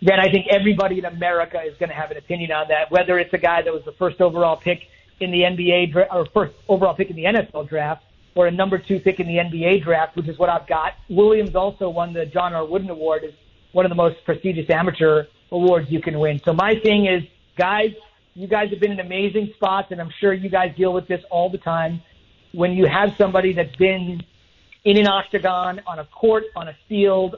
then 0.00 0.20
I 0.20 0.30
think 0.30 0.46
everybody 0.50 0.98
in 0.98 1.04
America 1.04 1.60
is 1.60 1.76
going 1.78 1.88
to 1.88 1.94
have 1.94 2.10
an 2.10 2.16
opinion 2.16 2.52
on 2.52 2.68
that, 2.68 2.90
whether 2.90 3.18
it's 3.18 3.34
a 3.34 3.38
guy 3.38 3.62
that 3.62 3.72
was 3.72 3.82
the 3.84 3.92
first 3.92 4.20
overall 4.20 4.56
pick 4.56 4.82
in 5.20 5.30
the 5.30 5.40
NBA 5.40 5.94
or 6.12 6.26
first 6.32 6.54
overall 6.68 6.94
pick 6.94 7.10
in 7.10 7.16
the 7.16 7.24
NFL 7.24 7.68
draft 7.68 8.04
or 8.34 8.46
a 8.46 8.50
number 8.50 8.78
two 8.78 9.00
pick 9.00 9.18
in 9.18 9.26
the 9.26 9.34
NBA 9.34 9.82
draft, 9.82 10.16
which 10.16 10.28
is 10.28 10.38
what 10.38 10.48
I've 10.48 10.68
got. 10.68 10.92
Williams 11.10 11.56
also 11.56 11.88
won 11.88 12.12
the 12.12 12.24
John 12.26 12.54
R. 12.54 12.64
Wooden 12.64 12.88
Award 12.88 13.24
is 13.24 13.32
one 13.72 13.84
of 13.84 13.90
the 13.90 13.96
most 13.96 14.24
prestigious 14.24 14.70
amateur 14.70 15.24
awards 15.50 15.90
you 15.90 16.00
can 16.00 16.18
win. 16.18 16.40
So 16.44 16.52
my 16.52 16.74
thing 16.78 17.06
is, 17.06 17.24
guys, 17.56 17.90
you 18.34 18.46
guys 18.46 18.70
have 18.70 18.78
been 18.78 18.92
in 18.92 19.00
amazing 19.00 19.50
spots, 19.56 19.88
and 19.90 20.00
I'm 20.00 20.12
sure 20.20 20.32
you 20.32 20.48
guys 20.48 20.74
deal 20.76 20.92
with 20.92 21.08
this 21.08 21.22
all 21.30 21.50
the 21.50 21.58
time 21.58 22.00
when 22.52 22.72
you 22.72 22.86
have 22.86 23.10
somebody 23.18 23.52
that's 23.52 23.74
been 23.76 24.22
in 24.84 24.96
an 24.96 25.06
octagon, 25.06 25.80
on 25.86 25.98
a 25.98 26.04
court, 26.06 26.44
on 26.56 26.68
a 26.68 26.76
field, 26.88 27.36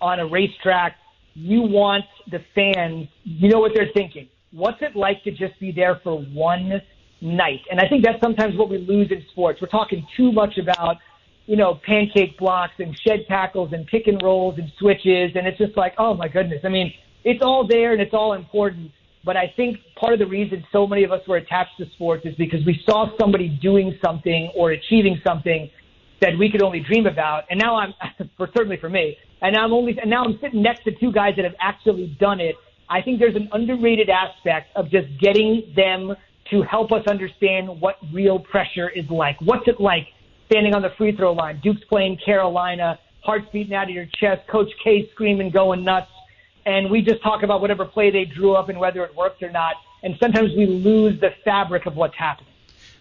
on 0.00 0.20
a 0.20 0.26
racetrack, 0.26 0.96
you 1.34 1.62
want 1.62 2.04
the 2.30 2.40
fans, 2.54 3.08
you 3.24 3.48
know 3.50 3.60
what 3.60 3.72
they're 3.74 3.92
thinking. 3.92 4.28
What's 4.52 4.80
it 4.80 4.96
like 4.96 5.22
to 5.24 5.30
just 5.30 5.58
be 5.60 5.70
there 5.72 6.00
for 6.02 6.18
one 6.18 6.80
night? 7.20 7.60
And 7.70 7.78
I 7.80 7.88
think 7.88 8.04
that's 8.04 8.20
sometimes 8.22 8.56
what 8.56 8.70
we 8.70 8.78
lose 8.78 9.10
in 9.10 9.22
sports. 9.30 9.60
We're 9.60 9.68
talking 9.68 10.06
too 10.16 10.32
much 10.32 10.56
about, 10.56 10.96
you 11.44 11.56
know, 11.56 11.78
pancake 11.84 12.38
blocks 12.38 12.74
and 12.78 12.98
shed 13.06 13.26
tackles 13.28 13.72
and 13.72 13.86
pick 13.86 14.06
and 14.06 14.20
rolls 14.22 14.58
and 14.58 14.72
switches. 14.78 15.32
And 15.34 15.46
it's 15.46 15.58
just 15.58 15.76
like, 15.76 15.94
oh 15.98 16.14
my 16.14 16.28
goodness. 16.28 16.60
I 16.64 16.68
mean, 16.68 16.92
it's 17.24 17.42
all 17.42 17.66
there 17.66 17.92
and 17.92 18.00
it's 18.00 18.14
all 18.14 18.32
important. 18.32 18.90
But 19.24 19.36
I 19.36 19.52
think 19.56 19.78
part 19.98 20.12
of 20.12 20.18
the 20.18 20.26
reason 20.26 20.64
so 20.72 20.86
many 20.86 21.04
of 21.04 21.12
us 21.12 21.20
were 21.26 21.36
attached 21.36 21.78
to 21.78 21.86
sports 21.94 22.24
is 22.24 22.34
because 22.36 22.60
we 22.64 22.80
saw 22.88 23.06
somebody 23.20 23.48
doing 23.60 23.98
something 24.04 24.50
or 24.54 24.70
achieving 24.70 25.20
something 25.26 25.70
that 26.20 26.30
we 26.38 26.50
could 26.50 26.62
only 26.62 26.80
dream 26.80 27.06
about. 27.06 27.44
And 27.50 27.60
now 27.60 27.76
I'm, 27.76 27.94
for 28.36 28.48
certainly 28.56 28.78
for 28.80 28.88
me, 28.88 29.16
and 29.42 29.54
now 29.54 29.64
I'm 29.64 29.72
only, 29.72 29.98
and 30.00 30.10
now 30.10 30.24
I'm 30.24 30.38
sitting 30.40 30.62
next 30.62 30.84
to 30.84 30.92
two 30.92 31.12
guys 31.12 31.34
that 31.36 31.44
have 31.44 31.56
actually 31.60 32.16
done 32.20 32.40
it. 32.40 32.56
I 32.88 33.02
think 33.02 33.18
there's 33.18 33.36
an 33.36 33.48
underrated 33.52 34.08
aspect 34.08 34.68
of 34.76 34.90
just 34.90 35.08
getting 35.20 35.72
them 35.74 36.14
to 36.50 36.62
help 36.62 36.92
us 36.92 37.02
understand 37.08 37.80
what 37.80 37.96
real 38.12 38.38
pressure 38.38 38.88
is 38.88 39.04
like. 39.10 39.36
What's 39.40 39.66
it 39.66 39.80
like 39.80 40.06
standing 40.50 40.74
on 40.74 40.82
the 40.82 40.90
free 40.96 41.14
throw 41.14 41.32
line? 41.32 41.60
Duke's 41.62 41.82
playing 41.88 42.18
Carolina, 42.24 42.98
heart's 43.24 43.46
beating 43.52 43.74
out 43.74 43.88
of 43.88 43.94
your 43.94 44.06
chest, 44.20 44.42
Coach 44.48 44.70
K 44.84 45.08
screaming, 45.12 45.50
going 45.50 45.84
nuts 45.84 46.06
and 46.66 46.90
we 46.90 47.00
just 47.00 47.22
talk 47.22 47.42
about 47.42 47.60
whatever 47.60 47.84
play 47.84 48.10
they 48.10 48.24
drew 48.24 48.54
up 48.54 48.68
and 48.68 48.78
whether 48.78 49.04
it 49.04 49.14
worked 49.14 49.42
or 49.42 49.50
not. 49.50 49.76
And 50.02 50.16
sometimes 50.20 50.50
we 50.56 50.66
lose 50.66 51.18
the 51.20 51.30
fabric 51.44 51.86
of 51.86 51.94
what's 51.96 52.16
happening. 52.16 52.52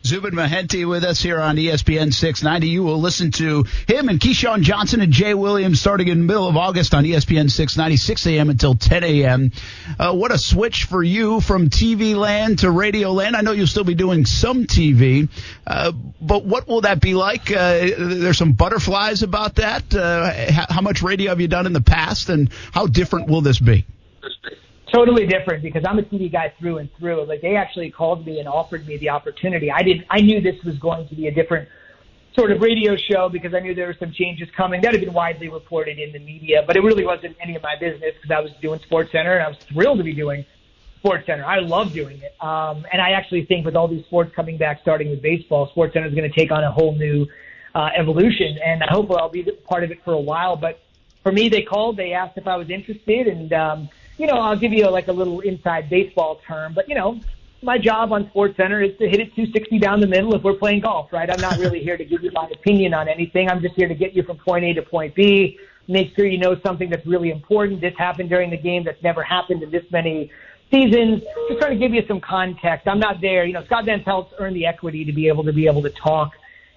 Zubin 0.06 0.36
Mehenti 0.36 0.88
with 0.88 1.04
us 1.04 1.20
here 1.20 1.42
on 1.42 1.56
ESPN 1.56 2.14
690. 2.14 2.68
You 2.68 2.84
will 2.84 3.02
listen 3.02 3.32
to 3.32 3.66
him 3.88 4.08
and 4.08 4.20
Keyshawn 4.20 4.62
Johnson 4.62 5.02
and 5.02 5.12
Jay 5.12 5.34
Williams 5.34 5.82
starting 5.82 6.10
in 6.10 6.20
the 6.20 6.24
middle 6.26 6.48
of 6.48 6.56
August 6.56 6.94
on 6.94 7.06
ESPN 7.06 7.50
690, 7.50 7.98
6 7.98 8.28
a.m. 8.28 8.52
until 8.52 8.76
10 8.76 9.04
a.m. 9.04 9.52
Uh, 9.98 10.14
what 10.14 10.32
a 10.32 10.38
switch 10.38 10.84
for 10.84 11.02
you 11.02 11.42
from 11.42 11.72
TV 11.72 12.16
land 12.16 12.60
to 12.60 12.70
radio 12.70 13.14
land. 13.14 13.36
I 13.36 13.42
know 13.42 13.52
you'll 13.52 13.66
still 13.66 13.84
be 13.84 13.96
doing 13.96 14.26
some 14.28 14.66
TV, 14.66 15.28
uh, 15.66 15.92
but 16.22 16.46
what 16.46 16.68
will 16.68 16.82
that 16.82 17.02
be 17.02 17.16
like? 17.16 17.52
Uh, 17.52 17.90
there's 17.98 18.38
some 18.38 18.54
butterflies 18.54 19.24
about 19.24 19.56
that. 19.56 19.92
Uh, 19.96 20.52
how 20.52 20.82
much 20.82 21.02
radio 21.02 21.30
have 21.30 21.42
you 21.42 21.48
done 21.48 21.66
in 21.66 21.74
the 21.74 21.82
past, 21.82 22.30
and 22.30 22.52
how 22.72 22.86
different 22.86 23.28
will 23.28 23.42
this 23.42 23.58
be? 23.58 23.86
Totally 24.94 25.26
different 25.26 25.64
because 25.64 25.84
I'm 25.86 26.00
a 26.00 26.04
TV 26.04 26.32
guy 26.32 26.54
through 26.60 26.78
and 26.78 26.90
through. 26.98 27.26
Like 27.26 27.42
they 27.42 27.56
actually 27.56 27.92
called 27.92 28.26
me 28.26 28.40
and 28.40 28.48
offered 28.48 28.86
me 28.88 28.98
the 28.98 29.10
opportunity. 29.10 29.72
I 29.72 29.82
didn't. 29.82 30.06
I 30.10 30.22
knew 30.22 30.42
this 30.42 30.64
was 30.64 30.78
going 30.78 31.08
to 31.08 31.16
be 31.16 31.28
a 31.28 31.32
different 31.32 31.68
sort 32.36 32.52
of 32.52 32.62
radio 32.62 32.96
show 32.98 33.30
because 33.30 33.54
I 33.54 33.60
knew 33.60 33.74
there 33.74 33.88
were 33.88 33.96
some 33.98 34.12
changes 34.12 34.50
coming 34.56 34.82
that 34.82 34.92
had 34.92 35.02
been 35.02 35.14
widely 35.14 35.48
reported 35.48 36.00
in 36.00 36.12
the 36.12 36.20
media, 36.20 36.64
but 36.68 36.76
it 36.76 36.82
really 36.82 37.06
wasn't 37.06 37.36
any 37.42 37.56
of 37.56 37.64
my 37.64 37.76
business 37.80 38.14
because 38.16 38.32
I 38.32 38.42
was 38.42 38.52
doing 38.62 38.80
Sports 38.82 39.12
Center 39.12 39.34
and 39.34 39.44
I 39.44 39.48
was 39.48 39.58
thrilled 39.58 40.00
to 40.00 40.04
be 40.04 40.14
doing 40.14 40.46
Sports 41.00 41.26
Center. 41.26 41.46
I 41.46 41.60
love 41.60 41.94
doing 41.94 42.20
it, 42.22 42.36
um, 42.44 42.86
and 42.92 43.02
I 43.02 43.12
actually 43.12 43.46
think 43.46 43.66
with 43.66 43.76
all 43.76 43.88
these 43.88 44.04
sports 44.06 44.36
coming 44.36 44.58
back, 44.58 44.82
starting 44.82 45.10
with 45.10 45.22
baseball, 45.22 45.68
Sports 45.70 45.94
Center 45.94 46.08
is 46.08 46.14
going 46.14 46.30
to 46.30 46.36
take 46.36 46.52
on 46.52 46.64
a 46.64 46.72
whole 46.72 46.96
new 46.96 47.26
uh, 47.74 47.90
evolution, 47.96 48.58
and 48.64 48.84
I 48.84 48.88
hope 48.90 49.12
I'll 49.12 49.30
be 49.30 49.44
part 49.44 49.84
of 49.84 49.92
it 49.92 50.04
for 50.04 50.14
a 50.14 50.20
while. 50.20 50.56
But 50.58 50.82
for 51.24 51.32
me, 51.32 51.48
they 51.48 51.62
called, 51.62 51.96
they 51.96 52.14
asked 52.14 52.38
if 52.38 52.48
I 52.48 52.58
was 52.58 52.70
interested, 52.70 53.28
and 53.28 53.54
um, 53.54 53.90
you 54.18 54.28
know, 54.28 54.36
I'll 54.36 54.58
give 54.58 54.72
you 54.72 54.90
like 54.90 55.08
a 55.08 55.14
little 55.14 55.42
inside 55.42 55.90
baseball 55.90 56.42
term, 56.48 56.74
but 56.74 56.88
you 56.88 56.96
know, 56.96 57.20
my 57.62 57.78
job 57.78 58.12
on 58.12 58.30
Sports 58.30 58.58
Center 58.58 58.82
is 58.82 58.98
to 59.00 59.10
hit 59.10 59.20
it 59.20 59.36
260 59.36 59.80
down 59.80 60.00
the 60.00 60.08
middle 60.08 60.36
if 60.36 60.44
we're 60.44 60.54
playing 60.54 60.82
golf, 60.82 61.12
right? 61.12 61.30
I'm 61.30 61.42
not 61.42 61.58
really 61.58 61.82
here 61.82 61.98
to 61.98 62.06
give 62.06 62.24
you 62.24 62.32
my 62.32 62.48
opinion 62.54 62.94
on 62.94 63.08
anything. 63.10 63.50
I'm 63.50 63.62
just 63.62 63.76
here 63.76 63.88
to 63.88 63.96
get 63.96 64.14
you 64.14 64.24
from 64.24 64.38
point 64.38 64.64
A 64.66 64.74
to 64.74 64.82
point 64.84 65.16
B, 65.16 65.60
make 65.88 66.16
sure 66.16 66.26
you 66.26 66.38
know 66.38 66.60
something 66.62 66.90
that's 66.90 67.06
really 67.06 67.32
important. 67.32 67.82
This 67.82 67.96
happened 67.98 68.30
during 68.30 68.52
the 68.52 68.58
game 68.58 68.84
that's 68.84 69.02
never 69.02 69.24
happened 69.24 69.64
in 69.64 69.72
this 69.72 69.86
many 69.92 70.32
seasons. 70.72 71.24
Just 71.48 71.60
trying 71.60 71.72
to 71.72 71.80
give 71.80 71.94
you 71.94 72.06
some 72.08 72.22
context. 72.22 72.88
I'm 72.88 73.00
not 73.00 73.22
there. 73.22 73.46
You 73.46 73.54
know, 73.54 73.64
Scott 73.66 73.86
Van 73.86 74.04
Pelt's 74.04 74.34
earned 74.38 74.56
the 74.56 74.66
equity 74.66 75.06
to 75.06 75.12
be 75.12 75.28
able 75.28 75.44
to 75.44 75.54
be 75.54 75.68
able 75.68 75.82
to 75.84 75.90
talk 75.90 76.34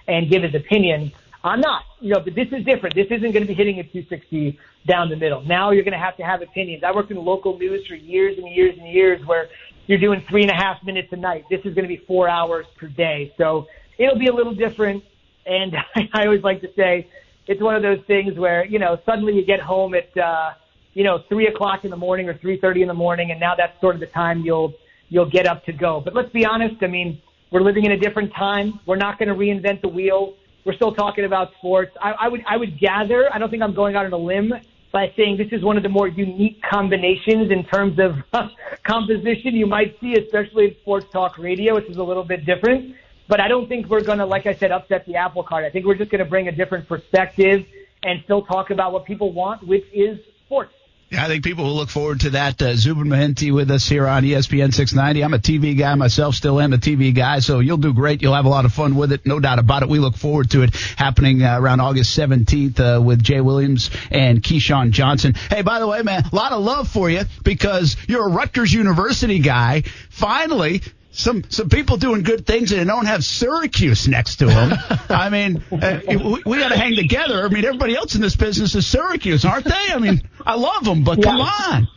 and 0.06 0.28
give 0.30 0.42
his 0.42 0.54
opinion. 0.54 1.12
I'm 1.44 1.60
not, 1.60 1.84
you 2.00 2.12
know, 2.12 2.20
but 2.20 2.34
this 2.34 2.48
is 2.50 2.64
different. 2.64 2.94
This 2.96 3.06
isn't 3.06 3.32
going 3.32 3.42
to 3.42 3.46
be 3.46 3.54
hitting 3.54 3.78
at 3.78 3.92
260 3.92 4.58
down 4.86 5.08
the 5.08 5.16
middle. 5.16 5.42
Now 5.42 5.70
you're 5.70 5.84
going 5.84 5.92
to 5.92 5.98
have 5.98 6.16
to 6.16 6.24
have 6.24 6.42
opinions. 6.42 6.82
I 6.82 6.92
worked 6.92 7.10
in 7.10 7.16
local 7.16 7.56
news 7.58 7.86
for 7.86 7.94
years 7.94 8.38
and 8.38 8.48
years 8.52 8.76
and 8.76 8.88
years 8.88 9.24
where 9.24 9.48
you're 9.86 9.98
doing 9.98 10.24
three 10.28 10.42
and 10.42 10.50
a 10.50 10.54
half 10.54 10.82
minutes 10.84 11.08
a 11.12 11.16
night. 11.16 11.44
This 11.48 11.60
is 11.60 11.74
going 11.74 11.84
to 11.84 11.88
be 11.88 11.96
four 11.96 12.28
hours 12.28 12.66
per 12.76 12.88
day. 12.88 13.32
So 13.38 13.66
it'll 13.98 14.18
be 14.18 14.26
a 14.26 14.32
little 14.32 14.54
different. 14.54 15.04
And 15.46 15.76
I 16.12 16.24
always 16.24 16.42
like 16.42 16.60
to 16.62 16.72
say 16.74 17.08
it's 17.46 17.62
one 17.62 17.76
of 17.76 17.82
those 17.82 18.00
things 18.06 18.36
where, 18.36 18.66
you 18.66 18.78
know, 18.78 18.98
suddenly 19.06 19.34
you 19.34 19.44
get 19.44 19.60
home 19.60 19.94
at, 19.94 20.16
uh, 20.16 20.52
you 20.92 21.04
know, 21.04 21.22
three 21.28 21.46
o'clock 21.46 21.84
in 21.84 21.90
the 21.90 21.96
morning 21.96 22.28
or 22.28 22.34
3.30 22.34 22.82
in 22.82 22.88
the 22.88 22.94
morning. 22.94 23.30
And 23.30 23.38
now 23.38 23.54
that's 23.54 23.80
sort 23.80 23.94
of 23.94 24.00
the 24.00 24.06
time 24.06 24.40
you'll, 24.40 24.74
you'll 25.08 25.30
get 25.30 25.46
up 25.46 25.64
to 25.66 25.72
go. 25.72 26.00
But 26.00 26.14
let's 26.14 26.30
be 26.30 26.44
honest. 26.44 26.82
I 26.82 26.88
mean, 26.88 27.22
we're 27.50 27.62
living 27.62 27.84
in 27.84 27.92
a 27.92 27.98
different 27.98 28.34
time. 28.34 28.80
We're 28.86 28.96
not 28.96 29.18
going 29.18 29.28
to 29.28 29.34
reinvent 29.34 29.80
the 29.80 29.88
wheel. 29.88 30.34
We're 30.68 30.74
still 30.74 30.92
talking 30.92 31.24
about 31.24 31.54
sports. 31.54 31.96
I, 31.98 32.10
I 32.10 32.28
would, 32.28 32.44
I 32.46 32.58
would 32.58 32.78
gather, 32.78 33.34
I 33.34 33.38
don't 33.38 33.48
think 33.48 33.62
I'm 33.62 33.72
going 33.72 33.96
out 33.96 34.04
on 34.04 34.12
a 34.12 34.18
limb 34.18 34.52
by 34.92 35.10
saying 35.16 35.38
this 35.38 35.48
is 35.50 35.64
one 35.64 35.78
of 35.78 35.82
the 35.82 35.88
more 35.88 36.08
unique 36.08 36.60
combinations 36.60 37.50
in 37.50 37.64
terms 37.64 37.98
of 37.98 38.16
composition 38.82 39.54
you 39.54 39.64
might 39.64 39.98
see, 39.98 40.12
especially 40.18 40.66
in 40.66 40.74
sports 40.82 41.06
talk 41.10 41.38
radio, 41.38 41.76
which 41.76 41.86
is 41.86 41.96
a 41.96 42.02
little 42.02 42.22
bit 42.22 42.44
different. 42.44 42.94
But 43.28 43.40
I 43.40 43.48
don't 43.48 43.66
think 43.66 43.86
we're 43.88 44.02
going 44.02 44.18
to, 44.18 44.26
like 44.26 44.44
I 44.44 44.52
said, 44.52 44.70
upset 44.70 45.06
the 45.06 45.16
apple 45.16 45.42
cart. 45.42 45.64
I 45.64 45.70
think 45.70 45.86
we're 45.86 45.94
just 45.94 46.10
going 46.10 46.22
to 46.22 46.28
bring 46.28 46.48
a 46.48 46.52
different 46.52 46.86
perspective 46.86 47.64
and 48.02 48.20
still 48.24 48.42
talk 48.42 48.68
about 48.68 48.92
what 48.92 49.06
people 49.06 49.32
want, 49.32 49.66
which 49.66 49.86
is 49.90 50.18
sports. 50.44 50.74
Yeah, 51.10 51.24
I 51.24 51.28
think 51.28 51.42
people 51.42 51.64
will 51.64 51.76
look 51.76 51.88
forward 51.88 52.20
to 52.20 52.30
that. 52.30 52.60
Uh, 52.60 52.74
Zubin 52.76 53.06
Mehenti 53.06 53.50
with 53.50 53.70
us 53.70 53.88
here 53.88 54.06
on 54.06 54.24
ESPN 54.24 54.74
690. 54.74 55.24
I'm 55.24 55.32
a 55.32 55.38
TV 55.38 55.76
guy 55.76 55.94
myself, 55.94 56.34
still 56.34 56.60
am 56.60 56.74
a 56.74 56.76
TV 56.76 57.14
guy, 57.14 57.38
so 57.38 57.60
you'll 57.60 57.78
do 57.78 57.94
great. 57.94 58.20
You'll 58.20 58.34
have 58.34 58.44
a 58.44 58.50
lot 58.50 58.66
of 58.66 58.74
fun 58.74 58.94
with 58.94 59.12
it, 59.12 59.24
no 59.24 59.40
doubt 59.40 59.58
about 59.58 59.82
it. 59.82 59.88
We 59.88 60.00
look 60.00 60.16
forward 60.16 60.50
to 60.50 60.64
it 60.64 60.76
happening 60.96 61.42
uh, 61.42 61.58
around 61.58 61.80
August 61.80 62.18
17th 62.18 62.80
uh, 62.80 63.00
with 63.00 63.22
Jay 63.22 63.40
Williams 63.40 63.88
and 64.10 64.42
Keyshawn 64.42 64.90
Johnson. 64.90 65.32
Hey, 65.32 65.62
by 65.62 65.78
the 65.78 65.86
way, 65.86 66.02
man, 66.02 66.24
a 66.30 66.36
lot 66.36 66.52
of 66.52 66.62
love 66.62 66.88
for 66.88 67.08
you 67.08 67.22
because 67.42 67.96
you're 68.06 68.26
a 68.26 68.30
Rutgers 68.30 68.70
University 68.70 69.38
guy. 69.38 69.84
Finally, 70.10 70.82
some 71.10 71.44
some 71.48 71.68
people 71.68 71.96
doing 71.96 72.22
good 72.22 72.46
things 72.46 72.70
and 72.72 72.80
they 72.80 72.84
don't 72.84 73.06
have 73.06 73.24
Syracuse 73.24 74.06
next 74.06 74.36
to 74.36 74.46
them. 74.46 74.72
I 75.08 75.30
mean, 75.30 75.62
uh, 75.72 76.00
we, 76.06 76.42
we 76.44 76.58
got 76.58 76.68
to 76.68 76.76
hang 76.78 76.96
together. 76.96 77.44
I 77.44 77.48
mean, 77.48 77.64
everybody 77.64 77.96
else 77.96 78.14
in 78.14 78.20
this 78.20 78.36
business 78.36 78.74
is 78.74 78.86
Syracuse, 78.86 79.44
aren't 79.44 79.64
they? 79.64 79.92
I 79.92 79.98
mean, 79.98 80.28
I 80.44 80.56
love 80.56 80.84
them, 80.84 81.04
but 81.04 81.18
Yeah. 81.18 81.24
come 81.24 81.40
on. 81.40 81.88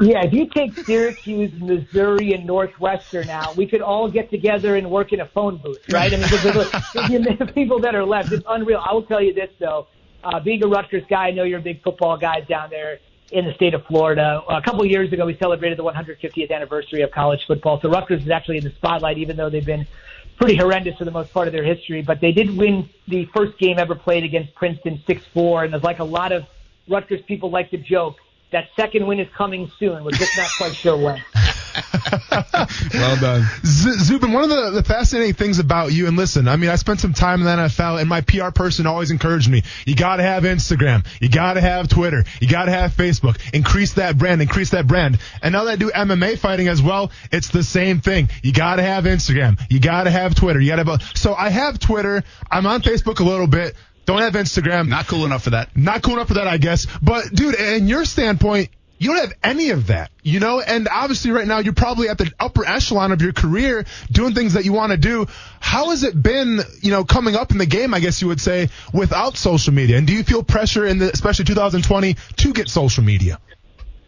Yeah, 0.00 0.24
if 0.24 0.32
you 0.32 0.46
take 0.54 0.76
Syracuse, 0.86 1.52
Missouri, 1.58 2.32
and 2.32 2.46
Northwestern 2.46 3.26
now, 3.26 3.52
we 3.56 3.66
could 3.66 3.82
all 3.82 4.08
get 4.08 4.30
together 4.30 4.76
and 4.76 4.88
work 4.92 5.12
in 5.12 5.18
a 5.18 5.26
phone 5.26 5.56
booth, 5.56 5.80
right? 5.90 6.12
I 6.12 6.16
mean, 6.16 6.28
because 6.30 6.42
the, 6.44 7.36
the 7.46 7.52
people 7.52 7.80
that 7.80 7.96
are 7.96 8.04
left, 8.04 8.30
it's 8.30 8.44
unreal. 8.48 8.78
I 8.78 8.94
will 8.94 9.02
tell 9.02 9.20
you 9.20 9.34
this 9.34 9.50
though, 9.58 9.88
uh, 10.22 10.38
being 10.38 10.62
a 10.62 10.68
Rutgers 10.68 11.02
guy, 11.10 11.28
I 11.28 11.30
know 11.32 11.42
you're 11.42 11.58
a 11.58 11.62
big 11.62 11.82
football 11.82 12.16
guy 12.16 12.42
down 12.42 12.70
there 12.70 13.00
in 13.30 13.44
the 13.44 13.54
state 13.54 13.74
of 13.74 13.84
Florida. 13.86 14.42
A 14.48 14.62
couple 14.62 14.82
of 14.82 14.86
years 14.86 15.12
ago, 15.12 15.26
we 15.26 15.36
celebrated 15.36 15.78
the 15.78 15.84
150th 15.84 16.50
anniversary 16.50 17.02
of 17.02 17.10
college 17.10 17.44
football. 17.46 17.80
So 17.80 17.90
Rutgers 17.90 18.22
is 18.22 18.30
actually 18.30 18.58
in 18.58 18.64
the 18.64 18.70
spotlight, 18.70 19.18
even 19.18 19.36
though 19.36 19.50
they've 19.50 19.64
been 19.64 19.86
pretty 20.36 20.56
horrendous 20.56 20.96
for 20.96 21.04
the 21.04 21.10
most 21.10 21.32
part 21.32 21.46
of 21.46 21.52
their 21.52 21.64
history. 21.64 22.02
But 22.02 22.20
they 22.20 22.32
did 22.32 22.56
win 22.56 22.88
the 23.06 23.26
first 23.26 23.58
game 23.58 23.78
ever 23.78 23.94
played 23.94 24.24
against 24.24 24.54
Princeton 24.54 25.02
6-4, 25.06 25.64
and 25.64 25.72
there's 25.72 25.82
like 25.82 25.98
a 25.98 26.04
lot 26.04 26.32
of 26.32 26.46
Rutgers 26.88 27.20
people 27.22 27.50
like 27.50 27.70
to 27.70 27.78
joke 27.78 28.16
that 28.50 28.68
second 28.76 29.06
win 29.06 29.20
is 29.20 29.28
coming 29.36 29.70
soon. 29.78 30.02
We're 30.04 30.12
just 30.12 30.36
not 30.36 30.48
quite 30.56 30.74
sure 30.74 30.96
when. 30.96 31.22
well 32.94 33.16
done. 33.20 33.46
Z- 33.64 33.98
Zubin, 34.04 34.32
one 34.32 34.44
of 34.44 34.50
the, 34.50 34.70
the 34.70 34.82
fascinating 34.82 35.34
things 35.34 35.58
about 35.58 35.92
you, 35.92 36.06
and 36.06 36.16
listen, 36.16 36.48
I 36.48 36.56
mean, 36.56 36.70
I 36.70 36.76
spent 36.76 37.00
some 37.00 37.12
time 37.12 37.40
in 37.40 37.46
the 37.46 37.52
NFL, 37.52 38.00
and 38.00 38.08
my 38.08 38.20
PR 38.20 38.50
person 38.50 38.86
always 38.86 39.10
encouraged 39.10 39.50
me, 39.50 39.62
you 39.86 39.94
gotta 39.94 40.22
have 40.22 40.44
Instagram, 40.44 41.06
you 41.20 41.28
gotta 41.28 41.60
have 41.60 41.88
Twitter, 41.88 42.24
you 42.40 42.48
gotta 42.48 42.70
have 42.70 42.92
Facebook, 42.92 43.38
increase 43.52 43.94
that 43.94 44.18
brand, 44.18 44.42
increase 44.42 44.70
that 44.70 44.86
brand. 44.86 45.18
And 45.42 45.52
now 45.52 45.64
that 45.64 45.72
I 45.72 45.76
do 45.76 45.90
MMA 45.90 46.38
fighting 46.38 46.68
as 46.68 46.82
well, 46.82 47.10
it's 47.30 47.48
the 47.48 47.62
same 47.62 48.00
thing. 48.00 48.30
You 48.42 48.52
gotta 48.52 48.82
have 48.82 49.04
Instagram, 49.04 49.60
you 49.70 49.80
gotta 49.80 50.10
have 50.10 50.34
Twitter, 50.34 50.60
you 50.60 50.70
gotta 50.70 50.84
have, 50.84 51.02
so 51.14 51.34
I 51.34 51.50
have 51.50 51.78
Twitter, 51.78 52.22
I'm 52.50 52.66
on 52.66 52.82
Facebook 52.82 53.20
a 53.20 53.24
little 53.24 53.46
bit, 53.46 53.74
don't 54.08 54.22
have 54.22 54.32
Instagram. 54.32 54.88
Not 54.88 55.06
cool 55.06 55.26
enough 55.26 55.44
for 55.44 55.50
that. 55.50 55.76
Not 55.76 56.02
cool 56.02 56.14
enough 56.14 56.28
for 56.28 56.34
that, 56.34 56.46
I 56.46 56.56
guess. 56.56 56.86
But 57.02 57.30
dude, 57.30 57.54
in 57.56 57.88
your 57.88 58.06
standpoint, 58.06 58.70
you 58.98 59.12
don't 59.12 59.20
have 59.20 59.34
any 59.42 59.70
of 59.70 59.88
that, 59.88 60.10
you 60.22 60.40
know? 60.40 60.60
And 60.60 60.88
obviously 60.88 61.30
right 61.30 61.46
now 61.46 61.58
you're 61.58 61.72
probably 61.72 62.08
at 62.08 62.18
the 62.18 62.30
upper 62.38 62.66
echelon 62.66 63.12
of 63.12 63.22
your 63.22 63.32
career 63.32 63.86
doing 64.10 64.34
things 64.34 64.54
that 64.54 64.64
you 64.64 64.72
want 64.72 64.92
to 64.92 64.98
do. 64.98 65.26
How 65.60 65.90
has 65.90 66.02
it 66.02 66.20
been, 66.20 66.60
you 66.80 66.90
know, 66.90 67.04
coming 67.04 67.36
up 67.36 67.50
in 67.50 67.58
the 67.58 67.66
game, 67.66 67.94
I 67.94 68.00
guess 68.00 68.20
you 68.20 68.28
would 68.28 68.40
say, 68.40 68.70
without 68.92 69.36
social 69.36 69.72
media? 69.72 69.98
And 69.98 70.06
do 70.06 70.12
you 70.12 70.24
feel 70.24 70.42
pressure 70.42 70.84
in 70.84 70.98
the, 70.98 71.10
especially 71.12 71.44
2020 71.46 72.16
to 72.38 72.52
get 72.52 72.68
social 72.68 73.04
media? 73.04 73.38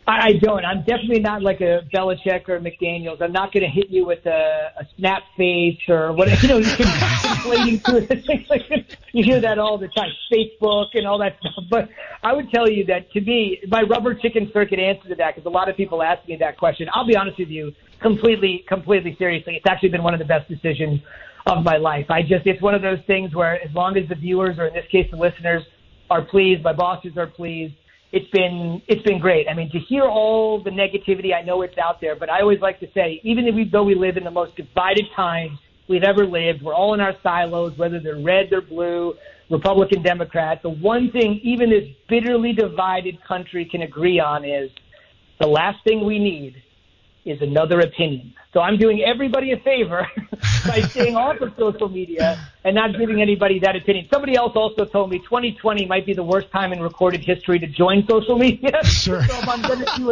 I, 0.07 0.29
I 0.29 0.33
don't. 0.41 0.65
I'm 0.65 0.81
definitely 0.81 1.21
not 1.21 1.43
like 1.43 1.61
a 1.61 1.83
Belichick 1.95 2.49
or 2.49 2.59
McDaniels. 2.59 3.21
I'm 3.21 3.33
not 3.33 3.53
going 3.53 3.63
to 3.63 3.69
hit 3.69 3.91
you 3.91 4.07
with 4.07 4.25
a, 4.27 4.73
a 4.81 4.87
snap 4.97 5.23
face 5.37 5.79
or 5.89 6.13
what, 6.13 6.29
you 6.43 6.49
know, 6.49 6.59
you 6.59 6.75
can 6.77 6.87
conflating 6.87 7.85
to 7.85 8.97
you 9.13 9.25
hear 9.25 9.41
that 9.41 9.59
all 9.59 9.79
the 9.79 9.89
time, 9.89 10.11
Facebook 10.33 10.89
and 10.95 11.07
all 11.07 11.19
that 11.19 11.37
stuff. 11.41 11.65
But 11.71 11.89
I 12.23 12.33
would 12.33 12.51
tell 12.51 12.69
you 12.69 12.85
that 12.87 13.11
to 13.13 13.21
me, 13.21 13.61
my 13.69 13.83
rubber 13.83 14.15
chicken 14.15 14.51
circuit 14.53 14.79
answer 14.79 15.09
to 15.09 15.15
that, 15.17 15.35
because 15.35 15.47
a 15.47 15.51
lot 15.51 15.69
of 15.69 15.77
people 15.77 16.03
ask 16.03 16.27
me 16.27 16.37
that 16.41 16.59
question. 16.59 16.89
I'll 16.93 17.07
be 17.07 17.17
honest 17.17 17.39
with 17.39 17.49
you, 17.49 17.73
completely, 18.01 18.65
completely 18.69 19.15
seriously. 19.19 19.57
It's 19.57 19.67
actually 19.69 19.91
been 19.91 20.03
one 20.03 20.15
of 20.15 20.19
the 20.19 20.27
best 20.27 20.49
decisions 20.49 21.01
of 21.47 21.63
my 21.63 21.77
life. 21.77 22.07
I 22.11 22.23
just, 22.23 22.47
it's 22.47 22.63
one 22.63 22.75
of 22.75 22.83
those 22.83 22.99
things 23.07 23.35
where 23.35 23.63
as 23.63 23.73
long 23.75 23.97
as 23.97 24.09
the 24.09 24.15
viewers, 24.15 24.59
or 24.59 24.67
in 24.67 24.75
this 24.75 24.87
case, 24.91 25.09
the 25.11 25.17
listeners, 25.17 25.63
are 26.11 26.23
pleased, 26.23 26.63
my 26.65 26.73
bosses 26.73 27.17
are 27.17 27.27
pleased, 27.27 27.75
it's 28.13 28.29
been 28.31 28.83
it's 28.89 29.03
been 29.03 29.21
great. 29.21 29.47
I 29.49 29.55
mean, 29.55 29.71
to 29.71 29.79
hear 29.79 30.05
all 30.05 30.63
the 30.63 30.71
negativity, 30.71 31.35
I 31.35 31.43
know 31.43 31.63
it's 31.63 31.79
out 31.79 32.01
there, 32.01 32.17
but 32.17 32.29
I 32.29 32.41
always 32.41 32.61
like 32.61 32.81
to 32.81 32.89
say, 32.93 33.21
even 33.23 33.47
if 33.47 33.55
we, 33.55 33.65
though 33.65 33.85
we 33.85 33.95
live 33.95 34.17
in 34.17 34.25
the 34.25 34.31
most 34.31 34.57
divided 34.57 35.07
times 35.15 35.59
we've 35.89 36.03
ever 36.03 36.27
lived, 36.27 36.63
we're 36.63 36.75
all 36.75 36.95
in 36.95 37.01
our 37.01 37.15
silos, 37.23 37.77
whether 37.79 38.01
they're 38.01 38.21
red, 38.21 38.49
they're 38.51 38.61
blue, 38.61 39.15
Republican, 39.49 40.03
Democrat. 40.03 40.61
The 40.63 40.71
one 40.71 41.11
thing 41.13 41.41
even 41.45 41.71
this 41.71 41.89
bitterly 42.09 42.53
divided 42.53 43.23
country 43.25 43.65
can 43.65 43.83
agree 43.83 44.19
on 44.19 44.45
is 44.45 44.71
the 45.41 45.47
last 45.47 45.79
thing 45.85 46.05
we 46.05 46.19
need 46.19 46.63
is 47.25 47.41
another 47.43 47.81
opinion. 47.81 48.35
So 48.53 48.61
I'm 48.61 48.77
doing 48.77 49.03
everybody 49.03 49.53
a 49.53 49.59
favor 49.59 50.07
by 50.67 50.81
staying 50.91 51.17
off 51.17 51.41
of 51.41 51.55
social 51.57 51.89
media 51.89 52.39
and 52.65 52.75
not 52.75 52.99
giving 52.99 53.23
anybody 53.23 53.59
that 53.61 53.77
opinion. 53.77 54.09
Somebody 54.13 54.35
else 54.37 54.53
also 54.57 54.85
told 54.85 55.11
me 55.11 55.19
2020 55.19 55.87
might 55.87 56.05
be 56.05 56.15
the 56.15 56.23
worst 56.23 56.51
time 56.51 56.73
in 56.73 56.81
recorded 56.81 57.21
history 57.21 57.59
to 57.59 57.67
join 57.67 58.07
social 58.09 58.39
media. 58.39 58.81
Sure. 58.91 59.23
So 59.25 59.39
if 59.39 59.49
I'm 59.49 59.63
going 59.63 59.79
to 59.79 59.93
do 59.97 60.11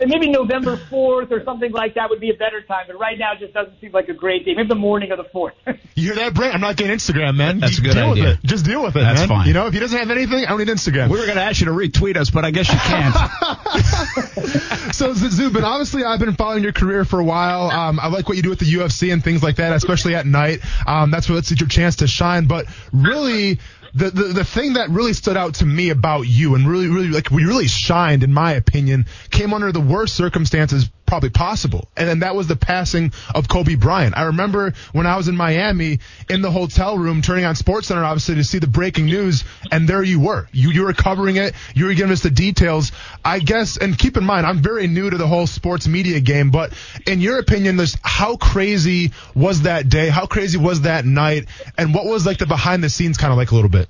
it, 0.00 0.08
maybe 0.08 0.30
November 0.30 0.76
4th 0.76 1.30
or 1.30 1.44
something 1.44 1.70
like 1.72 1.94
that 1.94 2.10
would 2.10 2.20
be 2.20 2.30
a 2.30 2.34
better 2.34 2.60
time. 2.62 2.84
But 2.86 2.98
right 2.98 3.18
now 3.18 3.34
it 3.34 3.40
just 3.40 3.52
doesn't 3.54 3.80
seem 3.80 3.92
like 3.92 4.08
a 4.08 4.14
great 4.14 4.44
day. 4.44 4.54
Maybe 4.54 4.68
the 4.68 4.74
morning 4.74 5.10
of 5.12 5.18
the 5.18 5.24
4th. 5.24 5.52
You 5.96 6.06
hear 6.06 6.14
that, 6.14 6.32
Brent? 6.34 6.54
I'm 6.54 6.62
not 6.62 6.76
getting 6.76 6.96
Instagram, 6.96 7.36
man. 7.36 7.58
That's 7.58 7.76
You 7.78 7.82
a 7.82 7.86
good 7.88 7.94
deal 8.00 8.10
idea. 8.12 8.24
With 8.24 8.38
it. 8.44 8.46
Just 8.46 8.64
deal 8.64 8.82
with 8.82 8.96
it, 8.96 9.00
That's 9.00 9.20
man. 9.20 9.28
fine. 9.28 9.46
You 9.48 9.52
know, 9.52 9.66
if 9.66 9.74
he 9.74 9.80
doesn't 9.80 9.98
have 9.98 10.10
anything, 10.10 10.46
I 10.46 10.50
don't 10.50 10.58
need 10.58 10.68
Instagram. 10.68 11.10
We 11.10 11.18
were 11.18 11.26
going 11.26 11.36
to 11.36 11.42
ask 11.42 11.60
you 11.60 11.66
to 11.66 11.72
retweet 11.72 12.16
us, 12.16 12.30
but 12.30 12.44
I 12.46 12.50
guess 12.52 12.72
you 12.72 12.78
can't. 12.78 13.14
so 14.94 15.12
Z- 15.12 15.28
Zubin, 15.30 15.64
obviously 15.64 16.04
I've 16.04 16.20
been 16.20 16.34
following 16.34 16.62
your 16.62 16.72
career 16.72 17.04
for 17.04 17.18
a 17.20 17.24
while. 17.24 17.70
Um, 17.70 18.00
I 18.00 18.08
like 18.08 18.28
what 18.28 18.36
you 18.36 18.42
do 18.42 18.50
with 18.50 18.60
the 18.60 18.66
UFC 18.72 19.12
and 19.12 19.22
things 19.22 19.42
like 19.42 19.56
that, 19.56 19.72
especially 19.74 20.14
at 20.14 20.24
night. 20.26 20.60
Um, 20.86 21.10
that's 21.10 21.28
what 21.28 21.36
it's 21.38 21.50
your 21.60 21.68
chance 21.68 21.96
to 21.96 22.06
shine. 22.06 22.46
But 22.46 22.66
really, 22.92 23.58
the, 23.94 24.10
the 24.10 24.22
the 24.24 24.44
thing 24.44 24.74
that 24.74 24.90
really 24.90 25.12
stood 25.12 25.36
out 25.36 25.54
to 25.54 25.66
me 25.66 25.90
about 25.90 26.22
you 26.22 26.54
and 26.54 26.68
really 26.68 26.88
really 26.88 27.08
like 27.08 27.30
we 27.30 27.44
really 27.44 27.66
shined, 27.66 28.22
in 28.22 28.32
my 28.32 28.52
opinion, 28.52 29.06
came 29.30 29.52
under 29.52 29.72
the 29.72 29.80
worst 29.80 30.14
circumstances 30.14 30.88
probably 31.10 31.30
possible, 31.30 31.88
and 31.96 32.08
then 32.08 32.20
that 32.20 32.36
was 32.36 32.46
the 32.46 32.54
passing 32.54 33.12
of 33.34 33.48
Kobe 33.48 33.74
Bryant. 33.74 34.16
I 34.16 34.26
remember 34.26 34.74
when 34.92 35.08
I 35.08 35.16
was 35.16 35.26
in 35.26 35.36
Miami 35.36 35.98
in 36.28 36.40
the 36.40 36.52
hotel 36.52 36.96
room, 36.96 37.20
turning 37.20 37.44
on 37.44 37.56
SportsCenter 37.56 38.04
obviously 38.04 38.36
to 38.36 38.44
see 38.44 38.60
the 38.60 38.68
breaking 38.68 39.06
news, 39.06 39.42
and 39.72 39.88
there 39.88 40.04
you 40.04 40.20
were. 40.20 40.46
You 40.52 40.70
you 40.70 40.84
were 40.84 40.92
covering 40.92 41.34
it. 41.34 41.54
You 41.74 41.86
were 41.86 41.94
giving 41.94 42.12
us 42.12 42.22
the 42.22 42.30
details. 42.30 42.92
I 43.24 43.40
guess, 43.40 43.76
and 43.76 43.98
keep 43.98 44.16
in 44.16 44.22
mind, 44.24 44.46
I'm 44.46 44.62
very 44.62 44.86
new 44.86 45.10
to 45.10 45.16
the 45.16 45.26
whole 45.26 45.48
sports 45.48 45.88
media 45.88 46.20
game, 46.20 46.52
but 46.52 46.72
in 47.08 47.20
your 47.20 47.40
opinion, 47.40 47.76
this 47.76 47.96
how 48.02 48.36
crazy 48.36 49.10
was 49.34 49.62
that 49.62 49.88
day? 49.88 50.10
How 50.10 50.26
crazy 50.26 50.58
was 50.58 50.82
that 50.82 51.04
night? 51.04 51.46
And 51.76 51.92
what 51.92 52.06
was 52.06 52.24
like 52.24 52.38
the 52.38 52.46
behind 52.46 52.84
the 52.84 52.88
scenes 52.88 53.18
kind 53.18 53.32
of 53.32 53.36
like 53.36 53.50
a 53.50 53.56
little 53.56 53.68
bit? 53.68 53.88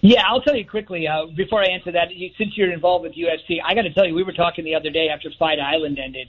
Yeah, 0.00 0.22
I'll 0.26 0.42
tell 0.42 0.54
you 0.56 0.66
quickly 0.66 1.08
uh, 1.08 1.26
before 1.36 1.62
I 1.62 1.66
answer 1.68 1.90
that. 1.92 2.14
You, 2.14 2.30
since 2.38 2.56
you're 2.56 2.72
involved 2.72 3.02
with 3.04 3.14
UFC, 3.14 3.58
I 3.64 3.74
got 3.74 3.82
to 3.82 3.92
tell 3.92 4.06
you, 4.06 4.14
we 4.14 4.22
were 4.22 4.32
talking 4.32 4.64
the 4.64 4.74
other 4.74 4.90
day 4.90 5.08
after 5.08 5.30
Fight 5.38 5.58
Island 5.58 5.98
ended. 5.98 6.28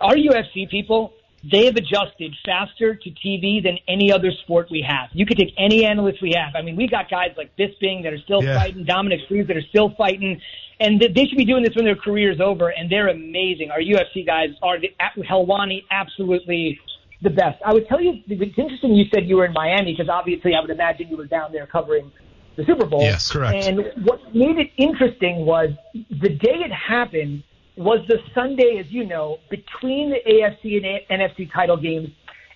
Our 0.00 0.14
UFC 0.14 0.68
people 0.68 1.12
they 1.50 1.64
have 1.66 1.74
adjusted 1.74 2.32
faster 2.44 2.94
to 2.94 3.10
TV 3.10 3.62
than 3.62 3.76
any 3.88 4.12
other 4.12 4.30
sport 4.44 4.68
we 4.70 4.84
have. 4.86 5.08
You 5.12 5.26
could 5.26 5.36
take 5.38 5.52
any 5.58 5.84
analyst 5.84 6.22
we 6.22 6.34
have. 6.36 6.54
I 6.54 6.62
mean, 6.62 6.76
we 6.76 6.86
got 6.86 7.10
guys 7.10 7.30
like 7.36 7.50
Bisping 7.56 8.04
that 8.04 8.12
are 8.12 8.18
still 8.18 8.44
Yeah. 8.44 8.58
fighting, 8.58 8.84
Dominick 8.84 9.26
Cruz 9.26 9.48
that 9.48 9.56
are 9.56 9.62
still 9.68 9.90
fighting, 9.90 10.40
and 10.78 11.00
th- 11.00 11.14
they 11.14 11.26
should 11.26 11.38
be 11.38 11.44
doing 11.44 11.64
this 11.64 11.74
when 11.74 11.84
their 11.84 11.96
career's 11.96 12.40
over. 12.40 12.68
And 12.68 12.88
they're 12.88 13.08
amazing. 13.08 13.72
Our 13.72 13.80
UFC 13.80 14.24
guys 14.24 14.50
are 14.62 14.78
the 14.78 14.92
Helwani, 15.00 15.82
absolutely 15.90 16.78
the 17.22 17.30
best. 17.30 17.60
I 17.64 17.72
would 17.72 17.88
tell 17.88 18.00
you, 18.00 18.22
it's 18.28 18.58
interesting 18.58 18.94
you 18.94 19.06
said 19.12 19.28
you 19.28 19.36
were 19.36 19.44
in 19.44 19.52
Miami 19.52 19.92
because 19.94 20.08
obviously 20.08 20.54
I 20.54 20.60
would 20.60 20.70
imagine 20.70 21.08
you 21.08 21.16
were 21.16 21.26
down 21.26 21.50
there 21.50 21.66
covering 21.66 22.12
the 22.56 22.64
Super 22.64 22.86
Bowl. 22.86 23.02
Yes, 23.02 23.30
correct. 23.30 23.66
And 23.66 23.84
what 24.04 24.34
made 24.34 24.58
it 24.58 24.70
interesting 24.76 25.46
was 25.46 25.70
the 25.94 26.28
day 26.28 26.56
it 26.64 26.72
happened 26.72 27.42
was 27.76 28.00
the 28.06 28.18
Sunday, 28.34 28.78
as 28.78 28.90
you 28.90 29.06
know, 29.06 29.38
between 29.48 30.10
the 30.10 30.20
AFC 30.26 30.76
and 30.76 30.86
A- 30.86 31.06
NFC 31.10 31.50
title 31.50 31.76
games 31.76 32.10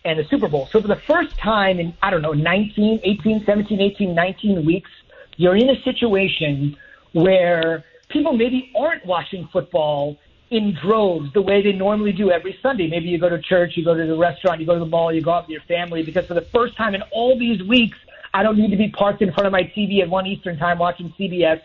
and 0.05 0.19
the 0.19 0.25
Super 0.25 0.49
Bowl. 0.49 0.69
So 0.71 0.81
for 0.81 0.89
the 0.89 1.01
first 1.07 1.37
time 1.39 1.81
in, 1.81 1.95
I 2.03 2.11
don't 2.11 2.23
know, 2.23 2.33
19, 2.33 3.01
18, 3.03 3.45
17, 3.45 3.81
18, 3.81 4.15
19 4.15 4.65
weeks, 4.65 4.91
you're 5.37 5.57
in 5.57 5.71
a 5.71 5.83
situation 5.83 6.77
where 7.13 7.85
people 8.09 8.35
maybe 8.35 8.73
aren't 8.79 9.05
watching 9.07 9.49
football 9.53 10.19
in 10.51 10.77
droves 10.81 11.33
the 11.33 11.43
way 11.43 11.63
they 11.63 11.73
normally 11.73 12.13
do 12.13 12.31
every 12.31 12.57
Sunday. 12.63 12.89
Maybe 12.89 13.09
you 13.09 13.19
go 13.19 13.29
to 13.29 13.41
church, 13.41 13.73
you 13.77 13.85
go 13.85 13.95
to 13.95 14.07
the 14.07 14.17
restaurant, 14.17 14.61
you 14.61 14.67
go 14.67 14.75
to 14.75 14.81
the 14.81 14.87
mall, 14.87 15.13
you 15.13 15.23
go 15.23 15.33
out 15.33 15.45
with 15.45 15.51
your 15.51 15.63
family 15.63 16.03
because 16.03 16.27
for 16.27 16.35
the 16.35 16.47
first 16.53 16.77
time 16.77 16.95
in 16.95 17.03
all 17.11 17.39
these 17.39 17.63
weeks, 17.63 17.99
I 18.37 18.43
don't 18.43 18.59
need 18.59 18.71
to 18.71 18.77
be 18.77 18.91
parked 18.91 19.23
in 19.23 19.33
front 19.33 19.47
of 19.47 19.53
my 19.53 19.63
TV 19.63 20.03
at 20.03 20.11
1 20.11 20.27
Eastern 20.27 20.59
time 20.59 20.79
watching 20.79 21.13
CBS 21.19 21.59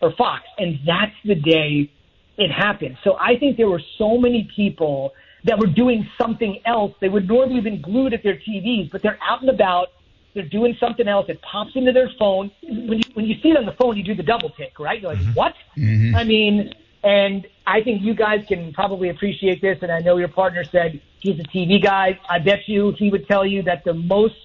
or 0.00 0.10
Fox. 0.12 0.42
And 0.56 0.78
that's 0.86 1.12
the 1.22 1.34
day 1.34 1.90
it 2.38 2.50
happened. 2.50 2.96
So 3.04 3.18
I 3.20 3.38
think 3.38 3.58
there 3.58 3.68
were 3.68 3.82
so 3.98 4.16
many 4.16 4.48
people 4.56 5.12
that 5.44 5.58
were 5.58 5.66
doing 5.66 6.08
something 6.16 6.60
else. 6.64 6.94
They 7.02 7.10
would 7.10 7.28
normally 7.28 7.56
have 7.56 7.64
been 7.64 7.82
glued 7.82 8.14
at 8.14 8.22
their 8.22 8.36
TVs, 8.36 8.90
but 8.90 9.02
they're 9.02 9.18
out 9.22 9.42
and 9.42 9.50
about. 9.50 9.88
They're 10.32 10.48
doing 10.48 10.74
something 10.80 11.06
else. 11.06 11.26
It 11.28 11.42
pops 11.42 11.72
into 11.74 11.92
their 11.92 12.10
phone. 12.18 12.50
When 12.62 12.98
you, 12.98 13.04
when 13.12 13.26
you 13.26 13.34
see 13.42 13.50
it 13.50 13.58
on 13.58 13.66
the 13.66 13.72
phone, 13.72 13.98
you 13.98 14.02
do 14.02 14.14
the 14.14 14.22
double 14.22 14.48
take, 14.48 14.80
right? 14.80 15.02
You're 15.02 15.12
like, 15.12 15.20
mm-hmm. 15.20 15.32
what? 15.34 15.54
Mm-hmm. 15.76 16.16
I 16.16 16.24
mean, 16.24 16.72
and 17.04 17.46
I 17.66 17.82
think 17.82 18.00
you 18.00 18.14
guys 18.14 18.46
can 18.48 18.72
probably 18.72 19.10
appreciate 19.10 19.60
this. 19.60 19.78
And 19.82 19.92
I 19.92 19.98
know 19.98 20.16
your 20.16 20.28
partner 20.28 20.64
said 20.64 21.02
he's 21.20 21.38
a 21.38 21.44
TV 21.44 21.82
guy. 21.82 22.18
I 22.30 22.38
bet 22.38 22.66
you 22.66 22.94
he 22.98 23.10
would 23.10 23.28
tell 23.28 23.44
you 23.44 23.62
that 23.64 23.84
the 23.84 23.92
most 23.92 24.36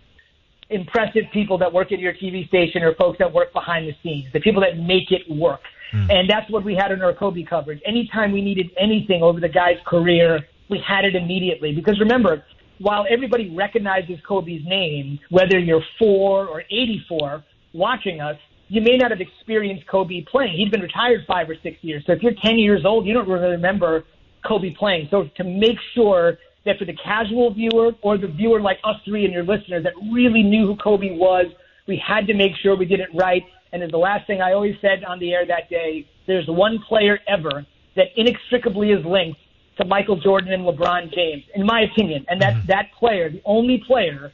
impressive 0.69 1.23
people 1.33 1.57
that 1.57 1.71
work 1.71 1.91
at 1.91 1.99
your 1.99 2.13
TV 2.13 2.47
station 2.47 2.83
are 2.83 2.93
folks 2.95 3.17
that 3.19 3.31
work 3.31 3.51
behind 3.53 3.87
the 3.87 3.95
scenes, 4.03 4.31
the 4.33 4.39
people 4.39 4.61
that 4.61 4.77
make 4.77 5.11
it 5.11 5.21
work. 5.29 5.61
Hmm. 5.91 6.09
And 6.09 6.29
that's 6.29 6.49
what 6.51 6.63
we 6.63 6.75
had 6.75 6.91
in 6.91 7.01
our 7.01 7.13
Kobe 7.13 7.43
coverage. 7.43 7.81
Anytime 7.85 8.31
we 8.31 8.41
needed 8.41 8.69
anything 8.79 9.23
over 9.23 9.39
the 9.39 9.49
guy's 9.49 9.77
career, 9.85 10.41
we 10.69 10.79
had 10.87 11.05
it 11.05 11.15
immediately. 11.15 11.73
Because 11.73 11.99
remember, 11.99 12.43
while 12.77 13.05
everybody 13.09 13.53
recognizes 13.55 14.17
Kobe's 14.27 14.63
name, 14.65 15.19
whether 15.29 15.57
you're 15.57 15.83
four 15.97 16.47
or 16.47 16.61
84 16.69 17.43
watching 17.73 18.21
us, 18.21 18.37
you 18.67 18.81
may 18.81 18.97
not 18.97 19.09
have 19.09 19.19
experienced 19.19 19.87
Kobe 19.87 20.23
playing. 20.31 20.55
He'd 20.55 20.71
been 20.71 20.81
retired 20.81 21.21
five 21.27 21.49
or 21.49 21.55
six 21.63 21.77
years. 21.81 22.03
So 22.05 22.13
if 22.13 22.21
you're 22.21 22.35
10 22.43 22.59
years 22.59 22.85
old, 22.85 23.07
you 23.07 23.13
don't 23.13 23.27
really 23.27 23.49
remember 23.49 24.03
Kobe 24.47 24.73
playing. 24.77 25.07
So 25.09 25.27
to 25.37 25.43
make 25.43 25.77
sure 25.95 26.37
that 26.65 26.77
for 26.77 26.85
the 26.85 26.95
casual 27.03 27.53
viewer 27.53 27.91
or 28.01 28.17
the 28.17 28.27
viewer 28.27 28.61
like 28.61 28.77
us 28.83 28.95
three 29.05 29.25
and 29.25 29.33
your 29.33 29.43
listeners 29.43 29.83
that 29.83 29.93
really 30.11 30.43
knew 30.43 30.67
who 30.67 30.75
Kobe 30.75 31.11
was, 31.11 31.45
we 31.87 32.01
had 32.05 32.27
to 32.27 32.33
make 32.33 32.51
sure 32.61 32.75
we 32.75 32.85
did 32.85 32.99
it 32.99 33.09
right. 33.13 33.43
And 33.71 33.83
as 33.83 33.91
the 33.91 33.97
last 33.97 34.27
thing 34.27 34.41
I 34.41 34.53
always 34.53 34.75
said 34.81 35.03
on 35.03 35.19
the 35.19 35.33
air 35.33 35.45
that 35.45 35.69
day, 35.69 36.07
there's 36.27 36.47
one 36.47 36.79
player 36.87 37.19
ever 37.27 37.65
that 37.95 38.07
inextricably 38.15 38.91
is 38.91 39.03
linked 39.05 39.39
to 39.77 39.85
Michael 39.85 40.19
Jordan 40.19 40.53
and 40.53 40.63
LeBron 40.63 41.13
James, 41.13 41.43
in 41.55 41.65
my 41.65 41.81
opinion. 41.81 42.25
And 42.29 42.41
that, 42.41 42.53
mm-hmm. 42.53 42.67
that 42.67 42.91
player, 42.97 43.29
the 43.29 43.41
only 43.45 43.81
player, 43.87 44.31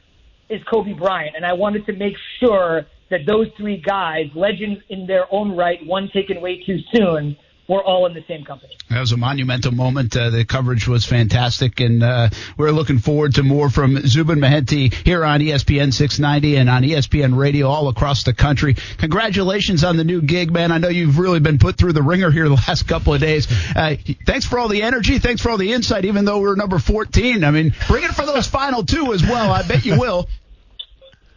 is 0.48 0.60
Kobe 0.70 0.92
Bryant. 0.92 1.36
And 1.36 1.44
I 1.44 1.52
wanted 1.52 1.86
to 1.86 1.92
make 1.92 2.14
sure 2.40 2.86
that 3.10 3.20
those 3.26 3.46
three 3.56 3.80
guys, 3.80 4.26
legends 4.34 4.80
in 4.88 5.06
their 5.06 5.32
own 5.32 5.56
right, 5.56 5.78
one 5.86 6.10
taken 6.12 6.40
way 6.40 6.62
too 6.64 6.78
soon, 6.94 7.36
were 7.68 7.82
all 7.82 8.06
in 8.06 8.14
the 8.14 8.24
same 8.28 8.44
company. 8.44 8.76
That 8.90 9.00
was 9.00 9.12
a 9.12 9.16
monumental 9.16 9.72
moment. 9.72 10.16
Uh, 10.16 10.30
the 10.30 10.44
coverage 10.44 10.86
was 10.86 11.04
fantastic, 11.04 11.80
and 11.80 12.02
uh, 12.02 12.28
we're 12.56 12.70
looking 12.70 12.98
forward 12.98 13.34
to 13.34 13.42
more 13.42 13.70
from 13.70 14.06
Zubin 14.06 14.38
Mehenti 14.38 14.92
here 14.92 15.24
on 15.24 15.40
ESPN 15.40 15.92
690 15.92 16.56
and 16.56 16.70
on 16.70 16.82
ESPN 16.82 17.36
Radio 17.36 17.66
all 17.66 17.88
across 17.88 18.22
the 18.22 18.32
country. 18.32 18.76
Congratulations 18.98 19.82
on 19.84 19.96
the 19.96 20.04
new 20.04 20.22
gig, 20.22 20.52
man. 20.52 20.70
I 20.70 20.78
know 20.78 20.88
you've 20.88 21.18
really 21.18 21.40
been 21.40 21.58
put 21.58 21.76
through 21.76 21.92
the 21.92 22.02
ringer 22.02 22.30
here 22.30 22.48
the 22.48 22.54
last 22.68 22.86
couple 22.86 23.14
of 23.14 23.20
days. 23.20 23.48
Uh, 23.74 23.96
thanks 24.26 24.46
for 24.46 24.58
all 24.58 24.68
the 24.68 24.82
energy. 24.82 25.18
Thanks 25.18 25.42
for 25.42 25.50
all 25.50 25.58
the 25.58 25.72
insight, 25.72 26.04
even 26.04 26.24
though 26.24 26.40
we're 26.40 26.54
number 26.54 26.78
14. 26.78 27.42
I 27.42 27.50
mean, 27.50 27.74
bring 27.88 28.04
it 28.04 28.12
for 28.12 28.26
those 28.26 28.46
final 28.46 28.84
two 28.84 29.12
as 29.12 29.22
well. 29.22 29.50
I 29.50 29.66
bet 29.66 29.84
you 29.84 29.98
will. 29.98 30.28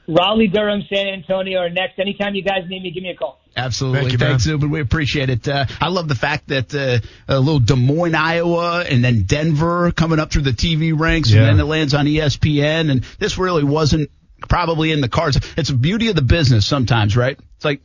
Raleigh, 0.08 0.48
Durham, 0.48 0.84
San 0.92 1.08
Antonio 1.08 1.60
are 1.60 1.70
next. 1.70 2.00
Anytime 2.00 2.34
you 2.34 2.42
guys 2.42 2.68
need 2.68 2.82
me, 2.82 2.92
give 2.92 3.04
me 3.04 3.10
a 3.10 3.16
call. 3.16 3.40
Absolutely. 3.60 4.00
Thank 4.02 4.12
you, 4.14 4.18
Thanks, 4.18 4.46
man. 4.46 4.54
Zubin. 4.60 4.70
We 4.72 4.82
appreciate 4.82 5.30
it. 5.30 5.48
Uh, 5.48 5.66
I 5.80 5.90
love 5.90 6.08
the 6.08 6.16
fact 6.16 6.48
that 6.48 6.74
uh, 6.74 7.00
a 7.28 7.40
little 7.40 7.60
Des 7.60 7.76
Moines, 7.76 8.16
Iowa, 8.16 8.84
and 8.90 9.04
then 9.04 9.24
Denver 9.24 9.92
coming 9.92 10.20
up 10.20 10.32
through 10.32 10.44
the 10.44 10.52
TV 10.52 10.98
ranks, 10.98 11.30
Yeah. 11.32 11.42
and 11.42 11.48
then 11.48 11.60
it 11.66 11.70
lands 11.70 11.94
on 11.94 12.06
ESPN. 12.06 12.90
And 12.92 13.04
this 13.20 13.38
really 13.38 13.64
wasn't 13.64 14.10
probably 14.48 14.92
in 14.92 15.02
the 15.02 15.10
cards. 15.10 15.40
It's 15.58 15.70
the 15.70 15.76
beauty 15.76 16.08
of 16.10 16.16
the 16.16 16.22
business 16.22 16.66
sometimes, 16.66 17.16
right? 17.18 17.38
It's 17.58 17.66
like 17.66 17.82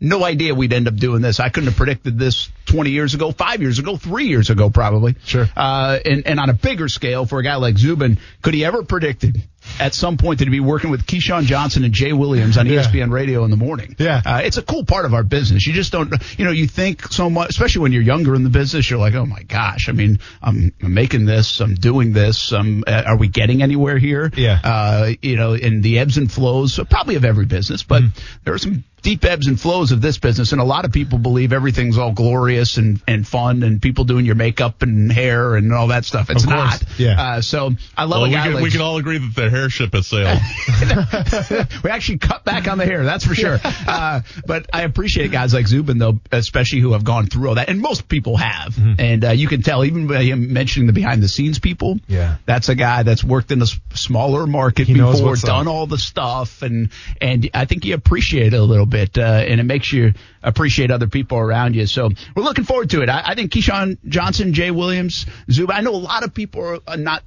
no 0.00 0.22
idea 0.24 0.54
we'd 0.54 0.72
end 0.72 0.86
up 0.88 0.96
doing 0.96 1.22
this. 1.22 1.40
I 1.40 1.48
couldn't 1.48 1.68
have 1.68 1.76
predicted 1.76 2.18
this 2.18 2.50
20 2.66 2.90
years 2.90 3.14
ago, 3.14 3.32
five 3.32 3.62
years 3.62 3.78
ago, 3.78 3.96
three 3.96 4.26
years 4.26 4.50
ago, 4.50 4.68
probably. 4.68 5.14
Sure. 5.24 5.46
Uh, 5.56 5.98
and, 6.04 6.26
and 6.26 6.38
on 6.40 6.50
a 6.50 6.52
bigger 6.52 6.88
scale 6.88 7.24
for 7.24 7.38
a 7.38 7.42
guy 7.42 7.56
like 7.56 7.78
Zubin, 7.78 8.18
could 8.42 8.52
he 8.54 8.64
ever 8.64 8.82
predicted 8.82 9.42
at 9.80 9.94
some 9.94 10.16
point 10.16 10.38
that 10.38 10.44
he'd 10.46 10.50
be 10.50 10.60
working 10.60 10.90
with 10.90 11.06
Keyshawn 11.06 11.44
Johnson 11.44 11.84
and 11.84 11.92
Jay 11.92 12.12
Williams 12.12 12.56
on 12.58 12.66
Yeah. 12.66 12.82
ESPN 12.82 13.10
radio 13.10 13.44
in 13.44 13.50
the 13.50 13.56
morning? 13.56 13.96
Yeah. 13.98 14.22
Uh, 14.24 14.40
it's 14.44 14.56
a 14.56 14.62
cool 14.62 14.84
part 14.84 15.04
of 15.04 15.14
our 15.14 15.22
business. 15.22 15.66
You 15.66 15.72
just 15.72 15.92
don't, 15.92 16.12
you 16.38 16.44
know, 16.44 16.50
you 16.50 16.66
think 16.66 17.08
so 17.12 17.28
much, 17.30 17.50
especially 17.50 17.82
when 17.82 17.92
you're 17.92 18.02
younger 18.02 18.34
in 18.34 18.44
the 18.44 18.50
business, 18.50 18.88
you're 18.88 18.98
like, 18.98 19.14
oh 19.14 19.26
my 19.26 19.42
gosh, 19.42 19.88
I 19.88 19.92
mean, 19.92 20.18
I'm, 20.42 20.72
I'm 20.82 20.94
making 20.94 21.24
this, 21.26 21.60
I'm 21.60 21.74
doing 21.74 22.12
this, 22.12 22.52
um, 22.52 22.84
uh, 22.86 23.02
are 23.06 23.16
we 23.16 23.28
getting 23.28 23.62
anywhere 23.62 23.98
here? 23.98 24.30
Yeah. 24.36 24.58
Uh, 24.62 25.10
you 25.22 25.36
know, 25.36 25.54
in 25.54 25.80
the 25.80 25.98
ebbs 25.98 26.18
and 26.18 26.30
flows, 26.30 26.78
probably 26.90 27.16
of 27.16 27.24
every 27.24 27.46
business, 27.46 27.82
but 27.82 28.02
Mm-hmm. 28.02 28.18
there 28.44 28.54
are 28.54 28.58
some 28.58 28.84
deep 29.04 29.24
ebbs 29.24 29.46
and 29.46 29.60
flows 29.60 29.92
of 29.92 30.00
this 30.00 30.18
business, 30.18 30.50
and 30.50 30.60
a 30.60 30.64
lot 30.64 30.84
of 30.84 30.90
people 30.90 31.18
believe 31.18 31.52
everything's 31.52 31.96
all 31.98 32.10
glorious 32.12 32.76
and, 32.78 33.00
and 33.06 33.24
fun, 33.28 33.62
and 33.62 33.80
people 33.80 34.02
doing 34.04 34.26
your 34.26 34.34
makeup 34.34 34.82
and 34.82 35.12
hair 35.12 35.54
and 35.54 35.72
all 35.72 35.88
that 35.88 36.04
stuff. 36.04 36.30
It's 36.30 36.44
not. 36.46 36.82
Yeah. 36.98 37.20
Uh, 37.36 37.40
so 37.42 37.70
I 37.96 38.04
love 38.04 38.22
Well, 38.22 38.24
a 38.24 38.28
we 38.30 38.34
can, 38.34 38.54
like 38.54 38.62
we 38.64 38.70
can 38.70 38.80
all 38.80 38.96
agree 38.96 39.18
that 39.18 39.32
the 39.36 39.50
hair 39.50 39.68
ship 39.70 39.92
has 39.92 40.06
sailed. 40.08 40.40
we 41.84 41.90
actually 41.90 42.18
cut 42.18 42.44
back 42.44 42.66
on 42.68 42.78
the 42.78 42.84
hair, 42.84 43.04
that's 43.04 43.24
for 43.24 43.34
sure. 43.34 43.60
Uh, 43.86 44.22
but 44.46 44.66
I 44.72 44.82
appreciate 44.82 45.30
guys 45.30 45.52
like 45.52 45.66
Zubin, 45.66 45.98
though, 45.98 46.18
especially 46.32 46.80
who 46.80 46.92
have 46.92 47.04
gone 47.04 47.26
through 47.26 47.48
all 47.50 47.54
that, 47.56 47.68
and 47.68 47.80
most 47.80 48.08
people 48.08 48.36
have. 48.38 48.76
And 48.98 49.24
uh, 49.24 49.30
you 49.30 49.46
can 49.46 49.62
tell, 49.62 49.84
even 49.84 50.06
by 50.06 50.22
him 50.22 50.52
mentioning 50.52 50.86
the 50.86 50.92
behind 50.94 51.22
the 51.22 51.28
scenes 51.28 51.58
people. 51.58 51.98
Yeah. 52.08 52.36
that's 52.46 52.68
a 52.70 52.74
guy 52.74 53.02
that's 53.02 53.22
worked 53.22 53.50
in 53.52 53.60
a 53.62 53.66
smaller 53.94 54.46
market 54.46 54.86
He 54.86 54.94
before, 54.94 55.36
done 55.36 55.68
up. 55.68 55.72
all 55.74 55.86
the 55.86 55.98
stuff, 55.98 56.62
and 56.62 56.90
and 57.20 57.48
I 57.52 57.66
think 57.66 57.84
he 57.84 57.92
appreciate 57.92 58.54
it 58.54 58.56
a 58.56 58.62
little 58.62 58.86
bit, 58.86 58.93
uh, 59.18 59.22
and 59.22 59.60
it 59.60 59.64
makes 59.64 59.92
you 59.92 60.14
appreciate 60.42 60.90
other 60.90 61.06
people 61.08 61.38
around 61.38 61.74
you. 61.74 61.86
So 61.86 62.10
we're 62.34 62.42
looking 62.42 62.64
forward 62.64 62.90
to 62.90 63.02
it. 63.02 63.08
I, 63.08 63.22
I 63.26 63.34
think 63.34 63.52
Keyshawn 63.52 63.98
Johnson, 64.08 64.52
Jay 64.52 64.70
Williams, 64.70 65.26
Zubin. 65.50 65.74
I 65.76 65.80
know 65.80 65.94
a 65.94 65.96
lot 65.96 66.22
of 66.24 66.32
people 66.34 66.80
are 66.86 66.96
not 66.96 67.22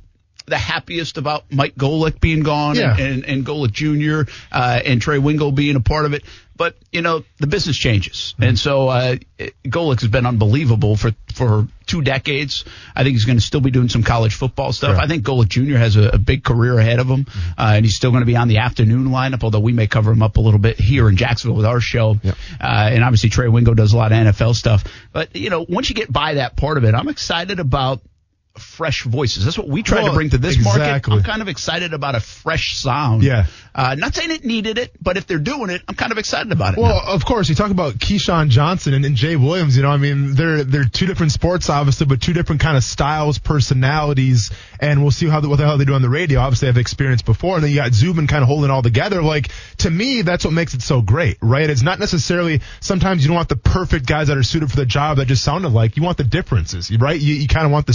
the 0.46 0.58
happiest 0.58 1.18
about 1.18 1.44
Mike 1.52 1.76
Golic 1.76 2.22
being 2.22 2.42
gone 2.42 2.78
Yeah. 2.78 2.92
and, 2.92 3.00
and, 3.02 3.26
and 3.26 3.46
Golic 3.46 3.72
Jr. 3.74 4.32
Uh, 4.50 4.80
and 4.86 5.02
Trey 5.02 5.18
Wingo 5.20 5.52
being 5.52 5.76
a 5.76 5.82
part 5.82 6.06
of 6.06 6.14
it. 6.14 6.24
But 6.58 6.76
you 6.92 7.02
know 7.02 7.24
the 7.40 7.48
business 7.48 7.78
changes, 7.78 8.34
and 8.40 8.58
so 8.58 8.88
uh, 8.90 9.16
Golic 9.66 10.02
has 10.02 10.10
been 10.10 10.26
unbelievable 10.26 10.96
for 10.96 11.12
for 11.34 11.68
two 11.86 12.02
decades. 12.02 12.66
I 12.96 13.04
think 13.04 13.14
he's 13.14 13.26
going 13.26 13.38
to 13.38 13.44
still 13.44 13.62
be 13.62 13.72
doing 13.72 13.90
some 13.90 14.04
college 14.04 14.34
football 14.34 14.74
stuff. 14.74 14.96
Sure. 14.96 15.00
I 15.00 15.08
think 15.08 15.24
Golic 15.24 15.48
Jr. 15.50 15.78
has 15.78 15.96
a, 15.96 16.10
a 16.10 16.18
big 16.18 16.44
career 16.44 16.78
ahead 16.78 17.00
of 17.00 17.08
him, 17.08 17.28
uh, 17.58 17.74
and 17.76 17.86
he's 17.86 17.96
still 17.96 18.12
going 18.12 18.22
to 18.22 18.26
be 18.28 18.36
on 18.36 18.48
the 18.48 18.58
afternoon 18.58 19.10
lineup. 19.10 19.44
Although 19.44 19.60
we 19.60 19.74
may 19.74 19.88
cover 19.88 20.12
him 20.12 20.24
up 20.24 20.38
a 20.38 20.42
little 20.42 20.60
bit 20.60 20.80
here 20.80 21.08
in 21.08 21.16
Jacksonville 21.16 21.58
with 21.58 21.66
our 21.66 21.80
show, 21.80 22.18
uh, 22.26 22.34
and 22.60 23.04
obviously 23.04 23.30
Trey 23.30 23.48
Wingo 23.48 23.74
does 23.74 23.94
a 23.94 23.98
lot 23.98 24.12
of 24.12 24.18
NFL 24.18 24.56
stuff. 24.56 24.84
But 25.14 25.36
you 25.36 25.50
know, 25.50 25.66
once 25.70 25.90
you 25.90 25.96
get 25.96 26.12
by 26.12 26.36
that 26.36 26.56
part 26.56 26.78
of 26.78 26.84
it, 26.84 26.96
I'm 26.96 27.08
excited 27.08 27.60
about 27.60 28.02
fresh 28.60 29.04
voices. 29.04 29.46
That's 29.46 29.58
what 29.58 29.68
we 29.68 29.84
try 29.84 30.04
to 30.04 30.14
bring 30.14 30.30
to 30.32 30.38
this 30.38 30.64
market. 30.64 31.08
I'm 31.08 31.24
kind 31.24 31.42
of 31.42 31.48
excited 31.48 31.94
about 31.94 32.16
a 32.16 32.20
fresh 32.20 32.78
sound. 32.78 33.24
Yeah. 33.24 33.46
Uh, 33.78 33.94
not 33.94 34.16
saying 34.16 34.32
it 34.32 34.44
needed 34.44 34.80
it, 34.80 34.92
but 35.00 35.18
if 35.18 35.28
they're 35.28 35.38
doing 35.38 35.70
it, 35.70 35.84
I'm 35.88 35.94
kind 35.94 36.12
of 36.12 36.18
excited 36.18 36.52
about 36.52 36.74
it. 36.74 36.80
Well, 36.80 36.96
now. 36.96 37.14
of 37.14 37.24
course, 37.26 37.48
you 37.48 37.54
talk 37.54 37.70
about 37.70 37.94
Keyshawn 37.94 38.50
Johnson 38.50 38.96
and, 38.96 39.06
and 39.06 39.16
Jay 39.16 39.36
Williams. 39.36 39.78
You 39.78 39.84
know, 39.84 39.92
I 39.92 39.98
mean, 39.98 40.34
they're 40.34 40.64
they're 40.64 40.86
two 40.86 41.06
different 41.06 41.32
sports, 41.32 41.70
obviously, 41.70 42.08
but 42.08 42.20
two 42.20 42.34
different 42.34 42.62
kind 42.62 42.76
of 42.76 42.84
styles, 42.84 43.38
personalities, 43.38 44.52
and 44.80 45.04
we'll 45.04 45.12
see 45.12 45.28
how 45.28 45.42
the, 45.42 45.50
what 45.50 45.58
the 45.58 45.66
hell 45.66 45.78
they 45.78 45.86
do 45.86 45.94
on 45.94 46.02
the 46.02 46.10
radio. 46.10 46.40
Obviously, 46.40 46.70
I've 46.70 46.78
experienced 46.78 47.26
before, 47.26 47.56
and 47.56 47.64
then 47.64 47.70
you 47.70 47.78
got 47.78 47.94
Zubin 47.94 48.26
kind 48.26 48.42
of 48.42 48.48
holding 48.48 48.72
it 48.72 48.74
all 48.74 48.82
together. 48.82 49.22
Like 49.22 49.52
to 49.80 49.92
me, 49.92 50.24
that's 50.24 50.44
what 50.44 50.54
makes 50.54 50.74
it 50.74 50.82
so 50.82 51.04
great, 51.04 51.38
right? 51.42 51.70
It's 51.70 51.84
not 51.84 52.00
necessarily 52.00 52.62
sometimes 52.80 53.22
you 53.22 53.28
don't 53.28 53.36
want 53.36 53.50
the 53.50 53.58
perfect 53.58 54.08
guys 54.08 54.30
that 54.30 54.38
are 54.38 54.44
suited 54.44 54.72
for 54.72 54.78
the 54.78 54.88
job 54.88 55.18
that 55.18 55.28
just 55.28 55.44
sounded 55.44 55.70
like. 55.70 55.98
You 55.98 56.04
want 56.04 56.18
the 56.18 56.24
differences, 56.24 56.92
right? 56.98 57.20
You, 57.20 57.36
you 57.36 57.48
kind 57.48 57.66
of 57.68 57.72
want 57.72 57.86
the 57.86 57.94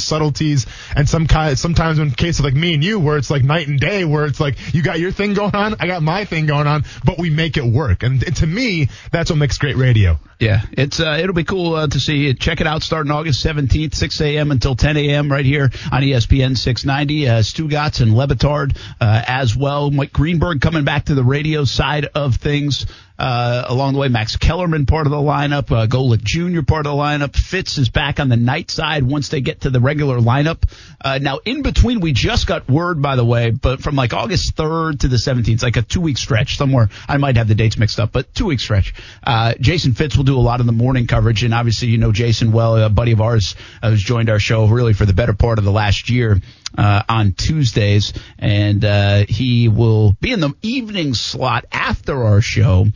subtleties, 0.56 0.66
and 0.96 1.08
some 1.08 1.26
kind 1.26 1.58
sometimes 1.58 1.98
in 1.98 2.10
case 2.10 2.38
of 2.38 2.44
like 2.44 2.54
me 2.54 2.74
and 2.74 2.84
you, 2.84 2.98
where 2.98 3.16
it's 3.16 3.30
like 3.30 3.42
night 3.42 3.68
and 3.68 3.78
day, 3.78 4.04
where 4.04 4.26
it's 4.26 4.40
like 4.40 4.74
you 4.74 4.82
got 4.82 4.98
your 4.98 5.12
thing 5.12 5.34
going 5.34 5.54
on, 5.54 5.76
I 5.80 5.86
got 5.86 6.02
my 6.02 6.24
thing 6.24 6.46
going 6.46 6.66
on, 6.66 6.84
but 7.04 7.18
we 7.18 7.30
make 7.30 7.56
it 7.56 7.64
work. 7.64 8.02
And, 8.02 8.22
to 8.36 8.46
me, 8.46 8.88
that's 9.10 9.30
what 9.30 9.36
makes 9.36 9.58
great 9.58 9.76
radio. 9.76 10.18
Yeah, 10.38 10.62
it's 10.72 10.98
uh, 10.98 11.18
it'll 11.20 11.34
be 11.34 11.44
cool 11.44 11.74
uh, 11.74 11.86
to 11.86 12.00
see 12.00 12.28
it. 12.28 12.40
Check 12.40 12.60
it 12.60 12.66
out 12.66 12.82
starting 12.82 13.12
August 13.12 13.44
17th, 13.44 13.94
6 13.94 14.20
a.m. 14.20 14.50
until 14.50 14.74
10 14.74 14.96
a.m. 14.96 15.30
right 15.30 15.44
here 15.44 15.70
on 15.92 16.02
ESPN 16.02 16.56
690. 16.56 17.28
Uh, 17.28 17.32
Stugotz 17.40 18.00
and 18.00 18.16
Le 18.16 18.26
Batard 18.26 18.76
uh, 19.00 19.22
as 19.26 19.56
well. 19.56 19.90
Mike 19.90 20.12
Greenberg 20.12 20.60
coming 20.60 20.84
back 20.84 21.06
to 21.06 21.14
the 21.14 21.22
radio 21.22 21.64
side 21.64 22.06
of 22.14 22.36
things. 22.36 22.86
Uh, 23.22 23.64
along 23.68 23.92
the 23.92 24.00
way, 24.00 24.08
Max 24.08 24.36
Kellerman 24.36 24.84
part 24.84 25.06
of 25.06 25.12
the 25.12 25.16
lineup, 25.16 25.70
uh, 25.70 25.86
Golic 25.86 26.24
Jr. 26.24 26.62
part 26.62 26.86
of 26.86 26.96
the 26.96 26.98
lineup. 26.98 27.36
Fitz 27.36 27.78
is 27.78 27.88
back 27.88 28.18
on 28.18 28.28
the 28.28 28.36
night 28.36 28.68
side 28.68 29.04
once 29.04 29.28
they 29.28 29.40
get 29.40 29.60
to 29.60 29.70
the 29.70 29.78
regular 29.78 30.18
lineup. 30.18 30.64
Uh, 31.00 31.18
now, 31.22 31.38
in 31.44 31.62
between, 31.62 32.00
we 32.00 32.10
just 32.10 32.48
got 32.48 32.68
word, 32.68 33.00
by 33.00 33.14
the 33.14 33.24
way, 33.24 33.50
but 33.50 33.80
from 33.80 33.94
like 33.94 34.12
August 34.12 34.56
3rd 34.56 34.98
to 34.98 35.08
the 35.08 35.18
17th, 35.18 35.62
like 35.62 35.76
a 35.76 35.82
two 35.82 36.00
week 36.00 36.18
stretch 36.18 36.56
somewhere. 36.56 36.88
I 37.06 37.16
might 37.18 37.36
have 37.36 37.46
the 37.46 37.54
dates 37.54 37.78
mixed 37.78 38.00
up, 38.00 38.10
but 38.10 38.34
two 38.34 38.46
week 38.46 38.58
stretch. 38.58 38.92
Uh, 39.22 39.54
Jason 39.60 39.92
Fitz 39.92 40.16
will 40.16 40.24
do 40.24 40.36
a 40.36 40.42
lot 40.42 40.58
of 40.58 40.66
the 40.66 40.72
morning 40.72 41.06
coverage, 41.06 41.44
and 41.44 41.54
obviously, 41.54 41.88
you 41.90 41.98
know 41.98 42.10
Jason 42.10 42.50
well, 42.50 42.76
a 42.76 42.90
buddy 42.90 43.12
of 43.12 43.20
ours 43.20 43.54
uh, 43.84 43.90
who's 43.90 44.02
joined 44.02 44.30
our 44.30 44.40
show 44.40 44.66
really 44.66 44.94
for 44.94 45.06
the 45.06 45.14
better 45.14 45.32
part 45.32 45.60
of 45.60 45.64
the 45.64 45.70
last 45.70 46.10
year 46.10 46.40
uh, 46.76 47.02
on 47.08 47.32
Tuesdays, 47.32 48.12
and 48.38 48.84
uh, 48.84 49.24
he 49.28 49.68
will 49.68 50.12
be 50.20 50.32
in 50.32 50.40
the 50.40 50.54
evening 50.62 51.14
slot 51.14 51.64
after 51.72 52.24
our 52.24 52.40
show 52.40 52.86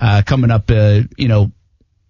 uh, 0.00 0.22
coming 0.24 0.50
up. 0.50 0.70
Uh, 0.70 1.02
you 1.16 1.28
know. 1.28 1.50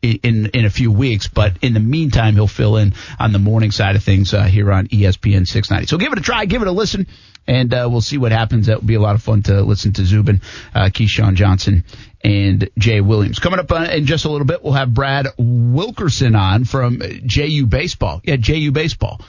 In 0.03 0.51
in 0.53 0.66
a 0.66 0.70
few 0.70 0.93
weeks, 0.93 1.29
but 1.29 1.57
in 1.62 1.72
the 1.72 1.81
meantime, 1.81 2.35
he'll 2.35 2.47
fill 2.47 2.77
in 2.77 2.93
on 3.18 3.33
the 3.33 3.39
morning 3.39 3.70
side 3.70 3.97
of 3.97 4.05
things 4.05 4.35
uh, 4.35 4.43
here 4.43 4.70
on 4.70 4.87
ESPN 4.89 5.49
690. 5.49 5.87
So 5.87 5.97
give 5.97 6.12
it 6.12 6.18
a 6.18 6.20
try, 6.20 6.45
give 6.45 6.61
it 6.61 6.68
a 6.68 6.72
listen, 6.72 7.07
and 7.47 7.72
uh, 7.72 7.89
we'll 7.91 8.03
see 8.03 8.18
what 8.18 8.31
happens. 8.31 8.66
That 8.66 8.81
will 8.81 8.87
be 8.87 8.97
a 8.97 9.01
lot 9.01 9.14
of 9.14 9.22
fun 9.22 9.43
to 9.45 9.62
listen 9.62 9.95
to 9.95 10.05
Zubin, 10.05 10.43
uh, 10.75 10.91
Keyshawn 10.93 11.37
Johnson, 11.37 11.85
and 12.22 12.68
Jay 12.79 13.01
Williams. 13.01 13.39
Coming 13.39 13.61
up 13.61 13.70
in 13.72 14.07
just 14.07 14.25
a 14.25 14.31
little 14.31 14.47
bit, 14.47 14.62
we'll 14.62 14.75
have 14.75 14.93
Brad 14.93 15.29
Wilkerson 15.39 16.35
on 16.35 16.64
from 16.64 17.01
JU 17.25 17.66
Baseball. 17.66 18.20
Yeah, 18.25 18.37
JU 18.37 18.72
Baseball. 18.72 19.20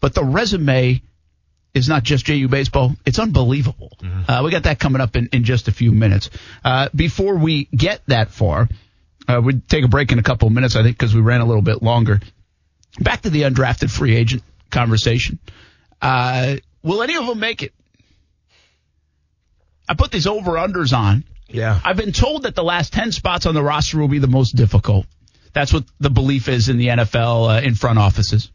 But 0.00 0.14
the 0.14 0.24
resume 0.24 1.02
is 1.74 1.88
not 1.88 2.02
just 2.02 2.24
JU 2.24 2.48
Baseball. 2.48 2.94
It's 3.06 3.18
unbelievable. 3.18 3.92
Uh, 4.26 4.42
we 4.44 4.50
got 4.50 4.64
that 4.64 4.78
coming 4.78 5.00
up 5.00 5.16
in, 5.16 5.28
in 5.32 5.44
just 5.44 5.68
a 5.68 5.72
few 5.72 5.92
minutes. 5.92 6.30
Uh, 6.64 6.88
before 6.94 7.36
we 7.36 7.66
get 7.66 8.02
that 8.06 8.30
far, 8.30 8.68
uh, 9.28 9.40
we'd 9.44 9.68
take 9.68 9.84
a 9.84 9.88
break 9.88 10.10
in 10.12 10.18
a 10.18 10.22
couple 10.22 10.48
of 10.48 10.54
minutes, 10.54 10.76
I 10.76 10.82
think, 10.82 10.98
because 10.98 11.14
we 11.14 11.20
ran 11.20 11.40
a 11.40 11.44
little 11.46 11.62
bit 11.62 11.82
longer. 11.82 12.20
Back 12.98 13.22
to 13.22 13.30
the 13.30 13.42
undrafted 13.42 13.90
free 13.90 14.16
agent 14.16 14.42
conversation. 14.70 15.38
Uh, 16.00 16.56
will 16.82 17.02
any 17.02 17.16
of 17.16 17.26
them 17.26 17.38
make 17.38 17.62
it? 17.62 17.72
I 19.88 19.94
put 19.94 20.10
these 20.10 20.26
over 20.26 20.52
unders 20.52 20.96
on. 20.96 21.24
Yeah. 21.48 21.80
I've 21.82 21.96
been 21.96 22.12
told 22.12 22.42
that 22.42 22.54
the 22.54 22.64
last 22.64 22.92
10 22.92 23.12
spots 23.12 23.46
on 23.46 23.54
the 23.54 23.62
roster 23.62 23.98
will 23.98 24.08
be 24.08 24.18
the 24.18 24.26
most 24.26 24.54
difficult. 24.54 25.06
That's 25.54 25.72
what 25.72 25.84
the 25.98 26.10
belief 26.10 26.48
is 26.48 26.68
in 26.68 26.76
the 26.76 26.88
NFL 26.88 27.58
uh, 27.58 27.66
in 27.66 27.74
front 27.74 27.98
offices. 27.98 28.50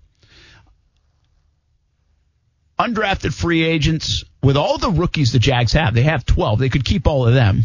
Undrafted 2.79 3.33
free 3.33 3.63
agents, 3.63 4.23
with 4.41 4.57
all 4.57 4.77
the 4.77 4.89
rookies 4.89 5.31
the 5.31 5.39
Jags 5.39 5.73
have, 5.73 5.93
they 5.93 6.03
have 6.03 6.25
12. 6.25 6.59
They 6.59 6.69
could 6.69 6.83
keep 6.83 7.07
all 7.07 7.27
of 7.27 7.33
them. 7.33 7.63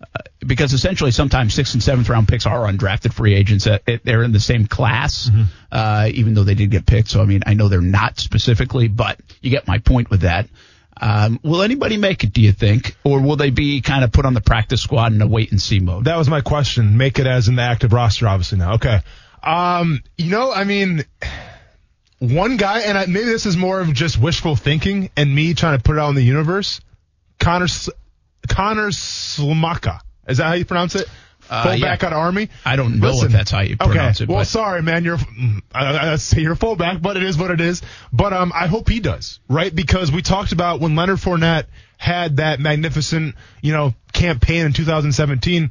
Uh, 0.00 0.20
because 0.46 0.74
essentially 0.74 1.10
sometimes 1.10 1.54
sixth 1.54 1.72
and 1.72 1.82
seventh 1.82 2.08
round 2.08 2.28
picks 2.28 2.44
are 2.44 2.66
undrafted 2.66 3.14
free 3.14 3.34
agents. 3.34 3.66
Uh, 3.66 3.78
they're 4.04 4.22
in 4.22 4.32
the 4.32 4.40
same 4.40 4.66
class, 4.66 5.30
uh, 5.72 6.08
even 6.12 6.34
though 6.34 6.44
they 6.44 6.54
did 6.54 6.70
get 6.70 6.84
picked. 6.84 7.08
So, 7.08 7.22
I 7.22 7.24
mean, 7.24 7.42
I 7.46 7.54
know 7.54 7.68
they're 7.68 7.80
not 7.80 8.18
specifically, 8.18 8.88
but 8.88 9.18
you 9.40 9.50
get 9.50 9.66
my 9.66 9.78
point 9.78 10.10
with 10.10 10.20
that. 10.20 10.48
Um, 10.98 11.40
will 11.42 11.62
anybody 11.62 11.96
make 11.96 12.24
it, 12.24 12.32
do 12.32 12.40
you 12.40 12.52
think? 12.52 12.96
Or 13.04 13.20
will 13.20 13.36
they 13.36 13.50
be 13.50 13.80
kind 13.80 14.04
of 14.04 14.12
put 14.12 14.24
on 14.24 14.34
the 14.34 14.40
practice 14.40 14.82
squad 14.82 15.12
in 15.12 15.20
a 15.20 15.26
wait 15.26 15.50
and 15.50 15.60
see 15.60 15.80
mode? 15.80 16.04
That 16.04 16.16
was 16.16 16.28
my 16.28 16.40
question. 16.40 16.96
Make 16.96 17.18
it 17.18 17.26
as 17.26 17.48
in 17.48 17.56
the 17.56 17.62
active 17.62 17.92
roster, 17.92 18.28
obviously 18.28 18.58
now. 18.58 18.74
Okay. 18.74 19.00
Um, 19.42 20.02
you 20.16 20.30
know, 20.30 20.52
I 20.52 20.64
mean, 20.64 21.04
one 22.18 22.56
guy, 22.56 22.80
and 22.80 22.96
I, 22.96 23.06
maybe 23.06 23.26
this 23.26 23.46
is 23.46 23.56
more 23.56 23.80
of 23.80 23.92
just 23.92 24.18
wishful 24.18 24.56
thinking 24.56 25.10
and 25.16 25.34
me 25.34 25.54
trying 25.54 25.78
to 25.78 25.82
put 25.82 25.96
it 25.96 26.00
out 26.00 26.08
in 26.10 26.14
the 26.14 26.22
universe. 26.22 26.80
Connor, 27.38 27.66
Connor 28.48 28.88
Slamaka. 28.88 30.00
Is 30.28 30.38
that 30.38 30.44
how 30.44 30.52
you 30.54 30.64
pronounce 30.64 30.94
it? 30.94 31.06
Uh, 31.48 31.62
fullback 31.62 32.02
yeah. 32.02 32.06
out 32.06 32.12
of 32.12 32.18
Army. 32.18 32.48
I 32.64 32.74
don't 32.74 32.98
know 32.98 33.08
Listen, 33.08 33.26
if 33.26 33.32
that's 33.32 33.50
how 33.50 33.60
you 33.60 33.76
pronounce 33.76 34.20
okay. 34.20 34.24
it. 34.24 34.28
Well, 34.28 34.40
but 34.40 34.46
sorry, 34.46 34.82
man. 34.82 35.04
You're 35.04 35.18
I, 35.72 36.12
I 36.12 36.16
say 36.16 36.40
you're 36.40 36.56
fullback, 36.56 37.00
but 37.00 37.16
it 37.16 37.22
is 37.22 37.38
what 37.38 37.50
it 37.50 37.60
is. 37.60 37.82
But 38.12 38.32
um, 38.32 38.52
I 38.54 38.66
hope 38.66 38.88
he 38.88 38.98
does, 38.98 39.38
right? 39.48 39.72
Because 39.72 40.10
we 40.10 40.22
talked 40.22 40.52
about 40.52 40.80
when 40.80 40.96
Leonard 40.96 41.18
Fournette 41.18 41.66
had 41.98 42.38
that 42.38 42.58
magnificent, 42.58 43.36
you 43.62 43.72
know, 43.72 43.94
campaign 44.12 44.66
in 44.66 44.72
2017. 44.72 45.70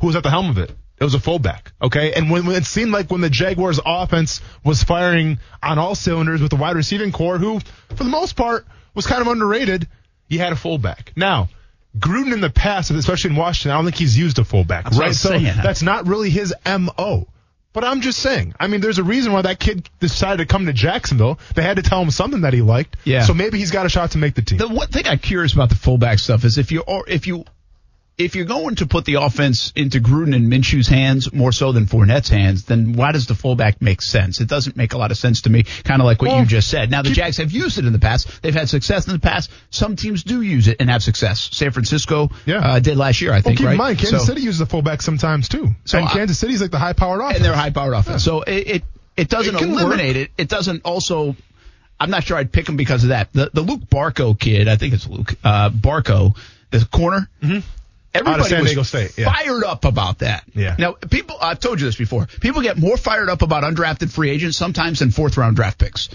Who 0.00 0.06
was 0.06 0.16
at 0.16 0.22
the 0.22 0.30
helm 0.30 0.50
of 0.50 0.58
it? 0.58 0.70
It 0.98 1.04
was 1.04 1.14
a 1.14 1.20
fullback, 1.20 1.72
okay? 1.80 2.14
And 2.14 2.30
when, 2.30 2.46
when 2.46 2.56
it 2.56 2.64
seemed 2.64 2.90
like 2.90 3.10
when 3.10 3.20
the 3.20 3.28
Jaguars 3.28 3.78
offense 3.84 4.40
was 4.64 4.82
firing 4.82 5.38
on 5.62 5.78
all 5.78 5.94
cylinders 5.94 6.40
with 6.40 6.50
the 6.50 6.56
wide 6.56 6.74
receiving 6.74 7.12
core, 7.12 7.36
who, 7.36 7.60
for 7.90 8.04
the 8.04 8.04
most 8.04 8.34
part, 8.34 8.66
was 8.94 9.06
kind 9.06 9.20
of 9.20 9.28
underrated, 9.28 9.88
you 10.28 10.38
had 10.38 10.52
a 10.52 10.56
fullback. 10.56 11.12
Now, 11.14 11.50
Gruden 11.98 12.32
in 12.32 12.40
the 12.40 12.50
past, 12.50 12.90
especially 12.90 13.30
in 13.30 13.36
Washington, 13.36 13.72
I 13.72 13.74
don't 13.74 13.84
think 13.84 13.96
he's 13.96 14.16
used 14.16 14.38
a 14.38 14.44
fullback, 14.44 14.84
That's 14.84 14.98
right? 14.98 15.14
So 15.14 15.30
saying. 15.30 15.44
that's 15.62 15.82
not 15.82 16.06
really 16.06 16.30
his 16.30 16.54
MO. 16.66 17.26
But 17.76 17.84
I'm 17.84 18.00
just 18.00 18.20
saying. 18.20 18.54
I 18.58 18.68
mean, 18.68 18.80
there's 18.80 18.96
a 18.96 19.04
reason 19.04 19.34
why 19.34 19.42
that 19.42 19.60
kid 19.60 19.90
decided 20.00 20.38
to 20.38 20.46
come 20.46 20.64
to 20.64 20.72
Jacksonville. 20.72 21.38
They 21.54 21.60
had 21.60 21.76
to 21.76 21.82
tell 21.82 22.00
him 22.00 22.10
something 22.10 22.40
that 22.40 22.54
he 22.54 22.62
liked. 22.62 22.96
Yeah. 23.04 23.24
So 23.24 23.34
maybe 23.34 23.58
he's 23.58 23.70
got 23.70 23.84
a 23.84 23.90
shot 23.90 24.12
to 24.12 24.18
make 24.18 24.34
the 24.34 24.40
team. 24.40 24.56
The 24.56 24.66
one 24.66 24.88
thing 24.88 25.06
I'm 25.06 25.18
curious 25.18 25.52
about 25.52 25.68
the 25.68 25.74
fullback 25.74 26.18
stuff 26.18 26.46
is 26.46 26.56
if 26.56 26.72
you 26.72 26.80
or 26.80 27.06
if 27.06 27.26
you 27.26 27.44
if 28.18 28.34
you're 28.34 28.46
going 28.46 28.76
to 28.76 28.86
put 28.86 29.04
the 29.04 29.14
offense 29.16 29.72
into 29.76 30.00
Gruden 30.00 30.34
and 30.34 30.50
Minshew's 30.50 30.88
hands 30.88 31.30
more 31.34 31.52
so 31.52 31.72
than 31.72 31.84
Fournette's 31.84 32.30
hands, 32.30 32.64
then 32.64 32.94
why 32.94 33.12
does 33.12 33.26
the 33.26 33.34
fullback 33.34 33.82
make 33.82 34.00
sense? 34.00 34.40
It 34.40 34.48
doesn't 34.48 34.74
make 34.74 34.94
a 34.94 34.98
lot 34.98 35.10
of 35.10 35.18
sense 35.18 35.42
to 35.42 35.50
me. 35.50 35.64
Kind 35.84 36.00
of 36.00 36.06
like 36.06 36.22
what 36.22 36.30
Well, 36.30 36.40
you 36.40 36.46
just 36.46 36.68
said. 36.68 36.90
Now 36.90 37.02
the 37.02 37.10
Jags 37.10 37.36
have 37.36 37.52
used 37.52 37.76
it 37.78 37.84
in 37.84 37.92
the 37.92 37.98
past. 37.98 38.40
They've 38.40 38.54
had 38.54 38.70
success 38.70 39.06
in 39.06 39.12
the 39.12 39.18
past. 39.18 39.50
Some 39.68 39.96
teams 39.96 40.24
do 40.24 40.40
use 40.40 40.66
it 40.66 40.78
and 40.80 40.88
have 40.88 41.02
success. 41.02 41.50
San 41.52 41.72
Francisco 41.72 42.30
Yeah. 42.46 42.60
uh, 42.60 42.78
did 42.78 42.96
last 42.96 43.20
year, 43.20 43.32
I 43.32 43.34
well, 43.36 43.42
think. 43.42 43.58
keep 43.58 43.66
right? 43.66 43.72
in 43.72 43.78
mind, 43.78 43.98
Kansas 43.98 44.20
So- 44.22 44.26
City 44.28 44.40
uses 44.40 44.60
the 44.60 44.66
fullback 44.66 45.02
sometimes 45.02 45.48
too. 45.50 45.74
So 45.84 45.98
and 45.98 46.08
I- 46.08 46.12
Kansas 46.12 46.38
City's 46.38 46.62
like 46.62 46.70
the 46.70 46.78
high-powered 46.78 47.20
offense. 47.20 47.36
and 47.36 47.44
they're 47.44 47.54
high 47.54 47.68
powered 47.70 47.92
offense. 47.94 48.24
So 48.24 48.40
it, 48.42 48.66
it 48.76 48.82
it 49.18 49.28
doesn't 49.28 49.56
It 49.56 49.60
eliminate 49.62 50.16
it. 50.16 50.30
It 50.38 50.48
doesn't 50.48 50.82
also. 50.84 51.36
I'm 52.00 52.10
not 52.10 52.24
sure 52.24 52.36
I'd 52.38 52.52
pick 52.52 52.66
him 52.68 52.76
because 52.76 53.02
of 53.02 53.10
that. 53.10 53.28
The 53.34 53.50
the 53.52 53.62
Luq 53.62 53.88
Barcoo 53.88 54.38
kid, 54.38 54.68
I 54.68 54.76
think 54.76 54.94
it's 54.94 55.06
Luq 55.06 55.36
uh, 55.44 55.68
Barcoo, 55.70 56.34
the 56.70 56.86
corner. 56.90 57.28
Mm-hmm. 57.42 57.60
Everybody 58.20 58.44
San 58.48 58.60
was 58.62 58.70
Diego 58.70 58.82
State, 58.82 59.16
yeah. 59.18 59.32
fired 59.32 59.64
up 59.64 59.84
about 59.84 60.18
that. 60.20 60.44
Yeah. 60.54 60.76
Now 60.78 60.92
people, 60.92 61.36
I've 61.40 61.60
told 61.60 61.80
you 61.80 61.86
this 61.86 61.96
before. 61.96 62.26
People 62.40 62.62
get 62.62 62.76
more 62.78 62.96
fired 62.96 63.28
up 63.28 63.42
about 63.42 63.62
undrafted 63.64 64.10
free 64.10 64.30
agents 64.30 64.56
sometimes 64.56 64.98
than 65.00 65.10
fourth 65.10 65.36
round 65.36 65.56
draft 65.56 65.78
picks. 65.78 66.08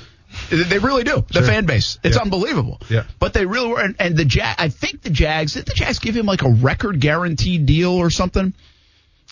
They 0.49 0.80
really 0.80 1.04
do. 1.04 1.26
The 1.28 1.39
Sure. 1.39 1.43
fan 1.43 1.66
base, 1.66 1.99
it's 2.04 2.16
Yeah. 2.16 2.22
unbelievable. 2.22 2.80
Yeah. 2.89 3.04
But 3.20 3.34
they 3.34 3.45
really 3.45 3.68
were, 3.68 3.82
and, 3.82 3.95
and 3.99 4.16
the 4.16 4.24
Jag, 4.24 4.56
I 4.58 4.70
think 4.70 5.02
the 5.02 5.10
Jags, 5.10 5.54
did 5.54 5.66
the 5.66 5.74
Jags 5.74 5.99
give 5.99 6.16
him 6.16 6.26
like 6.26 6.41
a 6.43 6.49
record 6.49 6.99
guaranteed 7.02 7.66
deal 7.66 7.91
or 7.91 8.10
something? 8.10 8.54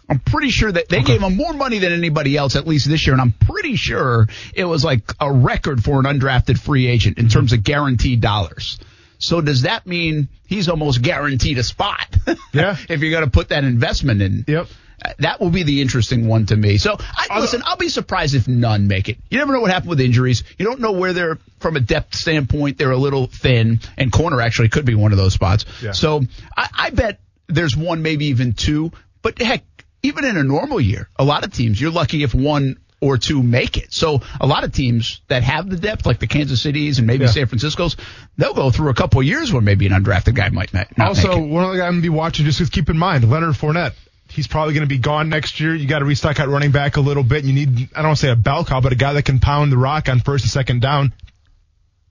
I'm 0.09 0.20
pretty 0.20 0.49
sure 0.49 0.72
that 0.72 0.89
they 0.89 1.03
gave 1.03 1.22
him 1.22 1.38
more 1.38 1.53
money 1.53 1.78
than 1.80 1.93
anybody 1.93 2.36
else, 2.36 2.55
at 2.55 2.65
least 2.67 2.89
this 2.89 3.05
year, 3.05 3.13
and 3.13 3.22
I'm 3.22 3.32
pretty 3.32 3.76
sure 3.76 4.28
it 4.55 4.65
was 4.65 4.84
like 4.84 5.03
a 5.22 5.32
record 5.32 5.84
for 5.84 5.99
an 5.99 6.05
undrafted 6.05 6.57
free 6.57 6.88
agent 6.88 7.20
in 7.20 7.30
terms 7.30 7.53
of 7.53 7.63
guaranteed 7.63 8.20
dollars. 8.20 8.80
So 9.20 9.41
does 9.41 9.61
that 9.63 9.86
mean 9.86 10.30
he's 10.47 10.67
almost 10.70 11.01
guaranteed 11.01 11.57
a 11.57 11.63
spot? 11.63 12.15
Yeah. 12.53 12.78
if 12.89 13.01
you're 13.01 13.11
going 13.11 13.26
to 13.26 13.30
put 13.30 13.49
that 13.49 13.63
investment 13.63 14.22
in. 14.22 14.45
Yep. 14.47 14.67
Uh, 15.03 15.13
That 15.20 15.39
will 15.39 15.49
be 15.49 15.63
the 15.63 15.82
interesting 15.82 16.28
one 16.28 16.45
to 16.47 16.55
me. 16.55 16.78
So, 16.78 16.97
I, 16.99 17.39
listen, 17.39 17.61
I'll 17.65 17.78
be 17.78 17.89
surprised 17.89 18.34
if 18.36 18.47
none 18.47 18.88
make 18.88 19.07
it. 19.09 19.17
You 19.30 19.38
never 19.38 19.53
know 19.53 19.61
what 19.61 19.72
happened 19.72 19.89
with 19.89 20.01
injuries. 20.01 20.43
You 20.57 20.65
don't 20.65 20.80
know 20.80 20.91
where 20.91 21.13
they're, 21.13 21.38
from 21.59 21.76
a 21.76 21.80
depth 21.80 22.15
standpoint, 22.15 22.78
they're 22.78 22.91
a 22.91 22.97
little 22.97 23.28
thin, 23.28 23.80
and 23.97 24.11
corner 24.11 24.41
actually 24.41 24.70
could 24.70 24.86
be 24.86 24.95
one 24.95 25.11
of 25.11 25.17
those 25.17 25.34
spots. 25.34 25.65
Yeah. 25.82 25.91
So, 25.93 26.22
I, 26.55 26.70
I 26.74 26.89
bet 26.91 27.20
there's 27.47 27.76
one, 27.78 28.01
maybe 28.01 28.26
even 28.28 28.53
two. 28.53 28.91
But 29.22 29.41
heck, 29.41 29.63
even 30.03 30.24
in 30.26 30.38
a 30.38 30.43
normal 30.43 30.80
year, 30.82 31.09
a 31.17 31.24
lot 31.24 31.43
of 31.45 31.53
teams, 31.53 31.80
you're 31.80 31.91
lucky 31.91 32.24
if 32.24 32.34
one 32.36 32.78
or 33.02 33.18
to 33.18 33.41
make 33.41 33.78
it. 33.78 33.93
So 33.93 34.22
a 34.41 34.45
lot 34.47 34.64
of 34.64 34.74
teams 34.74 35.22
that 35.28 35.43
have 35.43 35.70
the 35.70 35.78
depth, 35.78 36.06
like 36.06 36.20
the 36.20 36.28
Kansas 36.28 36.62
Cities 36.62 36.97
and 36.97 37.08
maybe 37.08 37.26
Yeah. 37.26 37.32
San 37.32 37.47
Francisco's, 37.47 37.95
they'll 38.38 38.54
go 38.54 38.72
through 38.72 38.89
a 38.89 38.93
couple 38.93 39.22
of 39.22 39.26
years 39.26 39.54
where 39.54 39.62
maybe 39.62 39.86
an 39.88 39.93
undrafted 39.93 40.36
guy 40.36 40.50
might 40.50 40.74
not 40.74 40.88
Also, 41.00 41.39
one 41.39 41.64
other 41.64 41.78
guy 41.78 41.86
I'm 41.88 41.93
gonna 41.93 42.02
be 42.02 42.10
watching. 42.10 42.45
Just 42.45 42.72
keep 42.72 42.89
in 42.89 42.97
mind, 42.97 43.30
Leonard 43.30 43.56
Fournette. 43.56 43.93
He's 44.32 44.45
probably 44.45 44.76
going 44.76 44.88
to 44.88 44.88
be 44.88 45.00
gone 45.00 45.30
next 45.30 45.60
year. 45.60 45.74
You 45.74 45.88
got 45.88 46.00
to 46.00 46.06
restock 46.06 46.39
at 46.39 46.50
running 46.50 46.70
back 46.70 46.97
a 46.97 47.02
little 47.02 47.24
bit. 47.24 47.45
You 47.45 47.54
need, 47.54 47.89
I 47.95 48.04
don't 48.04 48.10
want 48.10 48.20
to 48.20 48.26
say 48.28 48.32
a 48.32 48.36
bell 48.36 48.64
cow, 48.64 48.80
but 48.80 48.91
a 48.91 48.95
guy 48.95 49.14
that 49.14 49.24
can 49.24 49.39
pound 49.39 49.72
the 49.72 49.78
rock 49.78 50.08
on 50.08 50.20
first 50.20 50.43
and 50.43 50.52
second 50.52 50.82
down. 50.82 51.14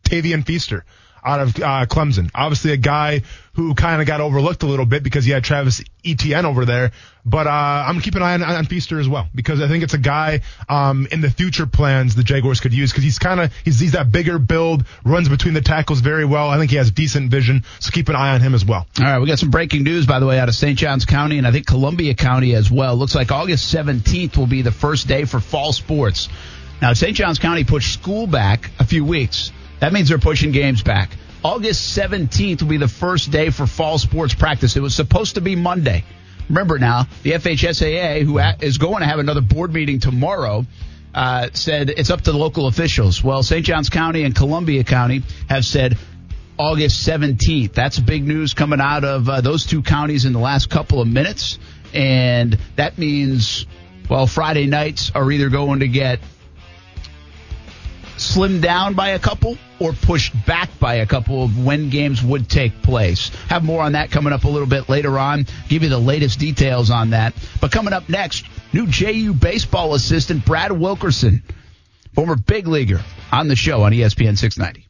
Tavien 0.02 0.44
Feaster 0.44 0.84
out 1.24 1.40
of 1.40 1.56
uh, 1.56 1.86
Clemson. 1.86 2.30
Obviously, 2.34 2.72
a 2.72 2.76
guy 2.76 3.22
who 3.54 3.74
kind 3.74 4.00
of 4.00 4.06
got 4.06 4.20
overlooked 4.20 4.62
a 4.62 4.66
little 4.66 4.86
bit 4.86 5.02
because 5.02 5.24
he 5.24 5.32
had 5.32 5.42
Travis 5.42 5.82
Etienne 6.04 6.46
over 6.46 6.64
there. 6.64 6.92
But 7.24 7.46
uh, 7.46 7.50
I'm 7.50 7.94
gonna 7.94 8.02
keep 8.02 8.14
an 8.14 8.22
eye 8.22 8.34
on, 8.34 8.42
on 8.42 8.64
Feaster 8.64 8.98
as 8.98 9.08
well 9.08 9.28
because 9.34 9.60
I 9.60 9.68
think 9.68 9.84
it's 9.84 9.94
a 9.94 9.98
guy 9.98 10.40
um, 10.68 11.06
in 11.10 11.20
the 11.20 11.28
future 11.28 11.66
plans 11.66 12.14
the 12.14 12.22
Jaguars 12.22 12.60
could 12.60 12.72
use 12.72 12.90
because 12.90 13.04
he's 13.04 13.18
kind 13.18 13.40
of 13.40 13.52
he's 13.64 13.78
he's 13.80 13.92
that 13.92 14.10
bigger 14.10 14.38
build, 14.38 14.86
runs 15.04 15.28
between 15.28 15.54
the 15.54 15.60
tackles 15.60 16.00
very 16.00 16.24
well. 16.24 16.48
I 16.48 16.56
think 16.56 16.70
he 16.70 16.78
has 16.78 16.90
decent 16.90 17.30
vision, 17.30 17.64
so 17.80 17.90
keep 17.90 18.08
an 18.08 18.16
eye 18.16 18.32
on 18.34 18.40
him 18.40 18.54
as 18.54 18.64
well. 18.64 18.86
All 18.98 19.04
right, 19.04 19.18
we 19.18 19.26
got 19.26 19.38
some 19.38 19.50
breaking 19.50 19.82
news, 19.82 20.06
by 20.06 20.20
the 20.20 20.26
way, 20.26 20.38
out 20.38 20.48
of 20.48 20.54
St. 20.54 20.78
Johns 20.78 21.04
County 21.04 21.36
and 21.36 21.46
I 21.46 21.52
think 21.52 21.66
Columbia 21.66 22.14
County 22.14 22.54
as 22.54 22.70
well. 22.70 22.96
Looks 22.96 23.14
like 23.14 23.30
August 23.30 23.74
17th 23.74 24.36
will 24.36 24.46
be 24.46 24.62
the 24.62 24.72
first 24.72 25.08
day 25.08 25.24
for 25.24 25.40
fall 25.40 25.72
sports. 25.72 26.28
Now, 26.80 26.92
St. 26.92 27.16
Johns 27.16 27.38
County 27.38 27.64
pushed 27.64 27.92
school 27.92 28.26
back 28.26 28.70
a 28.78 28.84
few 28.84 29.04
weeks. 29.04 29.52
That 29.80 29.92
means 29.92 30.08
they're 30.08 30.18
pushing 30.18 30.52
games 30.52 30.82
back. 30.82 31.10
August 31.44 31.96
17th 31.96 32.62
will 32.62 32.68
be 32.68 32.76
the 32.78 32.88
first 32.88 33.30
day 33.30 33.50
for 33.50 33.66
fall 33.66 33.98
sports 33.98 34.34
practice. 34.34 34.76
It 34.76 34.80
was 34.80 34.94
supposed 34.94 35.36
to 35.36 35.40
be 35.40 35.54
Monday. 35.54 36.04
Remember 36.48 36.78
now, 36.78 37.06
the 37.22 37.32
FHSAA, 37.32 38.22
who 38.22 38.38
is 38.64 38.78
going 38.78 39.00
to 39.00 39.06
have 39.06 39.18
another 39.18 39.40
board 39.40 39.72
meeting 39.72 40.00
tomorrow, 40.00 40.66
uh, 41.14 41.48
said 41.52 41.90
it's 41.90 42.10
up 42.10 42.22
to 42.22 42.32
the 42.32 42.38
local 42.38 42.66
officials. 42.66 43.22
Well, 43.22 43.42
St. 43.42 43.64
Johns 43.64 43.88
County 43.88 44.24
and 44.24 44.34
Columbia 44.34 44.82
County 44.82 45.22
have 45.48 45.64
said 45.64 45.96
August 46.58 47.06
17th. 47.06 47.72
That's 47.72 47.98
big 47.98 48.26
news 48.26 48.54
coming 48.54 48.80
out 48.80 49.04
of 49.04 49.28
uh, 49.28 49.40
those 49.40 49.64
two 49.64 49.82
counties 49.82 50.24
in 50.24 50.32
the 50.32 50.38
last 50.38 50.70
couple 50.70 51.00
of 51.00 51.06
minutes. 51.06 51.58
And 51.94 52.58
that 52.76 52.98
means, 52.98 53.66
well, 54.10 54.26
Friday 54.26 54.66
nights 54.66 55.12
are 55.14 55.30
either 55.30 55.50
going 55.50 55.80
to 55.80 55.88
get 55.88 56.20
slimmed 58.18 58.62
down 58.62 58.94
by 58.94 59.10
a 59.10 59.18
couple 59.18 59.56
or 59.78 59.92
pushed 59.92 60.34
back 60.46 60.68
by 60.78 60.96
a 60.96 61.06
couple 61.06 61.44
of 61.44 61.64
when 61.64 61.90
games 61.90 62.22
would 62.22 62.48
take 62.48 62.82
place. 62.82 63.28
Have 63.48 63.64
more 63.64 63.82
on 63.82 63.92
that 63.92 64.10
coming 64.10 64.32
up 64.32 64.44
a 64.44 64.48
little 64.48 64.66
bit 64.66 64.88
later 64.88 65.18
on. 65.18 65.46
Give 65.68 65.82
you 65.82 65.88
the 65.88 65.98
latest 65.98 66.38
details 66.38 66.90
on 66.90 67.10
that. 67.10 67.34
But 67.60 67.70
coming 67.72 67.92
up 67.92 68.08
next, 68.08 68.46
new 68.72 68.86
JU 68.86 69.34
baseball 69.34 69.94
assistant 69.94 70.44
Brad 70.44 70.72
Wilkerson, 70.72 71.42
former 72.14 72.36
big 72.36 72.66
leaguer, 72.66 73.02
on 73.30 73.48
the 73.48 73.56
show 73.56 73.82
on 73.82 73.92
ESPN 73.92 74.36
690. 74.36 74.87